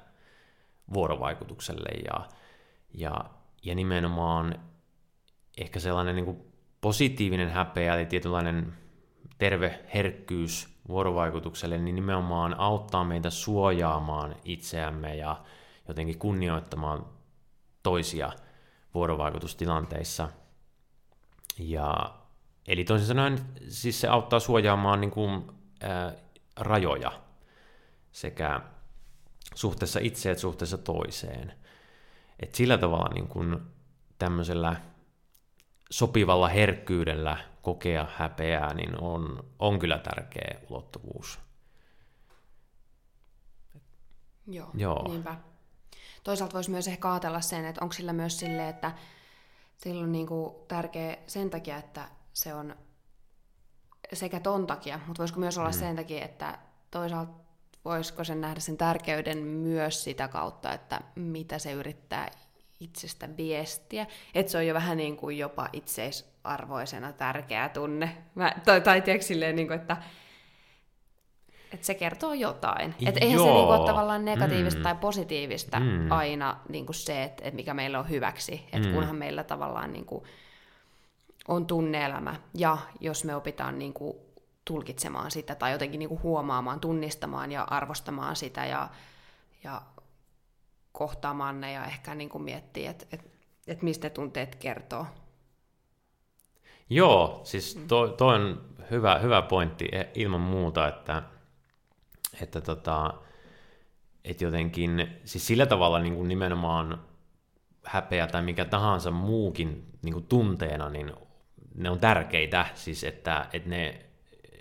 vuorovaikutukselle 0.93 1.89
ja, 1.89 2.27
ja, 2.93 3.25
ja 3.63 3.75
nimenomaan 3.75 4.59
ehkä 5.57 5.79
sellainen 5.79 6.15
niin 6.15 6.25
kuin 6.25 6.41
positiivinen 6.81 7.49
häpeä, 7.49 7.95
eli 7.95 8.05
tietynlainen 8.05 8.73
terve 9.37 9.79
herkkyys 9.93 10.81
vuorovaikutukselle, 10.87 11.77
niin 11.77 11.95
nimenomaan 11.95 12.59
auttaa 12.59 13.03
meitä 13.03 13.29
suojaamaan 13.29 14.35
itseämme 14.45 15.15
ja 15.15 15.41
jotenkin 15.87 16.19
kunnioittamaan 16.19 17.05
toisia 17.83 18.31
vuorovaikutustilanteissa. 18.93 20.29
Ja, 21.59 22.13
eli 22.67 22.83
toisin 22.83 23.07
sanoen 23.07 23.39
siis 23.69 24.01
se 24.01 24.07
auttaa 24.07 24.39
suojaamaan 24.39 25.01
niin 25.01 25.11
kuin, 25.11 25.51
ää, 25.81 26.13
rajoja 26.55 27.21
sekä 28.11 28.61
suhteessa 29.55 29.99
itse 29.99 30.31
että 30.31 30.41
suhteessa 30.41 30.77
toiseen. 30.77 31.53
Et 32.39 32.55
sillä 32.55 32.77
tavalla 32.77 33.13
niin 33.13 33.27
kuin 33.27 33.59
tämmöisellä 34.17 34.75
sopivalla 35.91 36.47
herkkyydellä 36.47 37.37
kokea 37.61 38.07
häpeää, 38.15 38.73
niin 38.73 39.01
on, 39.01 39.43
on 39.59 39.79
kyllä 39.79 39.97
tärkeä 39.97 40.59
ulottuvuus. 40.69 41.39
Joo, 44.47 44.69
Joo. 44.73 45.07
niinpä 45.07 45.35
toisaalta 46.23 46.53
voisi 46.53 46.71
myös 46.71 46.87
ehkä 46.87 47.11
ajatella 47.11 47.41
sen, 47.41 47.65
että 47.65 47.81
onko 47.81 47.93
sillä 47.93 48.13
myös 48.13 48.39
sille, 48.39 48.69
että 48.69 48.91
sillä 49.77 50.03
on 50.03 50.11
niin 50.11 50.27
kuin 50.27 50.55
tärkeä 50.67 51.17
sen 51.27 51.49
takia, 51.49 51.77
että 51.77 52.09
se 52.33 52.53
on 52.53 52.75
sekä 54.13 54.39
ton 54.39 54.67
takia, 54.67 54.99
mutta 55.07 55.21
voisiko 55.21 55.39
myös 55.39 55.57
olla 55.57 55.69
mm. 55.69 55.79
sen 55.79 55.95
takia, 55.95 56.25
että 56.25 56.59
toisaalta 56.91 57.41
voisiko 57.85 58.23
sen 58.23 58.41
nähdä 58.41 58.59
sen 58.59 58.77
tärkeyden 58.77 59.37
myös 59.37 60.03
sitä 60.03 60.27
kautta, 60.27 60.73
että 60.73 61.01
mitä 61.15 61.59
se 61.59 61.71
yrittää 61.71 62.31
itsestä 62.79 63.37
viestiä. 63.37 64.07
Että 64.35 64.51
se 64.51 64.57
on 64.57 64.67
jo 64.67 64.73
vähän 64.73 64.97
niin 64.97 65.17
kuin 65.17 65.37
jopa 65.37 65.69
itseisarvoisena 65.73 67.13
tärkeä 67.13 67.69
tunne. 67.69 68.17
Mä, 68.35 68.55
tai, 68.65 68.81
tai 68.81 69.01
tiedätkö 69.01 69.27
silleen, 69.27 69.55
niin 69.55 69.67
kuin, 69.67 69.79
että, 69.79 69.97
että 71.73 71.85
se 71.85 71.93
kertoo 71.93 72.33
jotain. 72.33 72.95
Että 73.05 73.19
eihän 73.19 73.39
se 73.39 73.45
niin 73.45 73.65
kuin, 73.65 73.79
ole 73.79 73.87
tavallaan 73.87 74.25
negatiivista 74.25 74.79
mm. 74.79 74.83
tai 74.83 74.95
positiivista 74.95 75.79
mm. 75.79 76.11
aina 76.11 76.57
niin 76.69 76.85
kuin 76.85 76.95
se, 76.95 77.23
että, 77.23 77.43
että 77.43 77.55
mikä 77.55 77.73
meillä 77.73 77.99
on 77.99 78.09
hyväksi. 78.09 78.65
Että 78.73 78.87
mm. 78.87 78.93
kunhan 78.93 79.15
meillä 79.15 79.43
tavallaan 79.43 79.93
niin 79.93 80.05
kuin, 80.05 80.23
on 81.47 81.65
tunneelämä 81.65 82.35
ja 82.53 82.77
jos 82.99 83.23
me 83.23 83.35
opitaan 83.35 83.79
niin 83.79 83.93
kuin, 83.93 84.17
tulkitsemaan 84.65 85.31
sitä 85.31 85.55
tai 85.55 85.71
jotenkin 85.71 85.99
niin 85.99 86.09
kuin 86.09 86.23
huomaamaan, 86.23 86.79
tunnistamaan 86.79 87.51
ja 87.51 87.63
arvostamaan 87.63 88.35
sitä 88.35 88.65
ja, 88.65 88.89
ja 89.63 89.81
kohtaamaan 90.91 91.61
ne 91.61 91.71
ja 91.71 91.85
ehkä 91.85 92.15
niin 92.15 92.29
kuin 92.29 92.43
miettiä, 92.43 92.91
että 92.91 93.05
et, 93.11 93.31
et 93.67 93.81
mistä 93.81 94.09
tunteet 94.09 94.55
kertoo. 94.55 95.05
Joo, 96.89 97.41
siis 97.43 97.79
to, 97.87 98.07
to 98.07 98.27
on 98.27 98.61
hyvä, 98.91 99.19
hyvä 99.19 99.41
pointti 99.41 99.89
e, 99.91 100.03
ilman 100.13 100.41
muuta, 100.41 100.87
että, 100.87 101.23
että, 102.41 102.61
tota, 102.61 103.13
että 104.23 104.43
jotenkin 104.43 105.07
siis 105.23 105.47
sillä 105.47 105.65
tavalla 105.65 105.99
niin 105.99 106.15
kuin 106.15 106.27
nimenomaan 106.27 107.01
häpeä 107.85 108.27
tai 108.27 108.41
mikä 108.41 108.65
tahansa 108.65 109.11
muukin 109.11 109.85
niin 110.01 110.13
kuin 110.13 110.25
tunteena, 110.25 110.89
niin 110.89 111.13
ne 111.75 111.89
on 111.89 111.99
tärkeitä, 111.99 112.65
siis 112.73 113.03
että, 113.03 113.45
että 113.53 113.69
ne, 113.69 114.05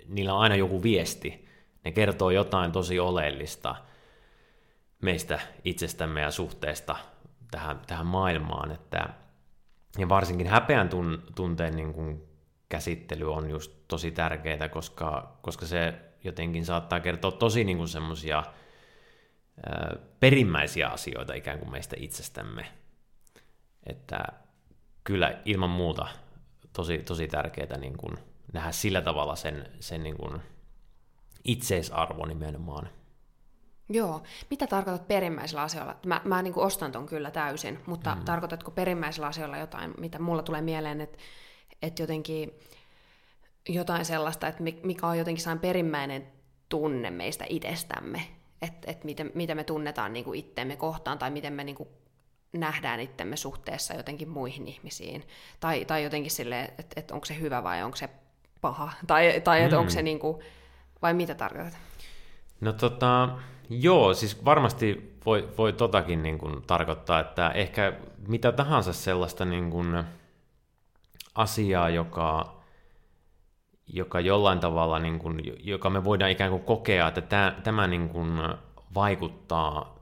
niillä 0.07 0.33
on 0.33 0.41
aina 0.41 0.55
joku 0.55 0.83
viesti, 0.83 1.47
ne 1.85 1.91
kertoo 1.91 2.29
jotain 2.29 2.71
tosi 2.71 2.99
oleellista– 2.99 3.75
meistä 5.01 5.39
itsestämme 5.65 6.21
ja 6.21 6.31
suhteesta 6.31 6.95
tähän, 7.51 7.81
tähän 7.87 8.05
maailmaan. 8.05 8.71
Että, 8.71 9.09
ja 9.97 10.09
varsinkin 10.09 10.47
häpeän 10.47 10.89
tun, 10.89 11.23
tunteen 11.35 11.75
niin 11.75 11.93
kuin 11.93 12.23
käsittely 12.69 13.33
on 13.33 13.49
just 13.49 13.71
tosi 13.87 14.11
tärkeää, 14.11 14.69
koska, 14.69 15.37
koska 15.41 15.65
se 15.65 15.93
jotenkin 16.23 16.65
saattaa 16.65 16.99
kertoa 16.99 17.31
tosi 17.31 17.63
niin 17.63 17.87
semmoisia 17.87 18.43
perimmäisiä 20.19 20.87
asioita 20.87 21.33
ikään 21.33 21.59
kuin 21.59 21.71
meistä 21.71 21.95
itsestämme. 21.99 22.65
Että 23.85 24.23
kyllä 25.03 25.41
ilman 25.45 25.69
muuta 25.69 26.07
tosi, 26.73 26.97
tosi 26.97 27.27
tärkeää 27.27 27.77
niin 27.77 27.97
kuin 27.97 28.17
nähdä 28.53 28.71
sillä 28.71 29.01
tavalla 29.01 29.35
sen, 29.35 29.69
sen 29.79 30.03
niin 30.03 30.17
kuin 30.17 30.41
itseisarvo 31.43 32.25
nimenomaan– 32.25 32.89
Joo. 33.93 34.21
Mitä 34.49 34.67
tarkoitat 34.67 35.07
perimmäisillä 35.07 35.61
asioilla? 35.61 35.95
Mä, 36.05 36.21
mä 36.23 36.41
niin 36.41 36.53
kuin 36.53 36.65
ostan 36.65 36.91
ton 36.91 37.05
kyllä 37.05 37.31
täysin, 37.31 37.79
mutta 37.85 38.15
mm. 38.15 38.25
tarkoitatko 38.25 38.71
perimmäisillä 38.71 39.27
asioilla 39.27 39.57
jotain, 39.57 39.93
mitä 39.97 40.19
mulla 40.19 40.43
tulee 40.43 40.61
mieleen, 40.61 41.01
että, 41.01 41.17
että 41.81 42.03
jotenkin 42.03 42.51
jotain 43.69 44.05
sellaista, 44.05 44.47
että 44.47 44.63
mikä 44.83 45.07
on 45.07 45.17
jotenkin 45.17 45.43
sellainen 45.43 45.61
perimmäinen 45.61 46.27
tunne 46.69 47.11
meistä 47.11 47.45
itsestämme, 47.49 48.21
että, 48.61 48.91
että 48.91 49.05
miten, 49.05 49.31
miten 49.35 49.57
me 49.57 49.63
tunnetaan 49.63 50.13
niin 50.13 50.25
kuin 50.25 50.39
itteemme 50.39 50.75
kohtaan 50.75 51.19
tai 51.19 51.31
miten 51.31 51.53
me 51.53 51.63
niin 51.63 51.75
kuin 51.75 51.89
nähdään 52.53 52.99
itsemme 52.99 53.35
suhteessa 53.35 53.93
jotenkin 53.93 54.29
muihin 54.29 54.67
ihmisiin. 54.67 55.23
Tai, 55.59 55.85
tai 55.85 56.03
jotenkin 56.03 56.31
silleen, 56.31 56.65
että, 56.65 56.99
että 56.99 57.13
onko 57.13 57.25
se 57.25 57.39
hyvä 57.39 57.63
vai 57.63 57.83
onko 57.83 57.97
se 57.97 58.09
paha. 58.61 58.91
Tai, 59.07 59.41
tai 59.43 59.63
että 59.63 59.75
mm. 59.75 59.79
onko 59.79 59.89
se 59.89 60.01
niin 60.01 60.19
kuin, 60.19 60.37
vai 61.01 61.13
mitä 61.13 61.35
tarkoitat? 61.35 61.77
No 62.61 62.73
tota, 62.73 63.29
Joo, 63.79 64.13
siis 64.13 64.45
varmasti 64.45 65.17
voi, 65.25 65.49
voi 65.57 65.73
totakin 65.73 66.23
niin 66.23 66.37
kuin 66.37 66.61
tarkoittaa, 66.67 67.19
että 67.19 67.49
ehkä 67.49 67.93
mitä 68.27 68.51
tahansa 68.51 68.93
sellaista 68.93 69.45
niin 69.45 69.69
kuin 69.71 70.03
asiaa, 71.35 71.89
joka, 71.89 72.60
joka 73.93 74.19
jollain 74.19 74.59
tavalla, 74.59 74.99
niin 74.99 75.19
kuin, 75.19 75.41
joka 75.63 75.89
me 75.89 76.03
voidaan 76.03 76.31
ikään 76.31 76.51
kuin 76.51 76.63
kokea, 76.63 77.07
että 77.07 77.21
tämä, 77.21 77.55
tämä 77.63 77.87
niin 77.87 78.09
kuin 78.09 78.29
vaikuttaa 78.93 79.95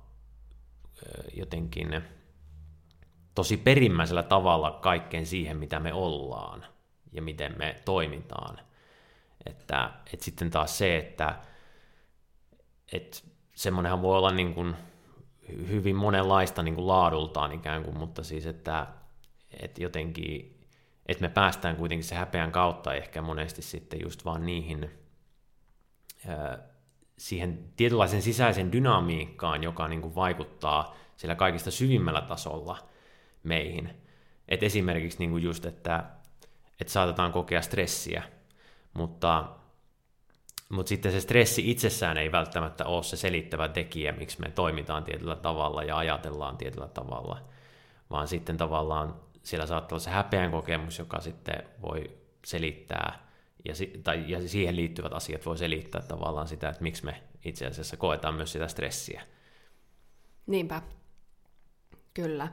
jotenkin 1.36 2.04
tosi 3.36 3.58
perimmäisellä 3.58 4.24
tavalla 4.24 4.72
kaikkeen 4.72 5.26
siihen, 5.26 5.58
mitä 5.58 5.80
me 5.80 5.94
ollaan 5.94 6.66
ja 7.12 7.22
miten 7.22 7.56
me 7.58 7.76
toimitaan. 7.86 8.60
Että, 9.46 9.92
että 10.14 10.26
sitten 10.26 10.50
taas 10.50 10.78
se, 10.78 10.98
että, 10.98 11.36
että 12.92 13.18
semmoinenhan 13.56 14.02
voi 14.02 14.18
olla 14.18 14.32
niin 14.32 14.54
kuin 14.54 14.76
hyvin 15.68 15.96
monenlaista 15.96 16.64
niin 16.64 16.76
kuin 16.76 16.88
laadultaan 16.88 17.52
ikään 17.52 17.84
kuin, 17.84 17.98
mutta 17.98 18.24
siis, 18.24 18.46
että, 18.46 18.88
että 19.60 19.84
jotenkin, 19.84 20.59
että 21.10 21.22
me 21.22 21.30
päästään 21.30 21.76
kuitenkin 21.76 22.08
se 22.08 22.16
häpeän 22.16 22.52
kautta 22.52 22.94
ehkä 22.94 23.22
monesti 23.22 23.62
sitten 23.62 24.02
just 24.04 24.26
vaan 24.26 24.46
niihin, 24.46 24.90
siihen 27.18 27.74
tietynlaisen 27.76 28.22
sisäisen 28.22 28.72
dynamiikkaan, 28.72 29.64
joka 29.64 29.88
niin 29.88 30.02
kuin 30.02 30.16
vaikuttaa 30.16 30.96
sillä 31.18 31.36
kaikista 31.36 31.72
syvimmällä 31.72 32.22
tasolla 32.22 32.78
meihin. 33.44 33.90
Et 34.48 34.64
esimerkiksi 34.64 35.20
niin 35.20 35.30
kuin 35.30 35.44
just, 35.44 35.66
että, 35.66 36.04
että 36.82 36.94
saatetaan 36.94 37.32
kokea 37.32 37.62
stressiä, 37.62 38.24
mutta 38.94 39.56
mutta 40.70 40.90
sitten 40.90 41.12
se 41.12 41.22
stressi 41.22 41.72
itsessään 41.72 42.18
ei 42.18 42.32
välttämättä 42.32 42.86
ole 42.86 43.04
se 43.04 43.18
selittävä 43.18 43.68
tekijä, 43.68 44.12
miksi 44.12 44.42
me 44.42 44.52
toimitaan 44.52 45.04
tietyllä 45.04 45.36
tavalla 45.36 45.84
ja 45.84 45.98
ajatellaan 45.98 46.58
tietyllä 46.58 46.88
tavalla, 46.88 47.42
vaan 48.10 48.28
sitten 48.28 48.58
tavallaan 48.58 49.16
siellä 49.44 49.66
saattaa 49.66 49.96
olla 49.96 50.04
se 50.04 50.10
häpeän 50.10 50.52
kokemus, 50.52 51.00
joka 51.00 51.22
sitten 51.22 51.64
voi 51.82 52.18
selittää, 52.46 53.30
ja, 53.66 53.74
tai, 54.04 54.26
ja 54.28 54.48
siihen 54.48 54.76
liittyvät 54.76 55.14
asiat 55.14 55.46
voi 55.46 55.58
selittää 55.58 56.02
tavallaan 56.02 56.48
sitä, 56.48 56.70
että 56.70 56.84
miksi 56.84 57.06
me 57.06 57.24
itse 57.46 57.66
asiassa 57.66 57.98
koetaan 57.98 58.34
myös 58.34 58.52
sitä 58.52 58.68
stressiä. 58.68 59.22
Niinpä, 60.48 60.82
kyllä. 62.14 62.48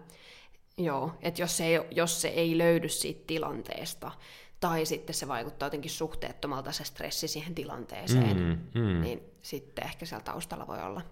Joo, 0.79 1.15
että 1.23 1.43
jos 1.43 1.57
se, 1.57 1.65
ei, 1.65 1.81
jos 1.91 2.21
se 2.21 2.29
ei 2.29 2.59
löydy 2.59 2.89
siitä 2.89 3.25
tilanteesta, 3.27 4.13
tai 4.61 4.87
sitten 4.87 5.15
se 5.15 5.29
vaikuttaa 5.29 5.67
jotenkin 5.67 5.91
suhteettomalta 5.91 6.73
se 6.73 6.85
stressi 6.85 7.29
siihen 7.29 7.55
tilanteeseen, 7.55 8.37
mm, 8.37 8.81
mm. 8.81 9.01
niin 9.01 9.21
sitten 9.43 9.85
ehkä 9.85 10.07
siellä 10.07 10.25
taustalla 10.25 10.67
voi 10.67 10.83
olla. 10.83 11.03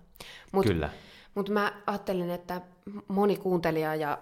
Mut, 0.52 0.66
Kyllä. 0.66 0.90
Mutta 1.34 1.52
mä 1.52 1.82
ajattelin, 1.86 2.30
että 2.30 2.60
moni 3.08 3.36
kuuntelija 3.36 3.94
ja, 3.94 4.18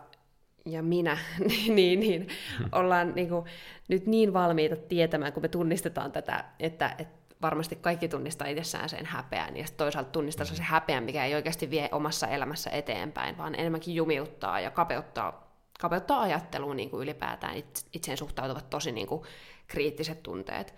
ja 0.67 0.83
minä, 0.83 1.19
niin, 1.49 1.75
niin, 1.77 2.01
niin 2.01 2.29
ollaan 2.73 3.13
niin 3.15 3.29
kuin, 3.29 3.45
nyt 3.89 4.07
niin 4.07 4.33
valmiita 4.33 4.77
tietämään, 4.77 5.33
kun 5.33 5.43
me 5.43 5.49
tunnistetaan 5.49 6.13
tätä, 6.13 6.45
että, 6.61 6.95
että 6.99 7.23
varmasti 7.43 7.77
kaikki 7.77 8.09
tunnistaa 8.09 8.49
itsessään 8.49 8.89
sen 8.89 9.07
häpeän, 9.07 9.57
ja 9.57 9.65
toisaalta 9.77 10.11
tunnistaa 10.11 10.47
mm. 10.47 10.55
se 10.55 10.63
häpeän, 10.63 11.05
mikä 11.05 11.25
ei 11.25 11.35
oikeasti 11.35 11.71
vie 11.71 11.89
omassa 11.93 12.27
elämässä 12.27 12.71
eteenpäin, 12.71 13.39
vaan 13.39 13.55
enemmänkin 13.55 13.95
jumiuttaa 13.95 14.61
ja 14.61 14.71
kapeuttaa 14.71 15.53
kapeuttaa 15.81 16.21
ajatteluun 16.21 16.77
niin 16.77 16.91
kuin 16.91 17.03
ylipäätään 17.03 17.57
itseen 17.93 18.17
suhtautuvat 18.17 18.71
tosi 18.71 18.93
niin 18.93 19.07
kuin 19.07 19.23
kriittiset 19.67 20.23
tunteet. 20.23 20.75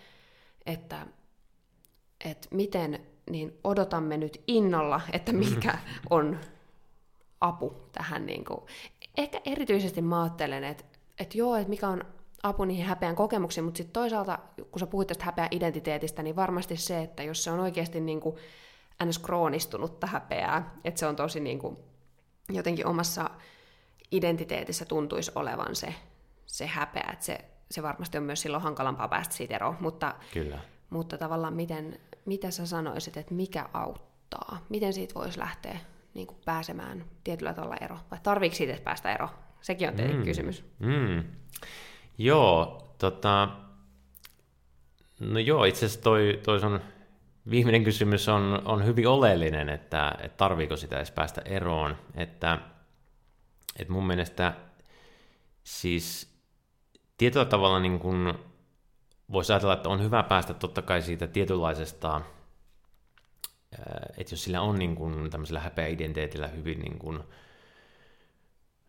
Että, 0.67 1.07
että 2.25 2.49
miten 2.51 3.07
niin 3.31 3.59
odotamme 3.65 4.17
nyt 4.17 4.43
innolla, 4.47 5.01
että 5.13 5.33
mikä 5.33 5.79
on 6.11 6.41
apu 7.41 7.77
tähän. 7.93 8.27
Niin 8.27 8.45
kuin. 8.45 8.61
Ehkä 9.17 9.41
erityisesti 9.45 10.03
mä 10.03 10.23
ajattelen, 10.23 10.65
että, 10.65 10.85
että 11.19 11.39
joo, 11.39 11.57
että 11.57 11.69
mikä 11.69 11.89
on 11.89 12.05
apu 12.43 12.65
niihin 12.65 12.87
häpeän 12.87 13.17
kokemuksiin, 13.17 13.65
mutta 13.65 13.79
sitten 13.79 13.93
toisaalta, 13.93 14.39
kun 14.71 14.81
sä 14.81 14.87
puhuit 14.87 15.09
tästä 15.09 15.25
häpeän 15.25 15.49
identiteetistä, 15.51 16.23
niin 16.23 16.37
varmasti 16.37 16.77
se, 16.77 17.03
että 17.03 17.23
jos 17.23 17.45
se 17.45 17.51
on 17.51 17.61
oikeasti 17.61 18.01
niin 18.01 18.21
kuin 18.21 18.37
ns. 19.05 19.19
kroonistunutta 19.19 20.07
häpeää, 20.07 20.79
että 20.85 21.01
se 21.01 21.07
on 21.07 21.17
tosi 21.17 21.41
niin 21.41 21.59
kuin 21.59 21.77
jotenkin 22.49 22.87
omassa 22.87 23.31
identiteetissä 24.11 24.85
tuntuisi 24.85 25.33
olevan 25.35 25.77
se, 25.77 25.95
se 26.47 26.67
häpeä, 26.67 27.11
että 27.13 27.25
se, 27.25 27.39
se 27.71 27.83
varmasti 27.83 28.19
on 28.19 28.25
myös 28.25 28.43
silloin 28.43 28.63
hankalampaa 28.63 29.09
päästä 29.09 29.35
siitä 29.35 29.55
eroon, 29.55 29.77
mutta, 29.81 30.15
Kyllä. 30.33 30.59
mutta 30.91 31.19
tavallaan 31.19 31.55
miten, 31.55 32.01
mitä 32.25 32.51
sä 32.51 32.67
sanoisit, 32.67 33.17
että 33.17 33.35
mikä 33.35 33.69
auttaa? 33.73 34.59
Miten 34.69 34.93
siitä 34.93 35.15
voisi 35.15 35.39
lähteä 35.39 35.79
niin 36.15 36.27
kuin 36.27 36.39
pääsemään 36.45 37.05
tietyllä 37.25 37.55
tavalla 37.55 37.77
ero? 37.81 37.99
Vai 38.11 38.19
tarviiko 38.23 38.57
siitä 38.57 38.83
päästä 38.85 39.13
ero? 39.13 39.29
Sekin 39.61 39.89
on 39.89 39.95
tietenkin 39.95 40.21
mm. 40.21 40.27
kysymys. 40.27 40.65
Mm. 40.79 41.25
Joo, 42.19 42.85
tota, 42.99 43.49
no 45.21 45.39
joo, 45.39 45.65
itse 45.65 45.87
asiassa 45.87 46.03
toi, 46.03 46.41
toi 46.43 46.61
sun 46.61 46.81
viimeinen 47.51 47.85
kysymys 47.85 48.29
on, 48.29 48.63
on 48.65 48.85
hyvin 48.85 49.09
oleellinen, 49.09 49.69
että, 49.69 50.15
että 50.19 50.37
tarviiko 50.37 50.77
sitä 50.77 50.97
edes 50.97 51.11
päästä 51.11 51.43
eroon, 51.45 51.97
että 52.15 52.59
et 53.79 53.89
mun 53.89 54.07
mielestä 54.07 54.53
siis 55.65 56.35
tietyllä 57.19 57.45
tavalla 57.45 57.81
niin 57.81 57.99
kun 57.99 58.39
voisi 59.33 59.53
ajatella, 59.53 59.75
että 59.75 59.89
on 59.89 60.03
hyvä 60.03 60.23
päästä 60.23 60.55
totta 60.55 60.83
kai 60.83 61.03
siitä 61.03 61.27
tietynlaisesta, 61.27 62.21
että 64.17 64.33
jos 64.33 64.45
sillä 64.45 64.61
on 64.61 64.79
niin 64.79 64.97
kuin 64.97 65.31
tämmöisellä 65.31 65.61
häpeä-identiteetillä 65.61 66.49
hyvin 66.49 66.79
niin 66.79 66.99
kuin 66.99 67.21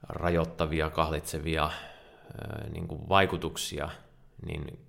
rajoittavia, 0.09 0.89
kahlitsevia 0.89 1.69
niin 2.73 2.87
kuin 2.87 3.09
vaikutuksia, 3.09 3.89
niin 4.45 4.79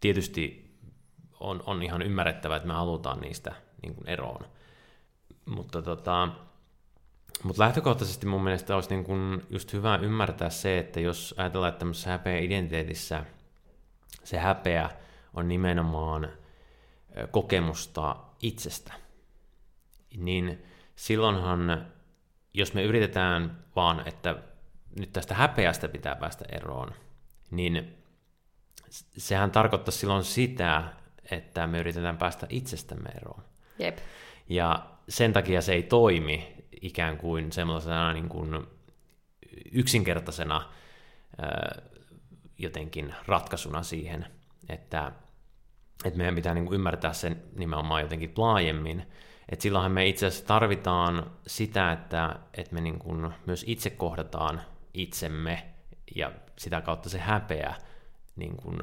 tietysti 0.00 0.66
on, 1.40 1.62
on 1.66 1.82
ihan 1.82 2.02
ymmärrettävää, 2.02 2.56
että 2.56 2.68
me 2.68 2.74
halutaan 2.74 3.20
niistä 3.20 3.52
niin 3.82 3.94
kuin 3.94 4.08
eroon. 4.08 4.46
Mutta 5.46 5.82
tota, 5.82 6.28
mutta 7.42 7.62
lähtökohtaisesti 7.62 8.26
mun 8.26 8.44
mielestä 8.44 8.74
olisi 8.74 8.90
niin 8.90 9.04
kuin 9.04 9.42
just 9.50 9.72
hyvä 9.72 9.96
ymmärtää 9.96 10.50
se, 10.50 10.78
että 10.78 11.00
jos 11.00 11.34
ajatellaan, 11.38 11.68
että 11.68 11.78
tämmöisessä 11.78 12.10
häpeä 12.10 12.38
identiteetissä 12.38 13.24
se 14.24 14.38
häpeä 14.38 14.90
on 15.34 15.48
nimenomaan 15.48 16.28
kokemusta 17.30 18.16
itsestä, 18.42 18.92
niin 20.16 20.64
silloinhan, 20.96 21.86
jos 22.54 22.74
me 22.74 22.82
yritetään 22.82 23.64
vaan, 23.76 24.08
että 24.08 24.42
nyt 24.98 25.12
tästä 25.12 25.34
häpeästä 25.34 25.88
pitää 25.88 26.14
päästä 26.14 26.44
eroon, 26.52 26.92
niin 27.50 27.96
sehän 29.16 29.50
tarkoittaa 29.50 29.92
silloin 29.92 30.24
sitä, 30.24 30.92
että 31.30 31.66
me 31.66 31.78
yritetään 31.78 32.18
päästä 32.18 32.46
itsestämme 32.50 33.08
eroon. 33.08 33.42
Jep. 33.78 33.98
Ja 34.48 34.86
sen 35.08 35.32
takia 35.32 35.62
se 35.62 35.72
ei 35.72 35.82
toimi 35.82 36.54
ikään 36.82 37.16
kuin 37.16 37.52
semmoisena 37.52 38.12
niin 38.12 38.28
kuin 38.28 38.66
yksinkertaisena 39.72 40.72
jotenkin 42.58 43.14
ratkaisuna 43.26 43.82
siihen, 43.82 44.26
että, 44.68 45.12
että 46.04 46.18
meidän 46.18 46.34
pitää 46.34 46.54
niin 46.54 46.72
ymmärtää 46.72 47.12
sen 47.12 47.42
nimenomaan 47.56 48.02
jotenkin 48.02 48.32
laajemmin. 48.36 49.06
Että 49.48 49.62
silloinhan 49.62 49.92
me 49.92 50.06
itse 50.06 50.26
asiassa 50.26 50.46
tarvitaan 50.46 51.30
sitä, 51.46 51.92
että, 51.92 52.38
että 52.54 52.74
me 52.74 52.80
niin 52.80 52.98
kuin 52.98 53.30
myös 53.46 53.64
itse 53.66 53.90
kohdataan 53.90 54.60
itsemme 54.94 55.66
ja 56.14 56.32
sitä 56.58 56.80
kautta 56.80 57.08
se 57.08 57.18
häpeä 57.18 57.74
niin 58.36 58.56
kuin 58.56 58.78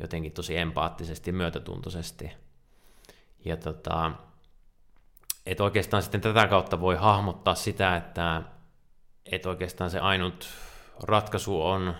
jotenkin 0.00 0.32
tosi 0.32 0.56
empaattisesti 0.56 1.30
ja 1.30 1.34
myötätuntoisesti. 1.34 2.30
Ja 3.44 3.56
tota, 3.56 4.12
että 5.46 5.64
oikeastaan 5.64 6.02
sitten 6.02 6.20
tätä 6.20 6.46
kautta 6.46 6.80
voi 6.80 6.96
hahmottaa 6.96 7.54
sitä, 7.54 7.96
että, 7.96 8.42
että 9.32 9.48
oikeastaan 9.48 9.90
se 9.90 9.98
ainut 9.98 10.48
ratkaisu 11.02 11.62
on, 11.62 11.94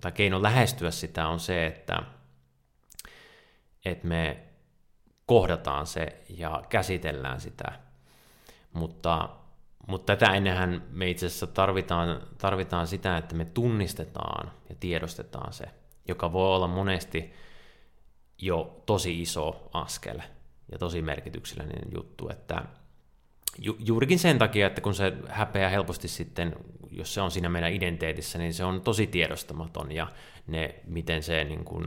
tai 0.00 0.12
keino 0.12 0.42
lähestyä 0.42 0.90
sitä 0.90 1.28
on 1.28 1.40
se, 1.40 1.66
että, 1.66 2.02
että 3.84 4.06
me 4.06 4.42
kohdataan 5.26 5.86
se 5.86 6.24
ja 6.28 6.62
käsitellään 6.68 7.40
sitä. 7.40 7.72
Mutta, 8.72 9.28
mutta 9.86 10.16
tätä 10.16 10.32
ennenhän 10.34 10.82
me 10.90 11.10
itse 11.10 11.26
asiassa 11.26 11.46
tarvitaan, 11.46 12.22
tarvitaan 12.38 12.86
sitä, 12.86 13.16
että 13.16 13.34
me 13.34 13.44
tunnistetaan 13.44 14.50
ja 14.68 14.74
tiedostetaan 14.80 15.52
se, 15.52 15.64
joka 16.08 16.32
voi 16.32 16.54
olla 16.54 16.68
monesti 16.68 17.32
jo 18.38 18.82
tosi 18.86 19.22
iso 19.22 19.70
askel 19.72 20.20
ja 20.72 20.78
tosi 20.78 21.02
merkityksellinen 21.02 21.92
juttu, 21.94 22.28
että 22.28 22.62
ju, 23.58 23.76
juurikin 23.78 24.18
sen 24.18 24.38
takia, 24.38 24.66
että 24.66 24.80
kun 24.80 24.94
se 24.94 25.12
häpeä 25.28 25.68
helposti 25.68 26.08
sitten, 26.08 26.56
jos 26.90 27.14
se 27.14 27.20
on 27.20 27.30
siinä 27.30 27.48
meidän 27.48 27.72
identiteetissä, 27.72 28.38
niin 28.38 28.54
se 28.54 28.64
on 28.64 28.80
tosi 28.80 29.06
tiedostamaton 29.06 29.92
ja 29.92 30.06
ne, 30.46 30.74
miten 30.86 31.22
se, 31.22 31.44
niin 31.44 31.64
kuin, 31.64 31.86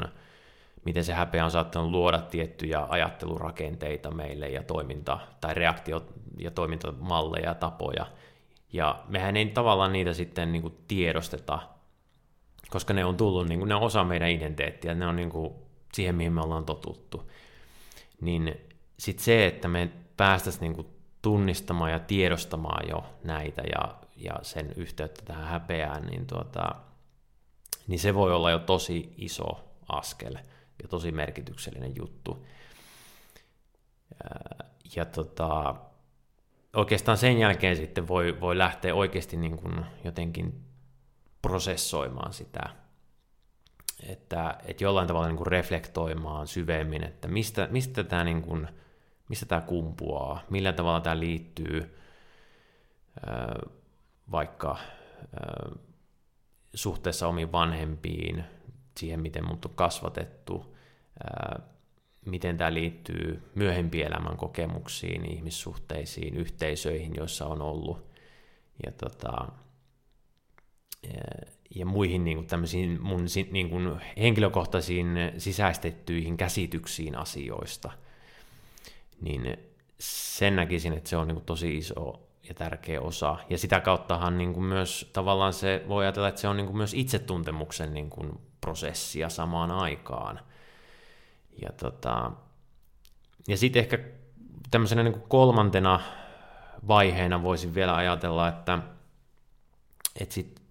miten 0.86 1.04
se 1.04 1.14
häpeä 1.14 1.46
on 1.46 1.52
saattanut 1.52 1.92
luoda 1.92 2.20
tiettyjä 2.20 2.86
ajattelurakenteita 2.90 4.12
meille 4.12 4.50
ja 4.50 4.64
toiminta- 4.64 5.20
tai 5.42 5.54
reaktio- 5.54 6.06
ja 6.40 6.52
toimintamalleja 6.52 7.46
ja 7.46 7.56
tapoja. 7.56 8.06
Ja 8.74 9.04
mehän 9.08 9.38
ei 9.38 9.46
tavallaan 9.46 9.94
niitä 9.94 10.14
sitten 10.14 10.52
niin 10.52 10.62
kuin 10.62 10.78
tiedosteta, 10.88 11.60
koska 12.70 12.94
ne 12.94 13.06
on 13.06 13.18
tullut, 13.18 13.48
niin 13.48 13.60
kuin, 13.60 13.70
ne 13.70 13.76
on 13.76 13.82
osa 13.82 14.04
meidän 14.04 14.30
identiteettiä, 14.30 14.94
ne 14.94 15.08
on 15.08 15.16
niin 15.16 15.30
kuin 15.30 15.54
siihen, 15.94 16.16
mihin 16.16 16.34
me 16.34 16.42
ollaan 16.42 16.66
totuttu. 16.66 17.32
Niin 18.22 18.58
sitten 19.00 19.24
se, 19.24 19.46
että 19.48 19.68
me 19.68 19.90
päästäisiin 20.18 20.62
niinku 20.62 20.86
tunnistamaan 21.22 21.92
ja 21.92 22.00
tiedostamaan 22.00 22.90
jo 22.90 23.04
näitä 23.24 23.62
ja, 23.62 23.96
ja 24.16 24.34
sen 24.42 24.74
yhteyttä 24.76 25.22
tähän 25.26 25.48
häpeään, 25.48 26.06
niin, 26.06 26.28
tuota, 26.28 26.76
niin 27.88 28.00
se 28.00 28.14
voi 28.14 28.34
olla 28.34 28.52
jo 28.52 28.60
tosi 28.60 29.14
iso 29.18 29.64
askel 29.88 30.38
ja 30.82 30.88
tosi 30.88 31.12
merkityksellinen 31.12 31.96
juttu. 31.96 32.46
Ja 34.96 35.06
tota, 35.06 35.76
oikeastaan 36.76 37.18
sen 37.18 37.38
jälkeen 37.38 37.78
sitten 37.78 38.08
voi, 38.08 38.42
voi 38.42 38.58
lähteä 38.58 38.96
oikeasti 38.96 39.38
niin 39.38 39.58
kuin 39.58 39.86
jotenkin 40.04 40.64
prosessoimaan 41.42 42.34
sitä, 42.34 42.70
että, 44.04 44.58
että 44.66 44.84
jollain 44.84 45.08
tavalla 45.08 45.28
niin 45.28 45.38
kuin 45.38 45.48
reflektoimaan 45.48 46.48
syvemmin, 46.48 47.04
että 47.04 47.28
mistä, 47.28 47.68
mistä 47.72 48.04
tämä 48.04 48.24
niin 48.24 48.42
kuin, 48.42 48.68
mistä 49.30 49.46
tämä 49.46 49.62
kumpuaa, 49.62 50.42
millä 50.50 50.74
tavalla 50.74 51.02
tämä 51.02 51.20
liittyy 51.20 51.98
vaikka 54.32 54.78
suhteessa 56.74 57.28
omiin 57.28 57.52
vanhempiin, 57.52 58.44
siihen 58.98 59.20
miten 59.20 59.48
mut 59.48 59.66
on 59.66 59.76
kasvatettu, 59.76 60.71
miten 62.26 62.58
tämä 62.58 62.74
liittyy 62.74 63.44
myöhempiin 63.56 64.08
elämän 64.08 64.38
kokemuksiin, 64.38 65.32
ihmissuhteisiin, 65.32 66.38
yhteisöihin, 66.38 67.16
joissa 67.16 67.46
on 67.46 67.62
ollut. 67.62 68.12
Ja, 68.86 68.92
tota, 68.92 69.48
ja 71.76 71.86
muihin 71.86 72.24
niin 72.24 72.38
kuin 72.38 72.48
tämmöisiin 72.48 73.02
mun 73.02 73.26
niin 73.52 73.70
kuin 73.70 74.02
henkilökohtaisiin 74.18 75.08
sisäistettyihin 75.38 76.38
käsityksiin 76.38 77.18
asioista– 77.18 77.92
niin 79.22 79.58
sen 80.00 80.56
näkisin, 80.56 80.94
että 80.94 81.10
se 81.10 81.18
on 81.18 81.28
niin 81.28 81.36
kuin 81.36 81.46
tosi 81.46 81.78
iso 81.78 82.28
ja 82.50 82.54
tärkeä 82.54 83.02
osa. 83.02 83.38
Ja 83.50 83.58
sitä 83.58 83.80
kauttahan 83.80 84.38
niin 84.38 84.54
kuin 84.54 84.64
myös 84.64 85.10
tavallaan 85.14 85.54
se 85.54 85.84
voi 85.88 86.04
ajatella, 86.04 86.28
että 86.28 86.42
se 86.42 86.48
on 86.48 86.58
niin 86.58 86.68
kuin 86.68 86.78
myös 86.78 86.94
itsetuntemuksen 86.94 87.94
niin 87.94 88.10
kuin 88.10 88.40
prosessia 88.62 89.30
samaan 89.30 89.72
aikaan. 89.72 90.40
Ja, 91.62 91.70
tota, 91.72 92.32
ja 93.48 93.58
sitten 93.58 93.80
ehkä 93.80 94.00
tämmöisenä 94.72 95.04
niin 95.04 95.14
kuin 95.14 95.30
kolmantena 95.30 96.00
vaiheena 96.88 97.44
voisin 97.44 97.76
vielä 97.76 97.96
ajatella, 97.96 98.48
että, 98.48 98.80
että 100.20 100.34
sit 100.34 100.62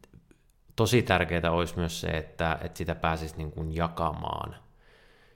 tosi 0.76 1.03
tärkeää 1.03 1.51
olisi 1.51 1.76
myös 1.76 2.01
se, 2.01 2.09
että, 2.09 2.59
että 2.61 2.78
sitä 2.78 2.95
pääsisi 2.95 3.37
niin 3.37 3.53
kuin 3.53 3.76
jakamaan 3.76 4.57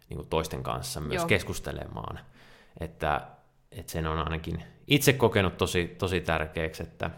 niin 0.09 0.17
kuin 0.17 0.29
toisten 0.29 0.63
kanssa, 0.63 1.01
myös 1.01 1.15
Joo. 1.15 1.27
keskustelemaan– 1.27 2.21
että, 2.81 3.27
että 3.73 3.93
sen 3.93 4.07
on 4.07 4.19
ainakin 4.19 4.65
itse 4.87 5.13
kokenut 5.13 5.57
tosi, 5.57 5.87
tosi 5.99 6.21
tärkeäksi, 6.21 6.83
että, 6.83 7.11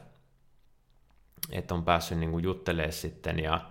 että 1.51 1.75
on 1.75 1.85
päässyt 1.85 2.19
niin 2.19 2.43
juttelemaan 2.43 2.93
sitten 2.93 3.39
ja 3.39 3.71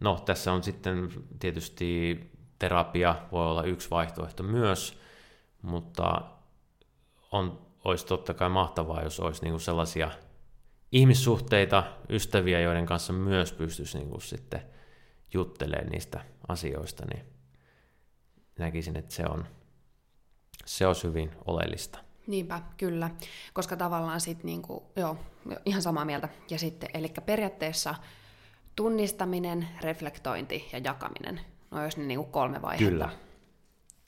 no 0.00 0.22
tässä 0.24 0.52
on 0.52 0.62
sitten 0.62 1.08
tietysti 1.38 2.20
terapia 2.64 3.14
voi 3.32 3.46
olla 3.46 3.62
yksi 3.62 3.90
vaihtoehto 3.90 4.42
myös, 4.42 4.98
mutta 5.62 6.22
on, 7.32 7.66
olisi 7.84 8.06
totta 8.06 8.34
kai 8.34 8.48
mahtavaa, 8.48 9.02
jos 9.02 9.20
olisi 9.20 9.42
niin 9.42 9.52
kuin 9.52 9.60
sellaisia 9.60 10.10
ihmissuhteita, 10.92 11.82
ystäviä, 12.08 12.60
joiden 12.60 12.86
kanssa 12.86 13.12
myös 13.12 13.52
pystyisi 13.52 13.98
niin 13.98 14.10
kuin 14.10 14.22
sitten 14.22 14.62
juttelemaan 15.34 15.88
niistä 15.88 16.20
asioista, 16.48 17.04
niin 17.14 17.24
näkisin, 18.58 18.96
että 18.96 19.14
se 19.14 19.24
on, 19.28 19.46
se 20.64 20.86
olisi 20.86 21.08
hyvin 21.08 21.30
oleellista. 21.44 21.98
Niinpä, 22.26 22.62
kyllä, 22.76 23.10
koska 23.52 23.76
tavallaan 23.76 24.20
sitten 24.20 24.46
niinku, 24.46 24.92
joo, 24.96 25.16
ihan 25.64 25.82
samaa 25.82 26.04
mieltä. 26.04 26.28
Ja 26.50 26.58
sitten, 26.58 26.88
eli 26.94 27.12
periaatteessa 27.26 27.94
tunnistaminen, 28.76 29.68
reflektointi 29.80 30.68
ja 30.72 30.78
jakaminen, 30.78 31.40
no 31.74 31.82
olisi 31.82 32.00
ne 32.00 32.06
niinku 32.06 32.24
kolme 32.24 32.62
vaihetta. 32.62 32.90
Kyllä. 32.90 33.08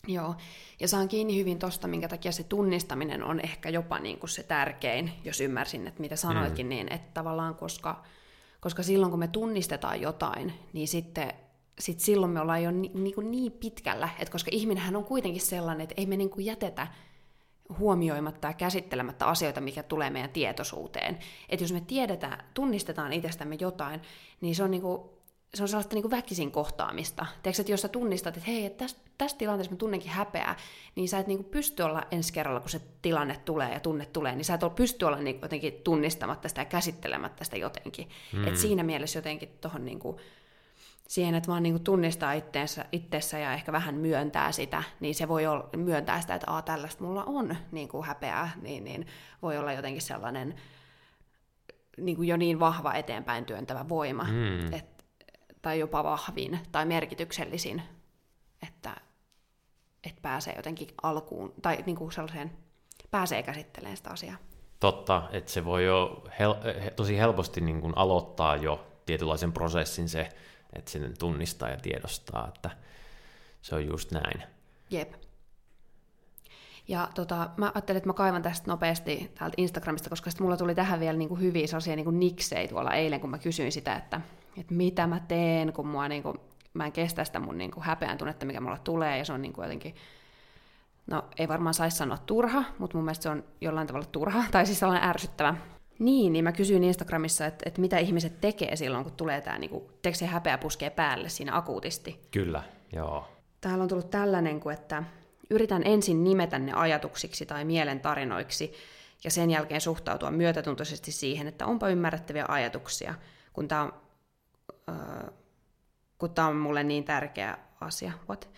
Joo, 0.06 0.34
ja 0.80 0.88
saan 0.88 1.08
kiinni 1.08 1.36
hyvin 1.38 1.58
tosta, 1.58 1.88
minkä 1.88 2.08
takia 2.08 2.32
se 2.32 2.42
tunnistaminen 2.42 3.22
on 3.22 3.40
ehkä 3.40 3.68
jopa 3.68 3.98
niinku 3.98 4.26
se 4.26 4.42
tärkein, 4.42 5.10
jos 5.24 5.40
ymmärsin, 5.40 5.86
että 5.86 6.00
mitä 6.00 6.16
sanoitkin, 6.16 6.66
mm. 6.66 6.70
niin 6.70 6.92
että 6.92 7.10
tavallaan 7.14 7.54
koska, 7.54 8.02
koska 8.60 8.82
silloin 8.82 9.10
kun 9.10 9.18
me 9.18 9.28
tunnistetaan 9.28 10.00
jotain, 10.00 10.52
niin 10.72 10.88
sitten 10.88 11.32
sit 11.78 12.00
silloin 12.00 12.32
me 12.32 12.40
ollaan 12.40 12.62
jo 12.62 12.70
ni, 12.70 12.90
niin, 12.94 13.14
kuin 13.14 13.30
niin 13.30 13.52
pitkällä, 13.52 14.08
että 14.18 14.32
koska 14.32 14.50
ihminenhän 14.54 14.96
on 14.96 15.04
kuitenkin 15.04 15.42
sellainen, 15.42 15.84
että 15.84 15.94
ei 15.98 16.06
me 16.06 16.16
niin 16.16 16.30
kuin 16.30 16.46
jätetä 16.46 16.86
huomioimatta 17.78 18.48
ja 18.48 18.54
käsittelemättä 18.54 19.26
asioita, 19.26 19.60
mikä 19.60 19.82
tulee 19.82 20.10
meidän 20.10 20.30
tietoisuuteen. 20.30 21.18
Että 21.48 21.64
jos 21.64 21.72
me 21.72 21.80
tiedetään, 21.80 22.44
tunnistetaan 22.54 23.12
itsestämme 23.12 23.56
jotain, 23.60 24.00
niin 24.40 24.54
se 24.54 24.62
on, 24.62 24.70
niin 24.70 24.82
kuin, 24.82 25.02
se 25.56 25.62
on 25.62 25.68
sellaista 25.68 25.94
niin 25.94 26.02
kuin 26.02 26.10
väkisin 26.10 26.50
kohtaamista. 26.50 27.26
Tiedätkö, 27.42 27.62
että 27.62 27.72
jos 27.72 27.82
sä 27.82 27.88
tunnistat, 27.88 28.36
että 28.36 28.50
hei, 28.50 28.66
että 28.66 28.84
tässä, 28.84 28.96
tässä 29.18 29.36
tilanteessa 29.36 29.72
mä 29.72 29.76
tunnenkin 29.76 30.10
häpeää, 30.10 30.56
niin 30.94 31.08
sä 31.08 31.18
et 31.18 31.26
niin 31.26 31.38
kuin 31.38 31.50
pysty 31.50 31.82
olla 31.82 32.02
ensi 32.10 32.32
kerralla, 32.32 32.60
kun 32.60 32.70
se 32.70 32.80
tilanne 33.02 33.36
tulee 33.44 33.72
ja 33.72 33.80
tunne 33.80 34.06
tulee, 34.06 34.36
niin 34.36 34.44
sä 34.44 34.54
et 34.54 34.74
pysty 34.76 35.04
olla 35.04 35.18
niin 35.18 35.38
jotenkin 35.42 35.74
tunnistamatta 35.84 36.48
sitä 36.48 36.60
ja 36.60 36.64
käsittelemättä 36.64 37.44
sitä 37.44 37.56
jotenkin. 37.56 38.08
Mm. 38.32 38.48
Et 38.48 38.56
siinä 38.56 38.82
mielessä 38.82 39.18
jotenkin 39.18 39.48
tuohon 39.60 39.84
niin 39.84 39.98
kuin, 39.98 40.16
siihen, 41.08 41.34
että 41.34 41.48
vaan 41.48 41.62
niin 41.62 41.72
kuin 41.72 41.84
tunnistaa 41.84 42.32
itteensä, 42.32 42.84
itteensä 42.92 43.38
ja 43.38 43.52
ehkä 43.52 43.72
vähän 43.72 43.94
myöntää 43.94 44.52
sitä, 44.52 44.82
niin 45.00 45.14
se 45.14 45.28
voi 45.28 45.46
olla, 45.46 45.68
myöntää 45.76 46.20
sitä, 46.20 46.34
että 46.34 46.50
Aa, 46.50 46.62
tällaista 46.62 47.04
mulla 47.04 47.24
on 47.24 47.56
niin 47.72 47.88
kuin 47.88 48.06
häpeää, 48.06 48.50
niin, 48.62 48.84
niin 48.84 49.06
voi 49.42 49.58
olla 49.58 49.72
jotenkin 49.72 50.02
sellainen 50.02 50.54
niin 51.96 52.16
kuin 52.16 52.28
jo 52.28 52.36
niin 52.36 52.60
vahva 52.60 52.94
eteenpäin 52.94 53.44
työntävä 53.44 53.88
voima, 53.88 54.24
mm. 54.24 54.72
et, 54.72 54.95
tai 55.66 55.78
jopa 55.78 56.04
vahvin 56.04 56.60
tai 56.72 56.84
merkityksellisin, 56.84 57.82
että, 58.62 58.96
että 60.04 60.20
pääsee 60.22 60.54
jotenkin 60.56 60.88
alkuun, 61.02 61.52
tai 61.62 61.78
niin 61.86 61.96
kuin 61.96 62.12
sellaiseen, 62.12 62.52
pääsee 63.10 63.42
käsittelemään 63.42 63.96
sitä 63.96 64.10
asiaa. 64.10 64.36
Totta, 64.80 65.28
että 65.32 65.50
se 65.50 65.64
voi 65.64 65.84
jo 65.84 66.24
hel- 66.40 66.90
tosi 66.96 67.18
helposti 67.18 67.60
niin 67.60 67.80
kuin 67.80 67.92
aloittaa 67.96 68.56
jo 68.56 68.86
tietynlaisen 69.06 69.52
prosessin 69.52 70.08
se, 70.08 70.28
että 70.72 70.90
sinne 70.90 71.08
tunnistaa 71.18 71.68
ja 71.68 71.76
tiedostaa, 71.76 72.48
että 72.48 72.70
se 73.62 73.74
on 73.74 73.86
just 73.86 74.10
näin. 74.10 74.42
Jep. 74.90 75.14
Ja 76.88 77.08
tota, 77.14 77.50
mä 77.56 77.72
ajattelin, 77.74 77.96
että 77.96 78.08
mä 78.08 78.12
kaivan 78.12 78.42
tästä 78.42 78.70
nopeasti 78.70 79.30
täältä 79.38 79.54
Instagramista, 79.56 80.10
koska 80.10 80.30
sitten 80.30 80.44
mulla 80.44 80.56
tuli 80.56 80.74
tähän 80.74 81.00
vielä 81.00 81.18
niin 81.18 81.28
kuin 81.28 81.40
hyviä 81.40 81.66
sellaisia 81.66 81.96
niin 81.96 82.04
kuin 82.04 82.20
niksei 82.20 82.68
tuolla 82.68 82.92
eilen, 82.92 83.20
kun 83.20 83.30
mä 83.30 83.38
kysyin 83.38 83.72
sitä, 83.72 83.96
että, 83.96 84.20
että 84.58 84.74
mitä 84.74 85.06
mä 85.06 85.20
teen, 85.20 85.72
kun 85.72 85.86
mua 85.86 86.08
niin 86.08 86.22
kuin, 86.22 86.38
mä 86.74 86.86
en 86.86 86.92
kestä 86.92 87.24
sitä 87.24 87.40
mun 87.40 87.58
niin 87.58 87.70
kuin 87.70 87.84
häpeän 87.84 88.18
tunnetta, 88.18 88.46
mikä 88.46 88.60
mulla 88.60 88.78
tulee, 88.78 89.18
ja 89.18 89.24
se 89.24 89.32
on 89.32 89.42
niin 89.42 89.52
kuin 89.52 89.62
jotenkin, 89.62 89.94
no 91.06 91.24
ei 91.38 91.48
varmaan 91.48 91.74
saisi 91.74 91.96
sanoa 91.96 92.18
turha, 92.18 92.64
mutta 92.78 92.96
mun 92.96 93.04
mielestä 93.04 93.22
se 93.22 93.28
on 93.28 93.44
jollain 93.60 93.86
tavalla 93.86 94.06
turha, 94.12 94.44
tai 94.52 94.66
siis 94.66 94.78
sellainen 94.78 95.08
ärsyttävä. 95.08 95.54
Niin, 95.98 96.32
niin 96.32 96.44
mä 96.44 96.52
kysyin 96.52 96.84
Instagramissa, 96.84 97.46
että, 97.46 97.62
että 97.66 97.80
mitä 97.80 97.98
ihmiset 97.98 98.40
tekee 98.40 98.76
silloin, 98.76 99.04
kun 99.04 99.12
tulee 99.12 99.40
tämä, 99.40 99.58
niin 99.58 99.70
kuin, 99.70 99.84
se 100.12 100.26
häpeä 100.26 100.58
puskee 100.58 100.90
päälle 100.90 101.28
siinä 101.28 101.56
akuutisti. 101.56 102.20
Kyllä, 102.30 102.62
joo. 102.92 103.28
Täällä 103.60 103.82
on 103.82 103.88
tullut 103.88 104.10
tällainen 104.10 104.60
kuin, 104.60 104.74
että 104.74 105.02
Yritän 105.50 105.82
ensin 105.84 106.24
nimetä 106.24 106.58
ne 106.58 106.72
ajatuksiksi 106.72 107.46
tai 107.46 107.64
mielen 107.64 108.00
tarinoiksi 108.00 108.72
ja 109.24 109.30
sen 109.30 109.50
jälkeen 109.50 109.80
suhtautua 109.80 110.30
myötätuntoisesti 110.30 111.12
siihen, 111.12 111.46
että 111.46 111.66
onpa 111.66 111.88
ymmärrettäviä 111.88 112.44
ajatuksia, 112.48 113.14
kun 113.52 113.68
tämä 113.68 113.82
on, 113.82 113.92
äh, 114.88 115.32
kun 116.18 116.30
tää 116.30 116.46
on 116.46 116.56
mulle 116.56 116.82
niin 116.82 117.04
tärkeä 117.04 117.58
asia. 117.80 118.12
What? 118.28 118.48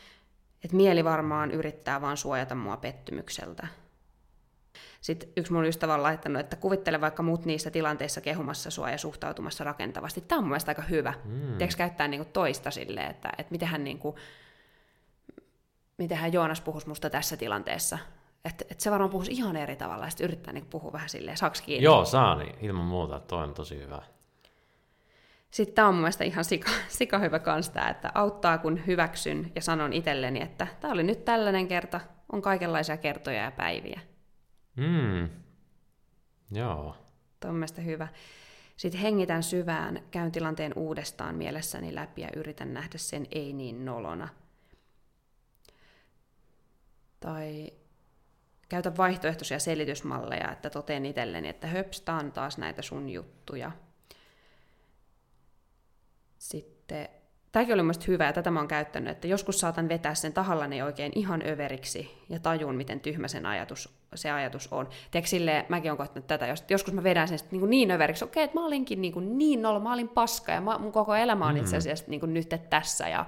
Et 0.64 0.72
mieli 0.72 1.04
varmaan 1.04 1.50
yrittää 1.50 2.00
vaan 2.00 2.16
suojata 2.16 2.54
mua 2.54 2.76
pettymykseltä. 2.76 3.66
Sitten 5.00 5.28
yksi 5.36 5.52
mun 5.52 5.64
ystävä 5.64 5.94
on 5.94 6.02
laittanut, 6.02 6.40
että 6.40 6.56
kuvittele 6.56 7.00
vaikka 7.00 7.22
muut 7.22 7.44
niissä 7.44 7.70
tilanteissa 7.70 8.20
kehumassa 8.20 8.70
sua 8.70 8.90
ja 8.90 8.98
suhtautumassa 8.98 9.64
rakentavasti. 9.64 10.20
Tämä 10.20 10.38
on 10.38 10.44
mun 10.44 10.50
mielestä 10.50 10.70
aika 10.70 10.82
hyvä. 10.82 11.14
Mm. 11.24 11.40
Tiedätkö 11.58 11.76
käyttää 11.76 12.08
niinku 12.08 12.28
toista 12.32 12.70
silleen, 12.70 13.10
että, 13.10 13.30
että 13.38 13.52
miten 13.52 13.68
hän 13.68 13.84
niinku, 13.84 14.16
miten 15.98 16.18
hän 16.18 16.32
Joonas 16.32 16.60
puhuisi 16.60 16.88
musta 16.88 17.10
tässä 17.10 17.36
tilanteessa. 17.36 17.98
Että 18.44 18.64
et 18.70 18.80
se 18.80 18.90
varmaan 18.90 19.10
puhuisi 19.10 19.32
ihan 19.32 19.56
eri 19.56 19.76
tavalla, 19.76 20.04
ja 20.04 20.10
sitten 20.10 20.24
yrittää 20.24 20.52
niin 20.52 20.66
puhua 20.66 20.92
vähän 20.92 21.08
silleen, 21.08 21.36
saaks 21.36 21.60
kiinni? 21.60 21.84
Joo, 21.84 22.04
saa 22.04 22.34
niin, 22.34 22.54
ilman 22.60 22.84
muuta, 22.84 23.20
toi 23.20 23.44
on 23.44 23.54
tosi 23.54 23.78
hyvä. 23.78 24.02
Sitten 25.50 25.74
tämä 25.74 25.88
on 25.88 25.94
mun 25.94 26.00
mielestä 26.00 26.24
ihan 26.24 26.44
sika, 26.44 26.70
sika 26.88 27.18
hyvä 27.18 27.38
kans 27.38 27.70
tää, 27.70 27.88
että 27.88 28.10
auttaa 28.14 28.58
kun 28.58 28.86
hyväksyn 28.86 29.52
ja 29.54 29.62
sanon 29.62 29.92
itselleni, 29.92 30.42
että 30.42 30.66
tämä 30.80 30.92
oli 30.92 31.02
nyt 31.02 31.24
tällainen 31.24 31.68
kerta, 31.68 32.00
on 32.32 32.42
kaikenlaisia 32.42 32.96
kertoja 32.96 33.42
ja 33.42 33.50
päiviä. 33.50 34.00
Mm. 34.76 35.28
Joo. 36.52 36.96
Tuo 37.40 37.50
on 37.50 37.64
hyvä. 37.84 38.08
Sitten 38.76 39.00
hengitän 39.00 39.42
syvään, 39.42 40.02
käyn 40.10 40.32
tilanteen 40.32 40.72
uudestaan 40.76 41.34
mielessäni 41.34 41.94
läpi 41.94 42.22
ja 42.22 42.28
yritän 42.36 42.74
nähdä 42.74 42.98
sen 42.98 43.26
ei 43.30 43.52
niin 43.52 43.84
nolona– 43.84 44.28
tai 47.20 47.72
käytä 48.68 48.96
vaihtoehtoisia 48.96 49.58
selitysmalleja, 49.58 50.52
että 50.52 50.70
toteen 50.70 51.06
itselleni, 51.06 51.48
että 51.48 51.66
höpstaan 51.66 52.32
taas 52.32 52.58
näitä 52.58 52.82
sun 52.82 53.08
juttuja. 53.08 53.70
Sitten, 56.38 57.08
tämäkin 57.52 57.74
oli 57.74 57.82
mielestäni 57.82 58.08
hyvä, 58.08 58.26
ja 58.26 58.32
tätä 58.32 58.50
mä 58.50 58.60
oon 58.60 58.68
käyttänyt, 58.68 59.10
että 59.10 59.26
joskus 59.26 59.60
saatan 59.60 59.88
vetää 59.88 60.14
sen 60.14 60.32
tahallani 60.32 60.82
oikein 60.82 61.12
ihan 61.14 61.42
överiksi, 61.46 62.24
ja 62.28 62.38
tajun, 62.38 62.74
miten 62.74 63.00
tyhmä 63.00 63.28
sen 63.28 63.46
ajatus, 63.46 63.98
se 64.14 64.30
ajatus 64.30 64.68
on. 64.72 64.88
Tiedätkö, 65.10 65.30
silleen, 65.30 65.64
mäkin 65.68 65.90
oon 65.90 65.98
kohtanut 65.98 66.26
tätä, 66.26 66.46
jos, 66.46 66.64
joskus 66.68 66.94
mä 66.94 67.02
vedän 67.02 67.28
sen 67.28 67.38
niin, 67.50 67.70
niin 67.70 67.90
överiksi, 67.90 68.24
okei, 68.24 68.44
että 68.44 68.58
mä 68.58 68.66
olinkin 68.66 69.00
niin, 69.00 69.12
kuin 69.12 69.38
niin 69.38 69.62
nolo, 69.62 69.80
mä 69.80 69.92
olin 69.92 70.08
paska, 70.08 70.52
ja 70.52 70.60
mä, 70.60 70.78
mun 70.78 70.92
koko 70.92 71.14
elämä 71.14 71.46
on 71.46 71.56
itse 71.56 71.76
mm. 71.76 71.78
asiassa 71.78 72.04
niin 72.08 72.34
nyt 72.34 72.48
tässä, 72.70 73.08
ja 73.08 73.26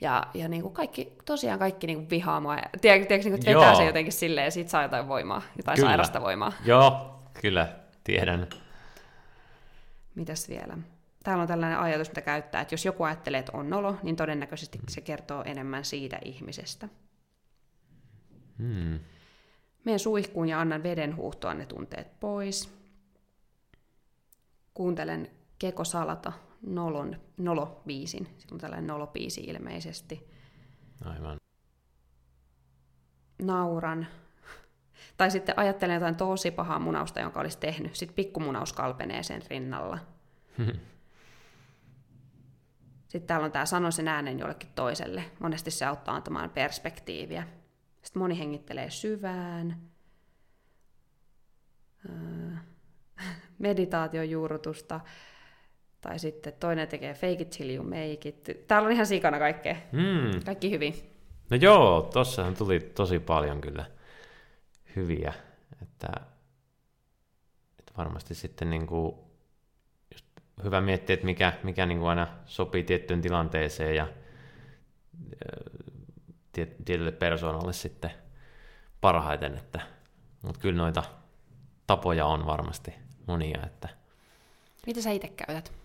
ja, 0.00 0.26
ja 0.34 0.48
niin 0.48 0.62
kuin 0.62 0.74
kaikki, 0.74 1.12
tosiaan 1.24 1.58
kaikki 1.58 1.86
niin 1.86 1.98
kuin 1.98 2.10
vihaa 2.10 2.40
mua. 2.40 2.56
Tiedätkö, 2.80 3.06
tiedätkö 3.06 3.30
niin 3.30 3.44
kuin, 3.44 3.54
vetää 3.54 3.74
se 3.74 3.84
jotenkin 3.84 4.12
silleen, 4.12 4.44
ja 4.44 4.50
siitä 4.50 4.70
saa 4.70 4.82
jotain 4.82 5.08
voimaa, 5.08 5.42
jotain 5.56 5.76
kyllä. 5.76 5.88
sairasta 5.88 6.20
voimaa. 6.20 6.52
Joo, 6.64 7.20
kyllä, 7.40 7.76
tiedän. 8.04 8.48
Mitäs 10.14 10.48
vielä? 10.48 10.78
Täällä 11.24 11.42
on 11.42 11.48
tällainen 11.48 11.78
ajatus, 11.78 12.08
mitä 12.08 12.20
käyttää, 12.20 12.60
että 12.60 12.74
jos 12.74 12.84
joku 12.84 13.02
ajattelee, 13.02 13.40
että 13.40 13.56
on 13.56 13.70
nolo, 13.70 13.96
niin 14.02 14.16
todennäköisesti 14.16 14.78
se 14.88 15.00
kertoo 15.00 15.42
enemmän 15.46 15.84
siitä 15.84 16.18
ihmisestä. 16.24 16.88
Hmm. 18.58 19.00
Meen 19.84 19.98
suihkuun 19.98 20.48
ja 20.48 20.60
annan 20.60 20.82
veden 20.82 21.16
huuhtoa 21.16 21.54
ne 21.54 21.66
tunteet 21.66 22.20
pois. 22.20 22.74
Kuuntelen 24.74 25.30
Keko 25.58 25.84
Salata 25.84 26.32
nolon, 26.62 27.16
nolobiisin. 27.36 28.24
Sillä 28.38 28.54
on 28.54 28.58
tällainen 28.58 28.86
nolobiisi 28.86 29.40
ilmeisesti. 29.40 30.30
Aivan. 31.04 31.36
Nauran. 33.42 34.06
Tai 35.16 35.30
sitten 35.30 35.58
ajattelen 35.58 35.94
jotain 35.94 36.16
tosi 36.16 36.50
pahaa 36.50 36.78
munausta, 36.78 37.20
jonka 37.20 37.40
olisi 37.40 37.58
tehnyt. 37.58 37.96
Sitten 37.96 38.14
pikkumunaus 38.14 38.72
kalpenee 38.72 39.22
sen 39.22 39.42
rinnalla. 39.50 39.98
Sitten 43.10 43.26
täällä 43.26 43.44
on 43.44 43.52
tämä 43.52 43.66
sano 43.66 43.90
sen 43.90 44.08
äänen 44.08 44.38
jollekin 44.38 44.70
toiselle. 44.74 45.24
Monesti 45.38 45.70
se 45.70 45.84
auttaa 45.84 46.14
antamaan 46.14 46.50
perspektiiviä. 46.50 47.46
Sitten 48.02 48.22
moni 48.22 48.38
hengittelee 48.38 48.90
syvään. 48.90 49.80
Öö, 52.08 52.56
meditaatiojuurutusta. 53.58 55.00
Tai 56.00 56.18
sitten 56.18 56.52
toinen 56.60 56.88
tekee 56.88 57.14
fake 57.14 57.32
it 57.32 57.50
till 57.50 57.70
you 57.70 57.84
make 57.84 58.28
it. 58.28 58.66
Täällä 58.66 58.86
on 58.86 58.92
ihan 58.92 59.06
sikana 59.06 59.38
kaikkea. 59.38 59.76
Mm. 59.92 60.44
Kaikki 60.44 60.70
hyvin. 60.70 60.94
No 61.50 61.56
joo, 61.56 62.02
tossahan 62.02 62.54
tuli 62.54 62.80
tosi 62.80 63.18
paljon 63.18 63.60
kyllä 63.60 63.84
hyviä. 64.96 65.32
Että, 65.82 66.08
että 67.78 67.92
varmasti 67.96 68.34
sitten 68.34 68.70
niin 68.70 68.86
kuin, 68.86 69.14
just 70.12 70.26
hyvä 70.64 70.80
miettiä, 70.80 71.14
että 71.14 71.26
mikä, 71.26 71.52
mikä 71.62 71.86
niin 71.86 71.98
kuin 71.98 72.08
aina 72.08 72.26
sopii 72.46 72.84
tiettyyn 72.84 73.20
tilanteeseen 73.22 73.96
ja 73.96 74.08
tietylle 76.84 77.12
persoonalle 77.12 77.72
sitten 77.72 78.10
parhaiten. 79.00 79.56
Että, 79.56 79.80
mutta 80.42 80.60
kyllä 80.60 80.82
noita 80.82 81.02
tapoja 81.86 82.26
on 82.26 82.46
varmasti 82.46 82.94
monia. 83.26 83.60
Että... 83.66 83.88
Mitä 84.86 85.02
sä 85.02 85.10
itse 85.10 85.28
käytät? 85.28 85.79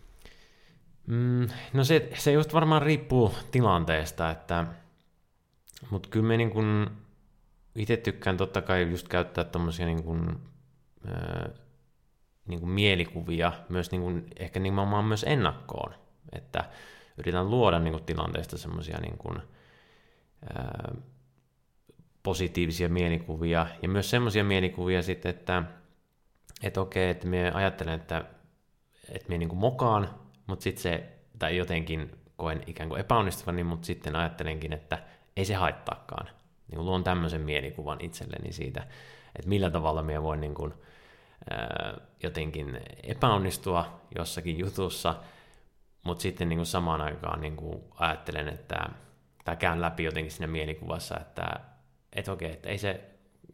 Mm, 1.07 1.47
no 1.73 1.83
se, 1.83 2.09
se 2.15 2.31
just 2.31 2.53
varmaan 2.53 2.81
riippuu 2.81 3.33
tilanteesta, 3.51 4.31
että, 4.31 4.65
mutta 5.89 6.09
kyllä 6.09 6.27
me 6.27 6.37
niin 6.37 6.51
kun, 6.51 6.91
itse 7.75 7.97
tykkään 7.97 8.37
totta 8.37 8.61
kai 8.61 8.89
just 8.91 9.07
käyttää 9.07 9.43
tommosia 9.43 9.85
niin 9.85 10.03
kun, 10.03 10.39
ää, 11.07 11.49
niin 12.47 12.59
kun 12.59 12.69
mielikuvia 12.69 13.53
myös 13.69 13.91
niin 13.91 14.01
kun, 14.01 14.25
ehkä 14.39 14.59
nimenomaan 14.59 15.05
myös 15.05 15.25
ennakkoon, 15.27 15.93
että 16.31 16.69
yritän 17.17 17.49
luoda 17.49 17.79
niin 17.79 17.93
kun, 17.93 18.03
tilanteesta 18.03 18.57
semmoisia 18.57 18.97
niin 19.01 19.17
kun, 19.17 19.41
positiivisia 22.23 22.89
mielikuvia 22.89 23.67
ja 23.81 23.89
myös 23.89 24.09
semmoisia 24.09 24.43
mielikuvia 24.43 25.01
sitten, 25.01 25.29
että 25.29 25.63
että 26.63 26.81
okei, 26.81 27.09
että 27.09 27.27
me 27.27 27.51
ajattelen, 27.51 27.93
että, 27.93 28.25
että 29.09 29.29
me 29.29 29.37
niin 29.37 29.55
mokaan 29.55 30.09
mutta 30.47 30.63
sitten 30.63 30.83
se, 30.83 31.09
tai 31.39 31.57
jotenkin 31.57 32.11
koen 32.37 32.63
ikään 32.67 32.89
kuin 32.89 33.01
epäonnistuvani, 33.01 33.63
mutta 33.63 33.85
sitten 33.85 34.15
ajattelenkin, 34.15 34.73
että 34.73 35.03
ei 35.37 35.45
se 35.45 35.53
haittaakaan. 35.53 36.29
Niin 36.71 36.85
luon 36.85 37.03
tämmöisen 37.03 37.41
mielikuvan 37.41 38.01
itselleni 38.01 38.51
siitä, 38.51 38.81
että 39.35 39.49
millä 39.49 39.69
tavalla 39.69 40.03
minä 40.03 40.23
voin 40.23 40.41
niin 40.41 40.55
kuin, 40.55 40.73
ää, 41.49 41.97
jotenkin 42.23 42.81
epäonnistua 43.03 44.01
jossakin 44.15 44.59
jutussa, 44.59 45.15
mutta 46.03 46.21
sitten 46.21 46.49
niin 46.49 46.57
kuin 46.57 46.65
samaan 46.65 47.01
aikaan 47.01 47.41
niin 47.41 47.55
kuin 47.55 47.83
ajattelen, 47.95 48.47
että 48.47 48.89
tai 49.45 49.57
käyn 49.57 49.81
läpi 49.81 50.03
jotenkin 50.03 50.31
siinä 50.31 50.47
mielikuvassa, 50.47 51.17
että 51.19 51.59
et 52.13 52.27
okei, 52.27 52.51
että 52.51 52.69
ei 52.69 52.77
se 52.77 53.09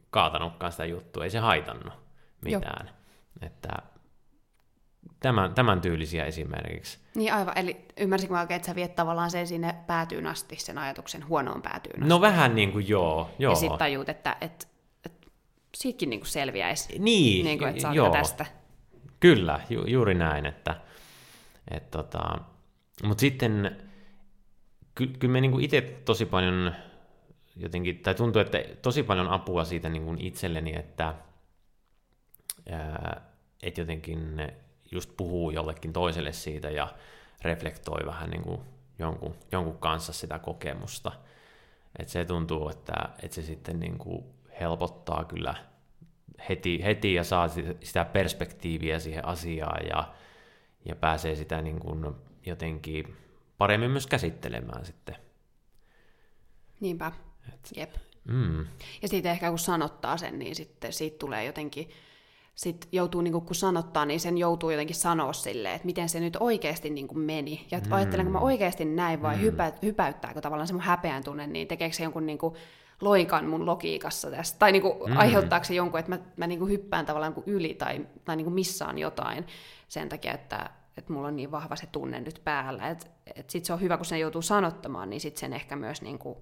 kaatanutkaan 0.09 0.71
sitä 0.71 0.85
juttua, 0.85 1.23
ei 1.23 1.29
se 1.29 1.39
haitannut 1.39 1.93
mitään. 2.45 2.85
Joo. 2.87 3.47
Että 3.47 3.69
tämän, 5.19 5.53
tämän 5.53 5.81
tyylisiä 5.81 6.25
esimerkiksi. 6.25 6.99
Niin 7.15 7.33
aivan, 7.33 7.57
eli 7.57 7.85
ymmärsinkö 7.97 8.33
mä 8.33 8.41
oikein, 8.41 8.55
että 8.55 8.65
sä 8.65 8.75
viet 8.75 8.95
tavallaan 8.95 9.31
sen 9.31 9.47
sinne 9.47 9.75
päätyyn 9.87 10.27
asti, 10.27 10.55
sen 10.55 10.77
ajatuksen 10.77 11.27
huonoon 11.27 11.61
päätyyn 11.61 11.95
asti. 11.95 12.09
No 12.09 12.21
vähän 12.21 12.55
niin 12.55 12.71
kuin 12.71 12.89
joo. 12.89 13.29
joo. 13.39 13.51
Ja 13.51 13.55
sitten 13.55 13.79
tajuut, 13.79 14.09
että, 14.09 14.37
että, 14.41 14.67
että 15.05 15.27
siitäkin 15.75 16.09
niin 16.09 16.19
kuin 16.19 16.29
selviäisi. 16.29 16.99
Niin, 16.99 17.45
niin 17.45 17.57
kuin, 17.57 17.69
että 17.69 17.89
joo. 17.93 18.11
tästä. 18.11 18.45
Kyllä, 19.19 19.59
ju, 19.69 19.85
juuri 19.87 20.13
näin, 20.13 20.45
että, 20.45 20.81
että 21.71 21.97
tota, 21.97 22.37
mutta 23.03 23.21
sitten 23.21 23.77
ky, 24.95 25.07
kyllä 25.07 25.31
me 25.31 25.41
niin 25.41 25.51
kuin 25.51 25.65
itse 25.65 25.81
tosi 25.81 26.25
paljon 26.25 26.75
jotenkin, 27.55 27.99
tai 27.99 28.15
tuntuu, 28.15 28.41
että 28.41 28.57
tosi 28.81 29.03
paljon 29.03 29.27
apua 29.27 29.63
siitä 29.63 29.89
niin 29.89 30.05
kuin 30.05 30.21
itselleni, 30.21 30.75
että, 30.75 31.15
ää, 32.71 33.21
että 33.63 33.81
jotenkin 33.81 34.37
just 34.91 35.11
puhuu 35.17 35.51
jollekin 35.51 35.93
toiselle 35.93 36.33
siitä 36.33 36.69
ja 36.69 36.87
reflektoi 37.41 38.05
vähän 38.05 38.29
niin 38.29 38.43
kuin 38.43 38.61
jonkun, 38.99 39.35
jonkun 39.51 39.77
kanssa 39.77 40.13
sitä 40.13 40.39
kokemusta. 40.39 41.11
Et 41.99 42.09
se 42.09 42.25
tuntuu, 42.25 42.69
että, 42.69 42.93
että 43.23 43.35
se 43.35 43.41
sitten 43.41 43.79
niin 43.79 43.97
kuin 43.97 44.25
helpottaa 44.59 45.23
kyllä 45.23 45.55
heti, 46.49 46.83
heti 46.83 47.13
ja 47.13 47.23
saa 47.23 47.47
sitä 47.83 48.05
perspektiiviä 48.05 48.99
siihen 48.99 49.25
asiaan 49.25 49.87
ja, 49.87 50.13
ja 50.85 50.95
pääsee 50.95 51.35
sitä 51.35 51.61
niin 51.61 51.79
kuin 51.79 52.15
jotenkin 52.45 53.17
paremmin 53.57 53.91
myös 53.91 54.07
käsittelemään 54.07 54.85
sitten. 54.85 55.15
Niinpä, 56.79 57.11
Et, 57.53 57.69
jep. 57.75 57.95
Mm. 58.23 58.65
Ja 59.01 59.07
sitten 59.07 59.31
ehkä 59.31 59.49
kun 59.49 59.59
sanottaa 59.59 60.17
sen, 60.17 60.39
niin 60.39 60.55
sitten 60.55 60.93
siitä 60.93 61.17
tulee 61.17 61.45
jotenkin 61.45 61.89
sit 62.55 62.87
joutuu, 62.91 63.21
niin 63.21 63.33
kun 63.33 63.55
sanottaa, 63.55 64.05
niin 64.05 64.19
sen 64.19 64.37
joutuu 64.37 64.69
jotenkin 64.69 64.95
sanoa 64.95 65.33
silleen, 65.33 65.75
että 65.75 65.85
miten 65.85 66.09
se 66.09 66.19
nyt 66.19 66.37
oikeasti 66.39 66.89
niin 66.89 67.07
kuin 67.07 67.19
meni. 67.19 67.67
Ja 67.71 67.79
mm. 67.79 67.91
ajattelenko 67.91 68.31
mä 68.31 68.39
oikeasti 68.39 68.85
näin 68.85 69.21
vai 69.21 69.35
mm. 69.35 69.41
hypä, 69.41 69.73
hypäyttääkö 69.81 70.41
tavallaan 70.41 70.67
se 70.67 70.73
mun 70.73 70.81
häpeän 70.81 71.23
tunne, 71.23 71.47
niin 71.47 71.67
tekeekö 71.67 71.95
se 71.95 72.03
jonkun 72.03 72.25
niin 72.25 72.37
kuin 72.37 72.55
loikan 73.01 73.45
mun 73.45 73.65
logiikassa 73.65 74.31
tästä. 74.31 74.59
Tai 74.59 74.71
niin 74.71 74.81
kuin 74.81 75.11
mm. 75.11 75.17
aiheuttaako 75.17 75.63
se 75.63 75.73
jonkun, 75.73 75.99
että 75.99 76.11
mä, 76.11 76.19
mä 76.37 76.47
niin 76.47 76.59
kuin 76.59 76.71
hyppään 76.71 77.05
tavallaan 77.05 77.33
kuin 77.33 77.43
yli 77.47 77.73
tai, 77.73 78.07
tai 78.25 78.35
niin 78.35 78.45
kuin 78.45 78.53
missaan 78.53 78.97
jotain 78.97 79.45
sen 79.87 80.09
takia, 80.09 80.33
että, 80.33 80.69
että 80.97 81.13
mulla 81.13 81.27
on 81.27 81.35
niin 81.35 81.51
vahva 81.51 81.75
se 81.75 81.87
tunne 81.91 82.19
nyt 82.19 82.41
päällä. 82.43 82.87
Että 82.87 83.07
et 83.35 83.49
sitten 83.49 83.67
se 83.67 83.73
on 83.73 83.81
hyvä, 83.81 83.97
kun 83.97 84.05
sen 84.05 84.19
joutuu 84.19 84.41
sanottamaan, 84.41 85.09
niin 85.09 85.21
sitten 85.21 85.39
sen 85.39 85.53
ehkä 85.53 85.75
myös 85.75 86.01
niin 86.01 86.19
kuin, 86.19 86.37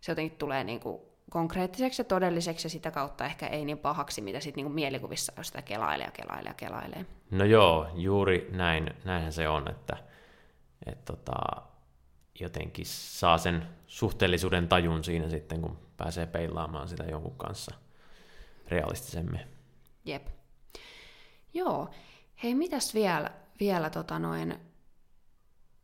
se 0.00 0.12
jotenkin 0.12 0.38
tulee 0.38 0.64
niin 0.64 0.80
kuin 0.80 1.00
konkreettiseksi 1.32 2.00
ja 2.00 2.04
todelliseksi 2.04 2.66
ja 2.66 2.70
sitä 2.70 2.90
kautta 2.90 3.24
ehkä 3.24 3.46
ei 3.46 3.64
niin 3.64 3.78
pahaksi, 3.78 4.20
mitä 4.20 4.40
sitten 4.40 4.56
niinku 4.56 4.74
mielikuvissa 4.74 5.32
jos 5.36 5.46
sitä 5.46 5.62
kelailee 5.62 6.06
ja 6.06 6.10
kelailee 6.10 6.50
ja 6.50 6.54
kelailee. 6.54 7.06
No 7.30 7.44
joo, 7.44 7.86
juuri 7.94 8.48
näin, 8.50 8.90
näinhän 9.04 9.32
se 9.32 9.48
on, 9.48 9.70
että 9.70 9.96
et 10.86 11.04
tota, 11.04 11.32
jotenkin 12.40 12.86
saa 12.86 13.38
sen 13.38 13.68
suhteellisuuden 13.86 14.68
tajun 14.68 15.04
siinä 15.04 15.28
sitten, 15.28 15.60
kun 15.60 15.78
pääsee 15.96 16.26
peilaamaan 16.26 16.88
sitä 16.88 17.04
jonkun 17.04 17.36
kanssa 17.36 17.74
realistisemmin. 18.68 19.40
Jep. 20.04 20.26
Joo. 21.54 21.90
Hei, 22.42 22.54
mitäs 22.54 22.94
vielä, 22.94 23.30
vielä 23.60 23.90
tota 23.90 24.18
noin, 24.18 24.60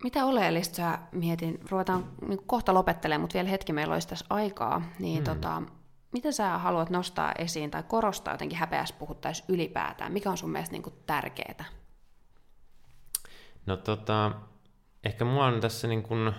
mitä 0.03 0.25
oleellista 0.25 0.77
sä 0.77 0.99
mietin, 1.13 1.61
ruvetaan 1.71 2.11
niin 2.29 2.47
kohta 2.47 2.75
lopettelemaan, 2.75 3.21
mutta 3.21 3.35
vielä 3.35 3.49
hetki 3.49 3.73
meillä 3.73 3.95
olisi 3.95 4.09
tässä 4.09 4.27
aikaa, 4.31 4.83
niin 4.99 5.17
hmm. 5.17 5.25
tota, 5.25 5.63
mitä 6.13 6.33
sä 6.33 6.59
haluat 6.59 6.91
nostaa 6.91 7.33
esiin 7.39 7.71
tai 7.71 7.83
korostaa 7.83 8.35
jotenkin 8.35 8.59
häpeässä 8.59 8.95
puhuttaisiin 8.99 9.47
ylipäätään? 9.49 10.13
Mikä 10.13 10.31
on 10.31 10.39
sun 10.39 10.51
mielestä 10.51 10.73
niin 10.73 10.95
tärkeää? 11.07 11.65
No 13.67 13.77
tota, 13.77 14.33
ehkä 15.05 15.25
mua 15.25 15.47
on 15.47 15.61
tässä 15.61 15.89
niin 15.89 16.03
kuin 16.03 16.33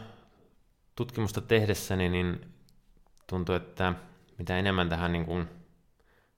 tutkimusta 0.96 1.42
tehdessäni, 1.42 2.10
niin 2.10 2.54
tuntuu, 3.28 3.56
että 3.56 3.94
mitä 4.38 4.58
enemmän 4.58 4.90
tähän 4.90 5.12
niin 5.12 5.26
kuin 5.26 5.48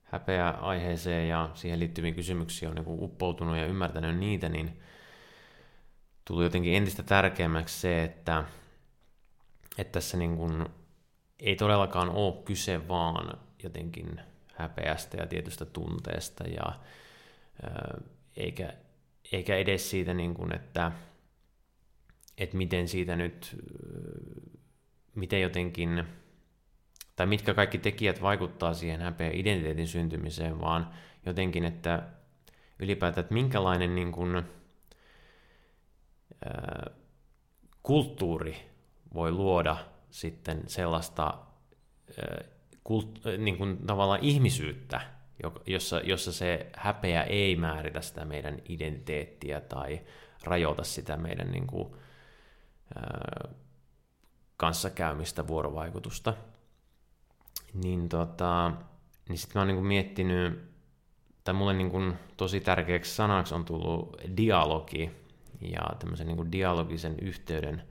häpeä-aiheeseen 0.02 1.28
ja 1.28 1.50
siihen 1.54 1.80
liittyviin 1.80 2.14
kysymyksiin 2.14 2.68
on 2.68 2.74
niin 2.74 2.84
kuin 2.84 3.02
uppoutunut 3.02 3.56
ja 3.56 3.66
ymmärtänyt 3.66 4.18
niitä, 4.18 4.48
niin 4.48 4.80
tuli 6.24 6.44
jotenkin 6.44 6.74
entistä 6.74 7.02
tärkeämmäksi 7.02 7.80
se, 7.80 8.04
että, 8.04 8.44
että 9.78 9.92
tässä 9.92 10.16
niin 10.16 10.36
kuin 10.36 10.66
ei 11.40 11.56
todellakaan 11.56 12.10
ole 12.10 12.42
kyse 12.44 12.88
vaan 12.88 13.38
jotenkin 13.62 14.20
häpeästä 14.54 15.16
ja 15.16 15.26
tietystä 15.26 15.64
tunteesta 15.64 16.44
ja 16.44 16.72
eikä, 18.36 18.72
eikä 19.32 19.56
edes 19.56 19.90
siitä, 19.90 20.14
niin 20.14 20.34
kuin, 20.34 20.54
että, 20.54 20.92
että 22.38 22.56
miten 22.56 22.88
siitä 22.88 23.16
nyt, 23.16 23.56
miten 25.14 25.42
jotenkin, 25.42 26.04
tai 27.16 27.26
mitkä 27.26 27.54
kaikki 27.54 27.78
tekijät 27.78 28.22
vaikuttaa 28.22 28.74
siihen 28.74 29.00
häpeä 29.00 29.30
identiteetin 29.32 29.88
syntymiseen, 29.88 30.60
vaan 30.60 30.90
jotenkin, 31.26 31.64
että 31.64 32.02
ylipäätään, 32.78 33.24
että 33.24 33.34
minkälainen 33.34 33.94
niin 33.94 34.12
kuin, 34.12 34.42
kulttuuri 37.82 38.70
voi 39.14 39.32
luoda 39.32 39.76
sitten 40.10 40.62
sellaista 40.66 41.38
kult, 42.84 43.20
niin 43.38 43.58
kuin 43.58 43.86
tavallaan 43.86 44.20
ihmisyyttä, 44.22 45.00
jossa, 45.66 46.00
jossa 46.00 46.32
se 46.32 46.70
häpeä 46.76 47.22
ei 47.22 47.56
määritä 47.56 48.00
sitä 48.00 48.24
meidän 48.24 48.58
identiteettiä 48.68 49.60
tai 49.60 50.00
rajoita 50.44 50.84
sitä 50.84 51.16
meidän 51.16 51.50
niin 51.50 51.66
kuin, 51.66 51.94
kanssakäymistä, 54.56 55.46
vuorovaikutusta. 55.46 56.34
Niin, 57.74 58.08
tota, 58.08 58.72
niin 59.28 59.38
sitten 59.38 59.58
mä 59.58 59.60
oon 59.60 59.68
niin 59.68 59.86
miettinyt, 59.86 60.72
tai 61.44 61.54
mulle 61.54 61.72
niin 61.72 61.90
kuin 61.90 62.14
tosi 62.36 62.60
tärkeäksi 62.60 63.14
sanaksi 63.14 63.54
on 63.54 63.64
tullut 63.64 64.16
dialogi, 64.36 65.10
ja 65.70 65.96
tämmöisen 65.98 66.26
niin 66.26 66.52
dialogisen 66.52 67.14
yhteyden 67.22 67.82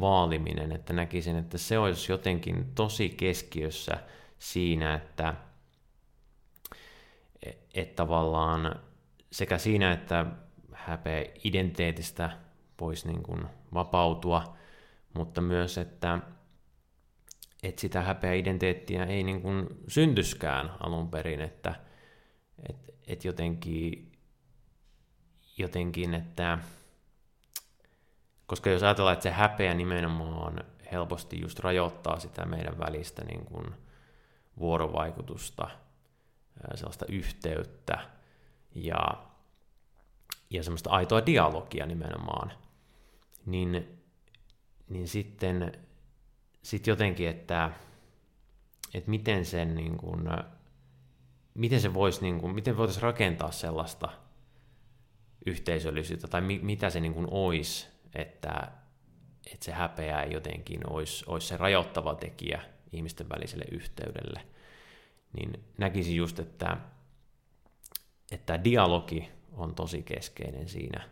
vaaliminen, 0.00 0.72
että 0.72 0.92
näkisin, 0.92 1.36
että 1.36 1.58
se 1.58 1.78
olisi 1.78 2.12
jotenkin 2.12 2.72
tosi 2.74 3.08
keskiössä 3.08 3.98
siinä, 4.38 4.94
että, 4.94 5.34
että 7.74 7.94
tavallaan 7.96 8.80
sekä 9.32 9.58
siinä, 9.58 9.92
että 9.92 10.26
häpeä 10.72 11.24
identiteetistä 11.44 12.30
voisi 12.80 13.08
niin 13.08 13.22
kuin 13.22 13.44
vapautua, 13.74 14.56
mutta 15.14 15.40
myös, 15.40 15.78
että, 15.78 16.18
että 17.62 17.80
sitä 17.80 18.02
häpeä 18.02 18.32
identiteettiä 18.32 19.04
ei 19.04 19.22
niin 19.22 19.42
kuin 19.42 19.66
syntyskään 19.88 20.70
alun 20.80 21.10
perin, 21.10 21.40
että, 21.40 21.74
että, 22.68 22.92
että 23.06 23.28
jotenkin, 23.28 24.12
jotenkin, 25.58 26.14
että 26.14 26.58
koska 28.52 28.70
jos 28.70 28.82
ajatellaan, 28.82 29.12
että 29.12 29.22
se 29.22 29.30
häpeä 29.30 29.74
nimenomaan 29.74 30.64
helposti 30.92 31.40
just 31.40 31.58
rajoittaa 31.58 32.18
sitä 32.18 32.44
meidän 32.44 32.78
välistä 32.78 33.24
niin 33.24 33.44
kuin 33.44 33.66
vuorovaikutusta, 34.58 35.68
sellaista 36.74 37.06
yhteyttä 37.08 37.98
ja, 38.74 39.26
ja 40.50 40.62
semmoista 40.62 40.90
aitoa 40.90 41.26
dialogia 41.26 41.86
nimenomaan, 41.86 42.52
niin, 43.46 43.98
niin 44.88 45.08
sitten 45.08 45.72
sit 46.62 46.86
jotenkin, 46.86 47.28
että, 47.28 47.70
että 48.94 49.10
miten 49.10 49.44
sen 49.44 49.74
niin 49.74 49.96
kuin, 49.96 50.28
miten 51.54 51.80
se 51.80 51.94
voisi, 51.94 52.22
niin 52.22 52.40
kuin, 52.40 52.54
miten 52.54 52.76
voitaisiin 52.76 53.02
rakentaa 53.02 53.50
sellaista 53.50 54.08
yhteisöllisyyttä, 55.46 56.28
tai 56.28 56.40
mi, 56.40 56.60
mitä 56.62 56.90
se 56.90 57.00
niin 57.00 57.14
kuin 57.14 57.26
olisi, 57.30 57.91
että, 58.14 58.72
että 59.52 59.64
se 59.64 59.72
häpeä 59.72 60.22
ei 60.22 60.32
jotenkin 60.32 60.90
olisi, 60.90 61.24
olisi 61.26 61.46
se 61.46 61.56
rajoittava 61.56 62.14
tekijä 62.14 62.62
ihmisten 62.92 63.28
väliselle 63.28 63.64
yhteydelle, 63.70 64.40
niin 65.32 65.64
näkisin 65.78 66.16
just, 66.16 66.38
että, 66.38 66.76
että 68.32 68.64
dialogi 68.64 69.28
on 69.52 69.74
tosi 69.74 70.02
keskeinen 70.02 70.68
siinä, 70.68 71.08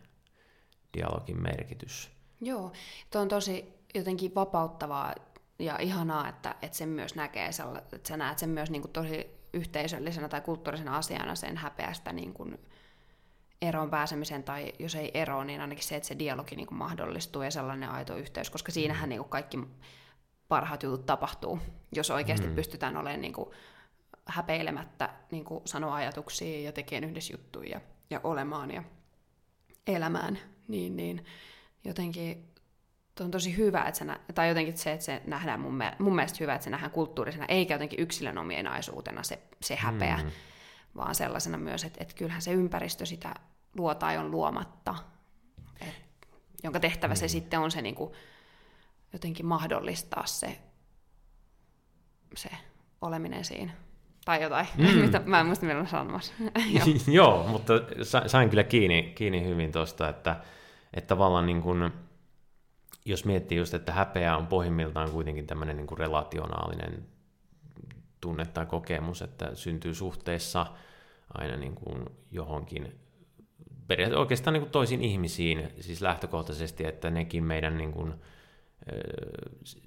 dialogin 0.97 1.41
merkitys. 1.41 2.11
Joo, 2.41 2.71
tuo 3.11 3.21
on 3.21 3.27
tosi 3.27 3.73
jotenkin 3.95 4.35
vapauttavaa 4.35 5.15
ja 5.59 5.77
ihanaa, 5.79 6.29
että, 6.29 6.55
että 6.61 6.77
sen 6.77 6.89
myös 6.89 7.15
näkee, 7.15 7.45
että 7.45 8.07
sä 8.07 8.17
näet 8.17 8.39
sen 8.39 8.49
myös 8.49 8.69
niin 8.71 8.81
kuin 8.81 8.91
tosi 8.91 9.41
yhteisöllisenä 9.53 10.29
tai 10.29 10.41
kulttuurisena 10.41 10.97
asiana 10.97 11.35
sen 11.35 11.57
häpeästä 11.57 12.13
niin 12.13 12.33
kuin 12.33 12.59
eroon 13.61 13.89
pääsemisen, 13.89 14.43
tai 14.43 14.73
jos 14.79 14.95
ei 14.95 15.11
ero, 15.13 15.43
niin 15.43 15.61
ainakin 15.61 15.83
se, 15.83 15.95
että 15.95 16.07
se 16.07 16.19
dialogi 16.19 16.55
niin 16.55 16.67
kuin 16.67 16.77
mahdollistuu 16.77 17.41
ja 17.41 17.51
sellainen 17.51 17.89
aito 17.89 18.15
yhteys, 18.15 18.49
koska 18.49 18.71
siinähän 18.71 19.09
niin 19.09 19.19
kuin 19.19 19.29
kaikki 19.29 19.59
parhaat 20.47 20.83
jutut 20.83 21.05
tapahtuu, 21.05 21.59
jos 21.95 22.11
oikeasti 22.11 22.47
mm. 22.47 22.55
pystytään 22.55 22.97
olemaan 22.97 23.21
niin 23.21 23.33
kuin 23.33 23.49
häpeilemättä 24.25 25.09
niin 25.31 25.45
kuin 25.45 25.61
sanoa 25.65 25.95
ajatuksia 25.95 26.61
ja 26.61 26.71
tekemään 26.71 27.09
yhdessä 27.11 27.33
juttuja 27.33 27.69
ja, 27.69 27.81
ja 28.09 28.21
olemaan 28.23 28.71
ja 28.71 28.83
elämään, 29.87 30.39
niin, 30.67 30.95
niin 30.95 31.25
jotenkin 31.83 32.51
on 33.19 33.31
tosi 33.31 33.57
hyvä, 33.57 33.83
että 33.83 33.97
se 33.97 34.05
nä- 34.05 34.19
tai 34.35 34.47
jotenkin 34.47 34.77
se, 34.77 34.91
että 34.91 35.05
se 35.05 35.21
nähdään 35.25 35.59
mun, 35.59 35.73
me- 35.73 35.95
mun 35.99 36.15
mielestä 36.15 36.37
hyvä, 36.39 36.55
että 36.55 36.63
se 36.63 36.69
nähdään 36.69 36.91
kulttuurisena, 36.91 37.45
eikä 37.45 37.73
jotenkin 37.73 37.99
yksilön 37.99 38.37
omienaisuutena 38.37 39.23
se, 39.23 39.39
se 39.61 39.75
häpeä, 39.75 40.17
mm. 40.17 40.31
vaan 40.95 41.15
sellaisena 41.15 41.57
myös, 41.57 41.83
että, 41.83 41.97
että 42.01 42.15
kyllähän 42.15 42.41
se 42.41 42.51
ympäristö 42.51 43.05
sitä 43.05 43.35
luo 43.77 43.95
tai 43.95 44.17
on 44.17 44.31
luomatta, 44.31 44.95
et, 45.81 46.01
jonka 46.63 46.79
tehtävä 46.79 47.13
mm. 47.13 47.17
se 47.17 47.27
sitten 47.27 47.59
on 47.59 47.71
se 47.71 47.81
niin 47.81 47.95
kuin, 47.95 48.13
jotenkin 49.13 49.45
mahdollistaa 49.45 50.25
se, 50.25 50.61
se 52.35 52.49
oleminen 53.01 53.45
siinä. 53.45 53.71
Tai 54.25 54.43
jotain, 54.43 54.67
mm. 54.77 55.01
mitä 55.01 55.21
mä 55.25 55.39
en 55.39 55.45
muista 55.45 55.65
milloin 55.65 55.87
sanomassa. 55.87 56.33
Joo, 57.11 57.47
mutta 57.47 57.73
sain 58.27 58.49
kyllä 58.49 58.63
kiinni, 58.63 59.11
kiinni 59.15 59.45
hyvin 59.45 59.71
tuosta, 59.71 60.09
että, 60.09 60.41
että 60.93 61.07
tavallaan 61.07 61.45
niin 61.45 61.61
kuin, 61.61 61.91
jos 63.05 63.25
miettii 63.25 63.57
just, 63.57 63.73
että 63.73 63.93
häpeä 63.93 64.37
on 64.37 64.47
pohjimmiltaan 64.47 65.11
kuitenkin 65.11 65.47
tämmöinen 65.47 65.77
niin 65.77 65.87
kuin 65.87 65.97
relationaalinen 65.97 67.05
tunne 68.21 68.45
tai 68.45 68.65
kokemus, 68.65 69.21
että 69.21 69.55
syntyy 69.55 69.93
suhteessa 69.93 70.65
aina 71.33 71.55
niin 71.57 71.75
kuin 71.75 72.05
johonkin 72.31 72.99
periaatteessa 73.91 74.19
oikeastaan 74.19 74.53
niin 74.53 74.61
kuin 74.61 74.71
toisiin 74.71 75.01
ihmisiin, 75.01 75.69
siis 75.79 76.01
lähtökohtaisesti, 76.01 76.85
että 76.85 77.09
nekin 77.09 77.43
meidän 77.43 77.77
niin 77.77 77.91
kuin, 77.91 78.13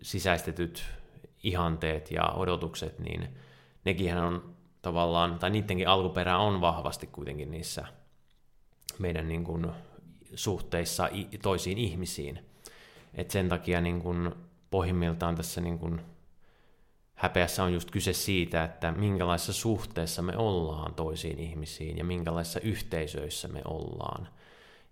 sisäistetyt 0.02 0.84
ihanteet 1.42 2.10
ja 2.10 2.30
odotukset, 2.30 2.98
niin 2.98 3.28
nekin 3.84 4.16
on 4.16 4.54
tavallaan, 4.82 5.38
tai 5.38 5.50
niidenkin 5.50 5.88
alkuperä 5.88 6.38
on 6.38 6.60
vahvasti 6.60 7.06
kuitenkin 7.06 7.50
niissä 7.50 7.84
meidän 8.98 9.28
niin 9.28 9.44
kuin, 9.44 9.66
suhteissa 10.34 11.08
toisiin 11.42 11.78
ihmisiin. 11.78 12.38
Et 13.14 13.30
sen 13.30 13.48
takia 13.48 13.80
niin 13.80 14.02
kun 14.02 14.36
pohjimmiltaan 14.70 15.34
tässä 15.34 15.60
niin 15.60 15.78
kun 15.78 16.00
häpeässä 17.14 17.64
on 17.64 17.74
just 17.74 17.90
kyse 17.90 18.12
siitä, 18.12 18.64
että 18.64 18.92
minkälaisessa 18.92 19.52
suhteessa 19.52 20.22
me 20.22 20.36
ollaan 20.36 20.94
toisiin 20.94 21.38
ihmisiin 21.38 21.98
ja 21.98 22.04
minkälaisissa 22.04 22.60
yhteisöissä 22.60 23.48
me 23.48 23.62
ollaan. 23.64 24.28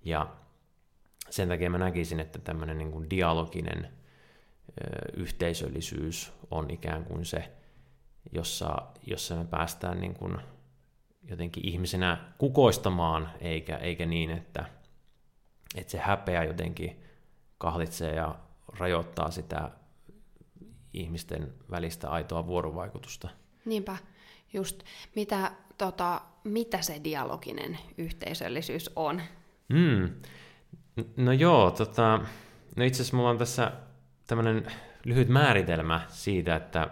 Ja 0.04 0.26
sen 1.30 1.48
takia 1.48 1.70
mä 1.70 1.78
näkisin, 1.78 2.20
että 2.20 2.38
tämmöinen 2.38 2.78
niin 2.78 2.92
kuin 2.92 3.10
dialoginen 3.10 3.92
yhteisöllisyys 5.16 6.32
on 6.50 6.70
ikään 6.70 7.04
kuin 7.04 7.24
se, 7.24 7.52
jossa, 8.32 8.82
jossa 9.06 9.36
me 9.36 9.44
päästään 9.44 10.00
niin 10.00 10.14
kuin 10.14 10.38
jotenkin 11.22 11.68
ihmisenä 11.68 12.18
kukoistamaan, 12.38 13.30
eikä, 13.40 13.76
eikä 13.76 14.06
niin, 14.06 14.30
että, 14.30 14.64
että 15.74 15.90
se 15.90 15.98
häpeä 15.98 16.44
jotenkin 16.44 17.02
kahlitsee 17.58 18.14
ja 18.14 18.34
rajoittaa 18.78 19.30
sitä 19.30 19.70
ihmisten 20.92 21.52
välistä 21.70 22.10
aitoa 22.10 22.46
vuorovaikutusta. 22.46 23.28
Niinpä, 23.64 23.96
just 24.52 24.82
mitä, 25.16 25.52
tota, 25.78 26.20
mitä 26.44 26.82
se 26.82 27.00
dialoginen 27.04 27.78
yhteisöllisyys 27.98 28.90
on? 28.96 29.22
Mm. 29.68 30.10
No 31.16 31.32
joo, 31.32 31.70
tota, 31.70 32.20
no 32.76 32.84
itse 32.84 33.02
asiassa 33.02 33.16
mulla 33.16 33.30
on 33.30 33.38
tässä 33.38 33.72
tämmöinen 34.26 34.66
lyhyt 35.04 35.28
määritelmä 35.28 36.00
siitä, 36.08 36.56
että 36.56 36.90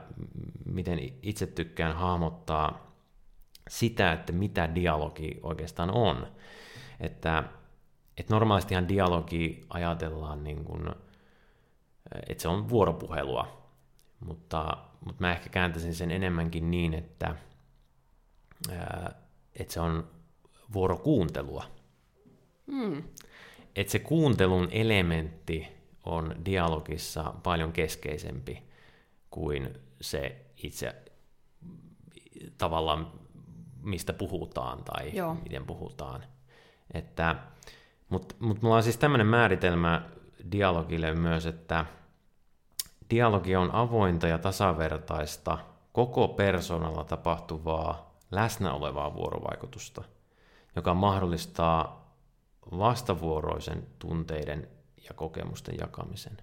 miten 0.66 0.98
itse 1.22 1.46
tykkään 1.46 1.96
hahmottaa 1.96 2.92
sitä, 3.68 4.12
että 4.12 4.32
mitä 4.32 4.74
dialogi 4.74 5.40
oikeastaan 5.42 5.90
on. 5.90 6.26
Että 7.00 7.44
että 8.20 8.34
normaalistihan 8.34 8.88
dialogi 8.88 9.60
ajatellaan 9.70 10.44
niin 10.44 10.64
kuin, 10.64 10.90
että 12.28 12.42
se 12.42 12.48
on 12.48 12.68
vuoropuhelua, 12.68 13.59
mutta, 14.20 14.76
mutta 15.04 15.20
mä 15.20 15.32
ehkä 15.32 15.48
kääntäisin 15.48 15.94
sen 15.94 16.10
enemmänkin 16.10 16.70
niin, 16.70 16.94
että, 16.94 17.36
että 19.56 19.72
se 19.72 19.80
on 19.80 20.10
vuorokuuntelua. 20.72 21.64
Mm. 22.66 23.02
Että 23.76 23.90
se 23.90 23.98
kuuntelun 23.98 24.68
elementti 24.70 25.68
on 26.04 26.34
dialogissa 26.44 27.34
paljon 27.42 27.72
keskeisempi 27.72 28.62
kuin 29.30 29.78
se 30.00 30.46
itse 30.56 30.94
tavallaan, 32.58 33.12
mistä 33.82 34.12
puhutaan 34.12 34.84
tai 34.84 35.16
Joo. 35.16 35.34
miten 35.34 35.66
puhutaan. 35.66 36.24
Että 36.94 37.36
mutta 38.08 38.34
mut 38.38 38.62
mulla 38.62 38.76
on 38.76 38.82
siis 38.82 38.96
tämmöinen 38.96 39.26
määritelmä 39.26 40.02
dialogille 40.52 41.14
myös, 41.14 41.46
että 41.46 41.86
dialogi 43.10 43.56
on 43.56 43.74
avointa 43.74 44.28
ja 44.28 44.38
tasavertaista 44.38 45.58
koko 45.92 46.28
persoonalla 46.28 47.04
tapahtuvaa 47.04 48.14
läsnä 48.30 48.72
olevaa 48.72 49.14
vuorovaikutusta, 49.14 50.02
joka 50.76 50.94
mahdollistaa 50.94 52.14
vastavuoroisen 52.78 53.86
tunteiden 53.98 54.68
ja 55.08 55.14
kokemusten 55.14 55.74
jakamisen. 55.80 56.36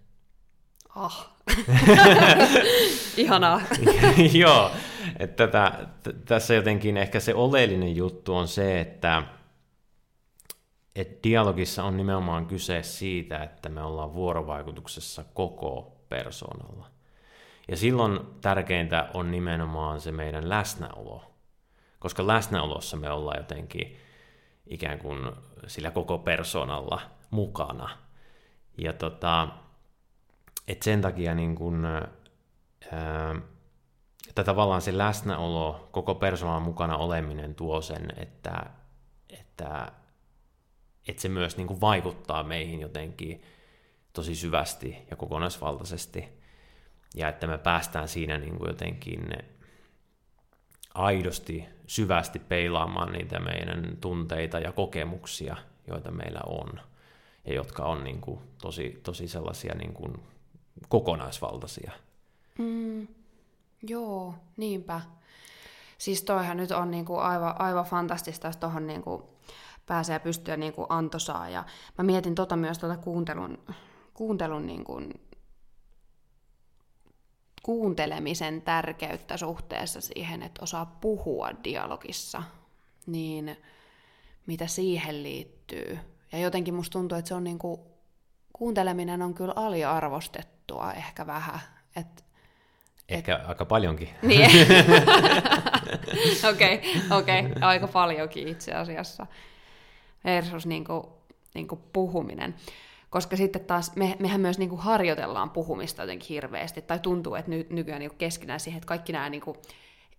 Ah. 0.95 1.29
Ihanaa. 3.17 3.61
Joo, 4.41 4.71
että 5.19 5.47
tätä, 5.47 5.87
t- 6.03 6.25
tässä 6.25 6.53
jotenkin 6.53 6.97
ehkä 6.97 7.19
se 7.19 7.33
oleellinen 7.33 7.95
juttu 7.95 8.35
on 8.35 8.47
se, 8.47 8.79
että 8.79 9.23
että 10.95 11.19
dialogissa 11.23 11.83
on 11.83 11.97
nimenomaan 11.97 12.45
kyse 12.45 12.83
siitä, 12.83 13.43
että 13.43 13.69
me 13.69 13.83
ollaan 13.83 14.13
vuorovaikutuksessa 14.13 15.23
koko 15.33 15.96
persoonalla. 16.09 16.87
Ja 17.67 17.77
silloin 17.77 18.19
tärkeintä 18.41 19.09
on 19.13 19.31
nimenomaan 19.31 20.01
se 20.01 20.11
meidän 20.11 20.49
läsnäolo, 20.49 21.31
koska 21.99 22.27
läsnäolossa 22.27 22.97
me 22.97 23.11
ollaan 23.11 23.37
jotenkin 23.37 23.97
ikään 24.67 24.99
kuin 24.99 25.31
sillä 25.67 25.91
koko 25.91 26.17
persoonalla 26.17 27.01
mukana. 27.31 27.89
Ja 28.77 28.93
tota, 28.93 29.47
et 30.67 30.81
sen 30.83 31.01
takia 31.01 31.35
niin 31.35 31.55
kun, 31.55 31.85
ää, 31.85 33.35
että 34.29 34.43
tavallaan 34.43 34.81
se 34.81 34.97
läsnäolo, 34.97 35.87
koko 35.91 36.15
persoonan 36.15 36.61
mukana 36.61 36.97
oleminen 36.97 37.55
tuo 37.55 37.81
sen, 37.81 38.07
että, 38.17 38.65
että 39.29 39.91
että 41.07 41.21
se 41.21 41.29
myös 41.29 41.57
niin 41.57 41.81
vaikuttaa 41.81 42.43
meihin 42.43 42.79
jotenkin 42.79 43.41
tosi 44.17 44.35
syvästi 44.35 44.97
ja 45.09 45.15
kokonaisvaltaisesti. 45.15 46.27
Ja 47.15 47.29
että 47.29 47.47
me 47.47 47.57
päästään 47.57 48.07
siinä 48.07 48.37
niin 48.37 48.57
kuin 48.57 48.67
jotenkin 48.67 49.29
aidosti, 50.93 51.65
syvästi 51.87 52.39
peilaamaan 52.39 53.11
niitä 53.11 53.39
meidän 53.39 53.97
tunteita 54.01 54.59
ja 54.59 54.71
kokemuksia, 54.71 55.55
joita 55.87 56.11
meillä 56.11 56.39
on. 56.45 56.79
Ja 57.45 57.53
jotka 57.53 57.83
on 57.83 58.03
niin 58.03 58.21
kuin 58.21 58.39
tosi, 58.61 58.99
tosi 59.03 59.27
sellaisia 59.27 59.75
niin 59.75 59.93
kuin 59.93 60.13
kokonaisvaltaisia. 60.89 61.91
Mm, 62.57 63.07
joo, 63.83 64.35
niinpä. 64.57 65.01
Siis 65.97 66.23
toihan 66.23 66.57
nyt 66.57 66.71
on 66.71 66.91
niin 66.91 67.05
kuin 67.05 67.19
aivan, 67.19 67.61
aivan 67.61 67.85
fantastista, 67.85 68.47
jos 68.47 68.57
tuohon 68.57 68.87
niin 68.87 69.01
kuin 69.01 69.23
pääsee 69.85 70.19
pystyä 70.19 70.57
niin 70.57 70.73
antosaa. 70.89 71.49
Ja 71.49 71.63
mä 71.97 72.03
mietin 72.03 72.35
tota 72.35 72.55
myös 72.55 72.79
tota 72.79 72.97
kuuntelun, 72.97 73.57
kuuntelun 74.17 74.65
niin 74.65 74.83
kuin, 74.83 75.13
kuuntelemisen 77.63 78.61
tärkeyttä 78.61 79.37
suhteessa 79.37 80.01
siihen, 80.01 80.43
että 80.43 80.63
osaa 80.63 80.85
puhua 80.85 81.49
dialogissa, 81.63 82.43
niin 83.05 83.57
mitä 84.45 84.67
siihen 84.67 85.23
liittyy. 85.23 85.99
Ja 86.31 86.39
jotenkin 86.39 86.73
musta 86.73 86.93
tuntuu, 86.93 87.17
että 87.17 87.29
se 87.29 87.35
on 87.35 87.43
niin 87.43 87.59
kuin, 87.59 87.81
kuunteleminen 88.53 89.21
on 89.21 89.33
kyllä 89.33 89.53
aliarvostettua 89.55 90.93
ehkä 90.93 91.27
vähän. 91.27 91.59
Et, 91.95 92.25
ehkä 93.09 93.35
et... 93.35 93.49
aika 93.49 93.65
paljonkin. 93.65 94.09
Niin. 94.21 94.51
Okei, 96.49 96.77
okei, 96.77 97.39
okay, 97.39 97.51
okay, 97.51 97.61
aika 97.61 97.87
paljonkin 97.87 98.47
itse 98.47 98.73
asiassa 98.73 99.27
versus 100.25 100.65
niin 100.65 100.85
kuin, 100.85 101.03
niin 101.53 101.67
kuin 101.67 101.81
puhuminen. 101.93 102.55
Koska 103.09 103.35
sitten 103.35 103.65
taas 103.65 103.95
me, 103.95 104.15
mehän 104.19 104.41
myös 104.41 104.57
niin 104.57 104.69
kuin 104.69 104.81
harjoitellaan 104.81 105.49
puhumista 105.49 106.01
jotenkin 106.01 106.27
hirveästi, 106.29 106.81
tai 106.81 106.99
tuntuu, 106.99 107.35
että 107.35 107.51
ny, 107.51 107.67
nykyään 107.69 107.99
niin 107.99 108.17
keskinään 108.17 108.59
siihen, 108.59 108.77
että 108.77 108.87
kaikki 108.87 109.13
nämä 109.13 109.29
niin 109.29 109.41
kuin 109.41 109.57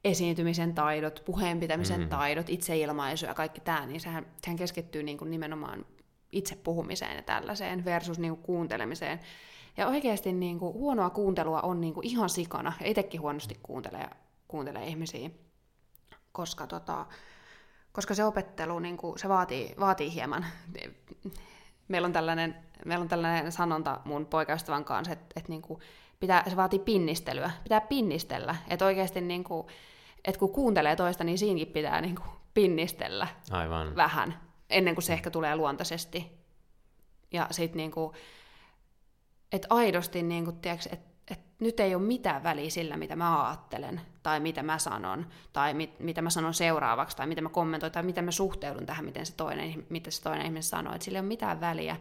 esiintymisen 0.04 0.74
taidot, 0.74 1.22
puheenpitämisen 1.24 2.00
mm. 2.00 2.08
taidot, 2.08 2.50
itseilmaisu 2.50 3.26
ja 3.26 3.34
kaikki 3.34 3.60
tämä, 3.60 3.86
niin 3.86 4.00
sehän, 4.00 4.26
sehän 4.44 4.56
keskittyy 4.56 5.02
niin 5.02 5.18
kuin 5.18 5.30
nimenomaan 5.30 5.86
itse 6.32 6.56
puhumiseen 6.56 7.16
ja 7.16 7.22
tällaiseen 7.22 7.84
versus 7.84 8.18
niin 8.18 8.32
kuin 8.32 8.42
kuuntelemiseen. 8.42 9.20
Ja 9.76 9.86
oikeasti 9.86 10.32
niin 10.32 10.58
kuin, 10.58 10.74
huonoa 10.74 11.10
kuuntelua 11.10 11.60
on 11.60 11.80
niin 11.80 11.94
kuin 11.94 12.06
ihan 12.06 12.28
sikana, 12.28 12.72
ja 12.80 12.86
itsekin 12.86 13.20
huonosti 13.20 13.58
kuuntelee, 13.62 14.08
kuuntelee 14.48 14.86
ihmisiä, 14.86 15.30
koska, 16.32 16.66
tota, 16.66 17.06
koska 17.92 18.14
se 18.14 18.24
opettelu 18.24 18.78
niin 18.78 18.96
kuin, 18.96 19.18
se 19.18 19.28
vaatii, 19.28 19.74
vaatii 19.80 20.14
hieman. 20.14 20.46
Meillä 21.88 22.06
on 22.06 22.12
tällainen, 22.12 22.56
meillä 22.84 23.02
on 23.02 23.08
tällainen 23.08 23.52
sanonta 23.52 24.00
mun 24.04 24.26
poikaystävän 24.26 24.84
kanssa, 24.84 25.12
että, 25.12 25.26
että 25.36 25.52
niin 25.52 25.62
kuin, 25.62 25.80
pitää, 26.20 26.44
se 26.50 26.56
vaatii 26.56 26.78
pinnistelyä. 26.78 27.50
Pitää 27.62 27.80
pinnistellä. 27.80 28.56
Että 28.68 28.84
oikeasti 28.84 29.20
niin 29.20 29.44
kuin, 29.44 29.66
että 30.24 30.38
kun 30.38 30.52
kuuntelee 30.52 30.96
toista, 30.96 31.24
niin 31.24 31.38
siinäkin 31.38 31.68
pitää 31.68 32.00
niin 32.00 32.16
kuin, 32.16 32.28
pinnistellä 32.54 33.26
Aivan. 33.50 33.96
vähän, 33.96 34.40
ennen 34.70 34.94
kuin 34.94 35.02
se 35.02 35.12
ehkä 35.12 35.30
tulee 35.30 35.56
luontaisesti. 35.56 36.38
Ja 37.32 37.46
sitten 37.50 37.76
niin 37.76 37.90
kuin, 37.90 38.12
että 39.52 39.68
aidosti, 39.70 40.22
niin 40.22 40.44
kuin, 40.44 40.56
tiedätkö, 40.56 40.88
että 40.92 41.08
et 41.30 41.40
nyt 41.60 41.80
ei 41.80 41.94
ole 41.94 42.02
mitään 42.02 42.42
väliä 42.42 42.70
sillä, 42.70 42.96
mitä 42.96 43.16
mä 43.16 43.48
ajattelen, 43.48 44.00
tai 44.28 44.40
mitä 44.40 44.62
mä 44.62 44.78
sanon, 44.78 45.26
tai 45.52 45.74
mit, 45.74 46.00
mitä 46.00 46.22
mä 46.22 46.30
sanon 46.30 46.54
seuraavaksi, 46.54 47.16
tai 47.16 47.26
mitä 47.26 47.40
mä 47.40 47.48
kommentoin, 47.48 47.92
tai 47.92 48.02
miten 48.02 48.24
mä 48.24 48.30
suhteudun 48.30 48.86
tähän, 48.86 49.04
miten 49.04 49.26
se 49.26 49.34
toinen, 49.34 49.86
mitä 49.88 50.10
se 50.10 50.22
toinen 50.22 50.44
ihminen 50.44 50.62
sanoo. 50.62 50.94
Että 50.94 51.04
sillä 51.04 51.16
ei 51.16 51.20
ole 51.20 51.28
mitään 51.28 51.60
väliä. 51.60 51.96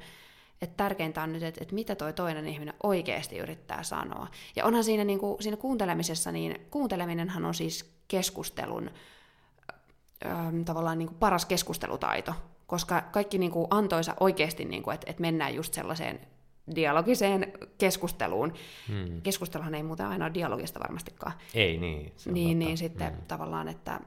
Että 0.62 0.78
tärkeintä 0.78 1.24
on 1.24 1.34
nyt, 1.34 1.44
että, 1.44 1.60
että 1.62 1.76
mitä 1.76 1.96
toi 1.96 2.14
toinen 2.14 2.48
ihminen 2.48 2.74
oikeasti 2.84 3.38
yrittää 3.38 3.84
sanoa. 3.84 4.28
Ja 4.56 4.66
onhan 4.66 4.84
siinä, 4.84 5.04
niin 5.04 5.20
kuin, 5.20 5.44
siinä 5.44 5.58
kuuntelemisessa, 5.58 6.32
niin 6.32 6.68
kuunteleminenhan 6.72 7.46
on 7.46 7.54
siis 7.54 7.94
keskustelun 8.08 8.92
ö, 10.26 10.30
tavallaan 10.66 10.98
niin 10.98 11.08
kuin 11.08 11.20
paras 11.20 11.46
keskustelutaito, 11.46 12.34
koska 12.68 13.02
kaikki 13.02 13.38
niin 13.38 13.52
kuin 13.52 13.68
antoisa 13.70 14.16
oikeasti, 14.20 14.66
niin 14.66 14.84
kuin, 14.84 14.94
että, 14.94 15.10
että 15.10 15.22
mennään 15.22 15.56
just 15.56 15.74
sellaiseen 15.74 16.20
dialogiseen 16.76 17.54
keskusteluun. 17.78 18.54
Hmm. 18.88 19.22
Keskusteluhan 19.22 19.76
ei 19.76 19.84
muuten 19.84 20.06
aina 20.06 20.26
ole 20.26 20.34
dialogista 20.34 20.80
varmastikaan. 20.80 21.34
Ei 21.54 21.78
niin. 21.78 22.14
Se 22.16 22.32
niin, 22.32 22.60
niin 22.60 22.78
sitten 22.78 23.14
hmm. 23.14 23.22
tavallaan, 23.28 23.68
että, 23.68 24.00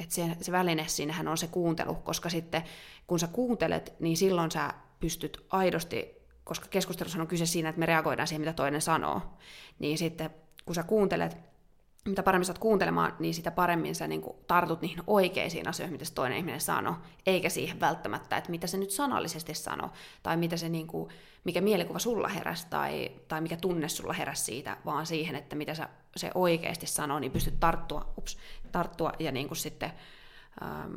että 0.00 0.14
se, 0.14 0.36
se 0.40 0.52
väline 0.52 0.84
siinähän 0.88 1.28
on 1.28 1.38
se 1.38 1.46
kuuntelu, 1.46 1.94
koska 1.94 2.28
sitten 2.28 2.62
kun 3.06 3.18
sä 3.18 3.26
kuuntelet, 3.26 3.94
niin 4.00 4.16
silloin 4.16 4.50
sä 4.50 4.74
pystyt 5.00 5.46
aidosti, 5.50 6.18
koska 6.44 6.66
keskustelussa 6.70 7.20
on 7.20 7.26
kyse 7.26 7.46
siinä, 7.46 7.68
että 7.68 7.78
me 7.78 7.86
reagoidaan 7.86 8.28
siihen, 8.28 8.40
mitä 8.40 8.52
toinen 8.52 8.82
sanoo, 8.82 9.20
niin 9.78 9.98
sitten 9.98 10.30
kun 10.64 10.74
sä 10.74 10.82
kuuntelet, 10.82 11.36
mitä 12.04 12.22
paremmin 12.22 12.44
sä 12.44 12.52
oot 12.52 12.58
kuuntelemaan, 12.58 13.16
niin 13.18 13.34
sitä 13.34 13.50
paremmin 13.50 13.94
sä 13.94 14.06
niin 14.06 14.22
tartut 14.46 14.80
niihin 14.80 15.02
oikeisiin 15.06 15.68
asioihin, 15.68 15.92
mitä 15.92 16.04
se 16.04 16.14
toinen 16.14 16.38
ihminen 16.38 16.60
sanoo, 16.60 16.94
eikä 17.26 17.48
siihen 17.48 17.80
välttämättä, 17.80 18.36
että 18.36 18.50
mitä 18.50 18.66
se 18.66 18.78
nyt 18.78 18.90
sanallisesti 18.90 19.54
sanoo, 19.54 19.90
tai 20.22 20.36
mitä 20.36 20.56
se 20.56 20.68
niin 20.68 20.86
kuin, 20.86 21.10
mikä 21.44 21.60
mielikuva 21.60 21.98
sulla 21.98 22.28
heräsi, 22.28 22.66
tai, 22.70 23.10
tai 23.28 23.40
mikä 23.40 23.56
tunne 23.56 23.88
sulla 23.88 24.12
heräsi 24.12 24.44
siitä, 24.44 24.76
vaan 24.84 25.06
siihen, 25.06 25.36
että 25.36 25.56
mitä 25.56 25.74
sä, 25.74 25.88
se 26.16 26.30
oikeasti 26.34 26.86
sanoo, 26.86 27.18
niin 27.18 27.32
pystyt 27.32 27.60
tarttua, 27.60 28.12
ups, 28.18 28.38
tarttua 28.72 29.12
ja 29.18 29.32
niin 29.32 29.48
kuin 29.48 29.58
sitten 29.58 29.92
ähm, 30.62 30.94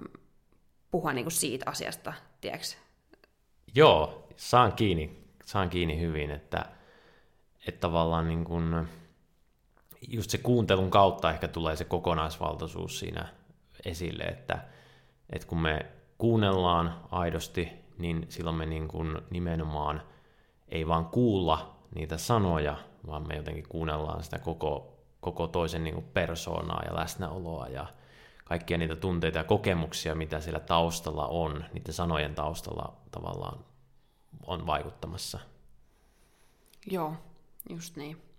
puhua 0.91 1.13
niin 1.13 1.25
kuin 1.25 1.31
siitä 1.31 1.65
asiasta, 1.69 2.13
tiedätkö? 2.41 2.67
Joo, 3.75 4.27
saan 4.35 4.73
kiinni, 4.73 5.23
saan 5.45 5.69
kiinni 5.69 5.99
hyvin, 5.99 6.31
että, 6.31 6.65
että 7.67 7.79
tavallaan 7.79 8.27
niin 8.27 8.43
kuin, 8.43 8.87
just 10.07 10.29
se 10.29 10.37
kuuntelun 10.37 10.91
kautta 10.91 11.31
ehkä 11.31 11.47
tulee 11.47 11.75
se 11.75 11.85
kokonaisvaltaisuus 11.85 12.99
siinä 12.99 13.27
esille, 13.85 14.23
että, 14.23 14.65
että 15.29 15.47
kun 15.47 15.61
me 15.61 15.85
kuunnellaan 16.17 16.99
aidosti, 17.11 17.69
niin 17.97 18.25
silloin 18.29 18.55
me 18.55 18.65
niin 18.65 18.87
kuin 18.87 19.17
nimenomaan 19.29 20.01
ei 20.69 20.87
vaan 20.87 21.05
kuulla 21.05 21.75
niitä 21.95 22.17
sanoja, 22.17 22.77
vaan 23.07 23.27
me 23.27 23.35
jotenkin 23.35 23.67
kuunnellaan 23.69 24.23
sitä 24.23 24.39
koko, 24.39 24.97
koko 25.21 25.47
toisen 25.47 25.83
niin 25.83 25.93
kuin 25.93 26.05
persoonaa 26.13 26.83
ja 26.85 26.95
läsnäoloa 26.95 27.67
ja 27.67 27.85
kaikkia 28.45 28.77
niitä 28.77 28.95
tunteita 28.95 29.37
ja 29.37 29.43
kokemuksia, 29.43 30.15
mitä 30.15 30.39
siellä 30.39 30.59
taustalla 30.59 31.27
on, 31.27 31.65
niiden 31.73 31.93
sanojen 31.93 32.35
taustalla 32.35 32.93
tavallaan 33.11 33.65
on 34.47 34.67
vaikuttamassa. 34.67 35.39
Joo, 36.87 37.13
just 37.69 37.95
niin. 37.95 38.30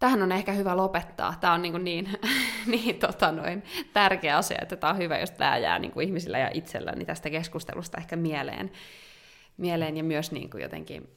Tähän 0.00 0.22
on 0.22 0.32
ehkä 0.32 0.52
hyvä 0.52 0.76
lopettaa. 0.76 1.34
Tämä 1.40 1.52
on 1.52 1.62
niin, 1.62 1.84
niin, 1.84 2.08
niin 2.66 2.98
tota 2.98 3.32
noin, 3.32 3.62
tärkeä 3.92 4.36
asia, 4.36 4.58
että 4.62 4.76
tämä 4.76 4.92
on 4.92 4.98
hyvä, 4.98 5.18
jos 5.18 5.30
tämä 5.30 5.58
jää 5.58 5.78
niin 5.78 5.92
kuin 5.92 6.06
ihmisillä 6.06 6.38
ja 6.38 6.50
itselläni 6.54 7.04
tästä 7.04 7.30
keskustelusta 7.30 7.98
ehkä 7.98 8.16
mieleen, 8.16 8.72
mieleen 9.56 9.96
ja 9.96 10.04
myös 10.04 10.32
niin 10.32 10.50
kuin 10.50 10.62
jotenkin, 10.62 11.10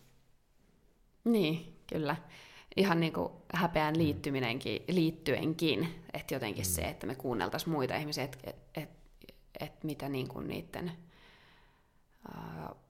niin, 1.23 1.77
kyllä, 1.87 2.15
ihan 2.77 2.99
niin 2.99 3.13
kuin 3.13 3.29
häpeään 3.53 3.97
liittyminenkin, 3.97 4.83
liittyenkin, 4.87 6.03
että 6.13 6.35
jotenkin 6.35 6.65
se, 6.65 6.81
että 6.81 7.07
me 7.07 7.15
kuunneltaisiin 7.15 7.73
muita 7.73 7.95
ihmisiä, 7.95 8.23
että 8.23 8.37
et, 8.43 8.57
et, 8.75 8.89
et 9.59 9.83
mitä 9.83 10.09
niin 10.09 10.27
kuin 10.27 10.47
niiden 10.47 10.91
uh, 12.29 12.82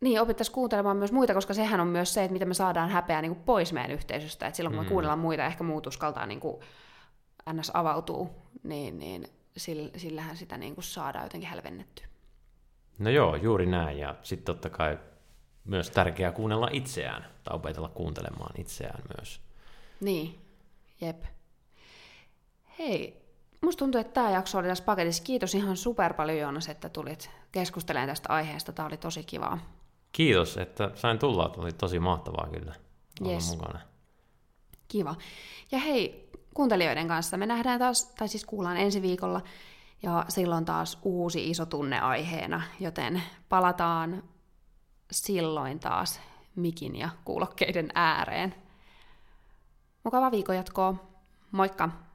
niin, 0.00 0.20
opittaisiin 0.20 0.54
kuuntelemaan 0.54 0.96
myös 0.96 1.12
muita, 1.12 1.34
koska 1.34 1.54
sehän 1.54 1.80
on 1.80 1.86
myös 1.86 2.14
se, 2.14 2.24
että 2.24 2.32
miten 2.32 2.48
me 2.48 2.54
saadaan 2.54 2.90
häpeää 2.90 3.22
niin 3.22 3.34
kuin 3.34 3.44
pois 3.44 3.72
meidän 3.72 3.90
yhteisöstä. 3.90 4.46
Et 4.46 4.54
silloin 4.54 4.72
kun 4.72 4.80
me 4.80 4.84
mm. 4.84 4.88
kuunnellaan 4.88 5.18
muita, 5.18 5.44
ehkä 5.44 5.64
muut 5.64 5.86
uskaltaa 5.86 6.26
niin 6.26 6.40
kuin 6.40 6.60
ns. 7.52 7.70
avautuu, 7.74 8.30
niin, 8.62 8.98
niin 8.98 9.28
sillähän 9.96 10.36
sitä 10.36 10.58
niin 10.58 10.74
kuin 10.74 10.84
saadaan 10.84 11.24
jotenkin 11.24 11.48
hälvennettyä. 11.48 12.06
No 12.98 13.10
joo, 13.10 13.36
juuri 13.36 13.66
näin. 13.66 13.98
Ja 13.98 14.14
sitten 14.22 14.54
totta 14.54 14.70
kai 14.70 14.98
myös 15.64 15.90
tärkeää 15.90 16.32
kuunnella 16.32 16.68
itseään, 16.72 17.26
tai 17.44 17.56
opetella 17.56 17.88
kuuntelemaan 17.88 18.60
itseään 18.60 19.02
myös. 19.16 19.40
Niin, 20.00 20.38
jep. 21.00 21.24
Hei, 22.78 23.22
musta 23.60 23.78
tuntuu, 23.78 24.00
että 24.00 24.12
tämä 24.12 24.30
jakso 24.30 24.58
oli 24.58 24.68
tässä 24.68 24.84
paketissa. 24.84 25.22
Kiitos 25.22 25.54
ihan 25.54 25.76
super 25.76 26.14
paljon 26.14 26.38
Joonas, 26.38 26.68
että 26.68 26.88
tulit 26.88 27.30
keskustelemaan 27.52 28.08
tästä 28.08 28.28
aiheesta. 28.28 28.72
Tämä 28.72 28.86
oli 28.86 28.96
tosi 28.96 29.24
kivaa. 29.24 29.77
Kiitos, 30.12 30.56
että 30.56 30.90
sain 30.94 31.18
tulla. 31.18 31.54
Oli 31.56 31.72
tosi 31.72 31.98
mahtavaa 31.98 32.48
kyllä 32.52 32.74
olla 33.20 33.32
yes. 33.32 33.50
mukana. 33.50 33.80
Kiva. 34.88 35.14
Ja 35.72 35.78
hei, 35.78 36.30
kuuntelijoiden 36.54 37.08
kanssa 37.08 37.36
me 37.36 37.46
nähdään 37.46 37.78
taas, 37.78 38.04
tai 38.04 38.28
siis 38.28 38.44
kuullaan 38.44 38.76
ensi 38.76 39.02
viikolla, 39.02 39.40
ja 40.02 40.24
silloin 40.28 40.64
taas 40.64 40.98
uusi 41.02 41.50
iso 41.50 41.66
tunne 41.66 42.00
aiheena, 42.00 42.62
joten 42.80 43.22
palataan 43.48 44.22
silloin 45.10 45.80
taas 45.80 46.20
mikin 46.56 46.96
ja 46.96 47.08
kuulokkeiden 47.24 47.88
ääreen. 47.94 48.54
Mukava 50.04 50.30
viikon 50.30 50.56
jatkoa. 50.56 50.94
Moikka! 51.52 52.07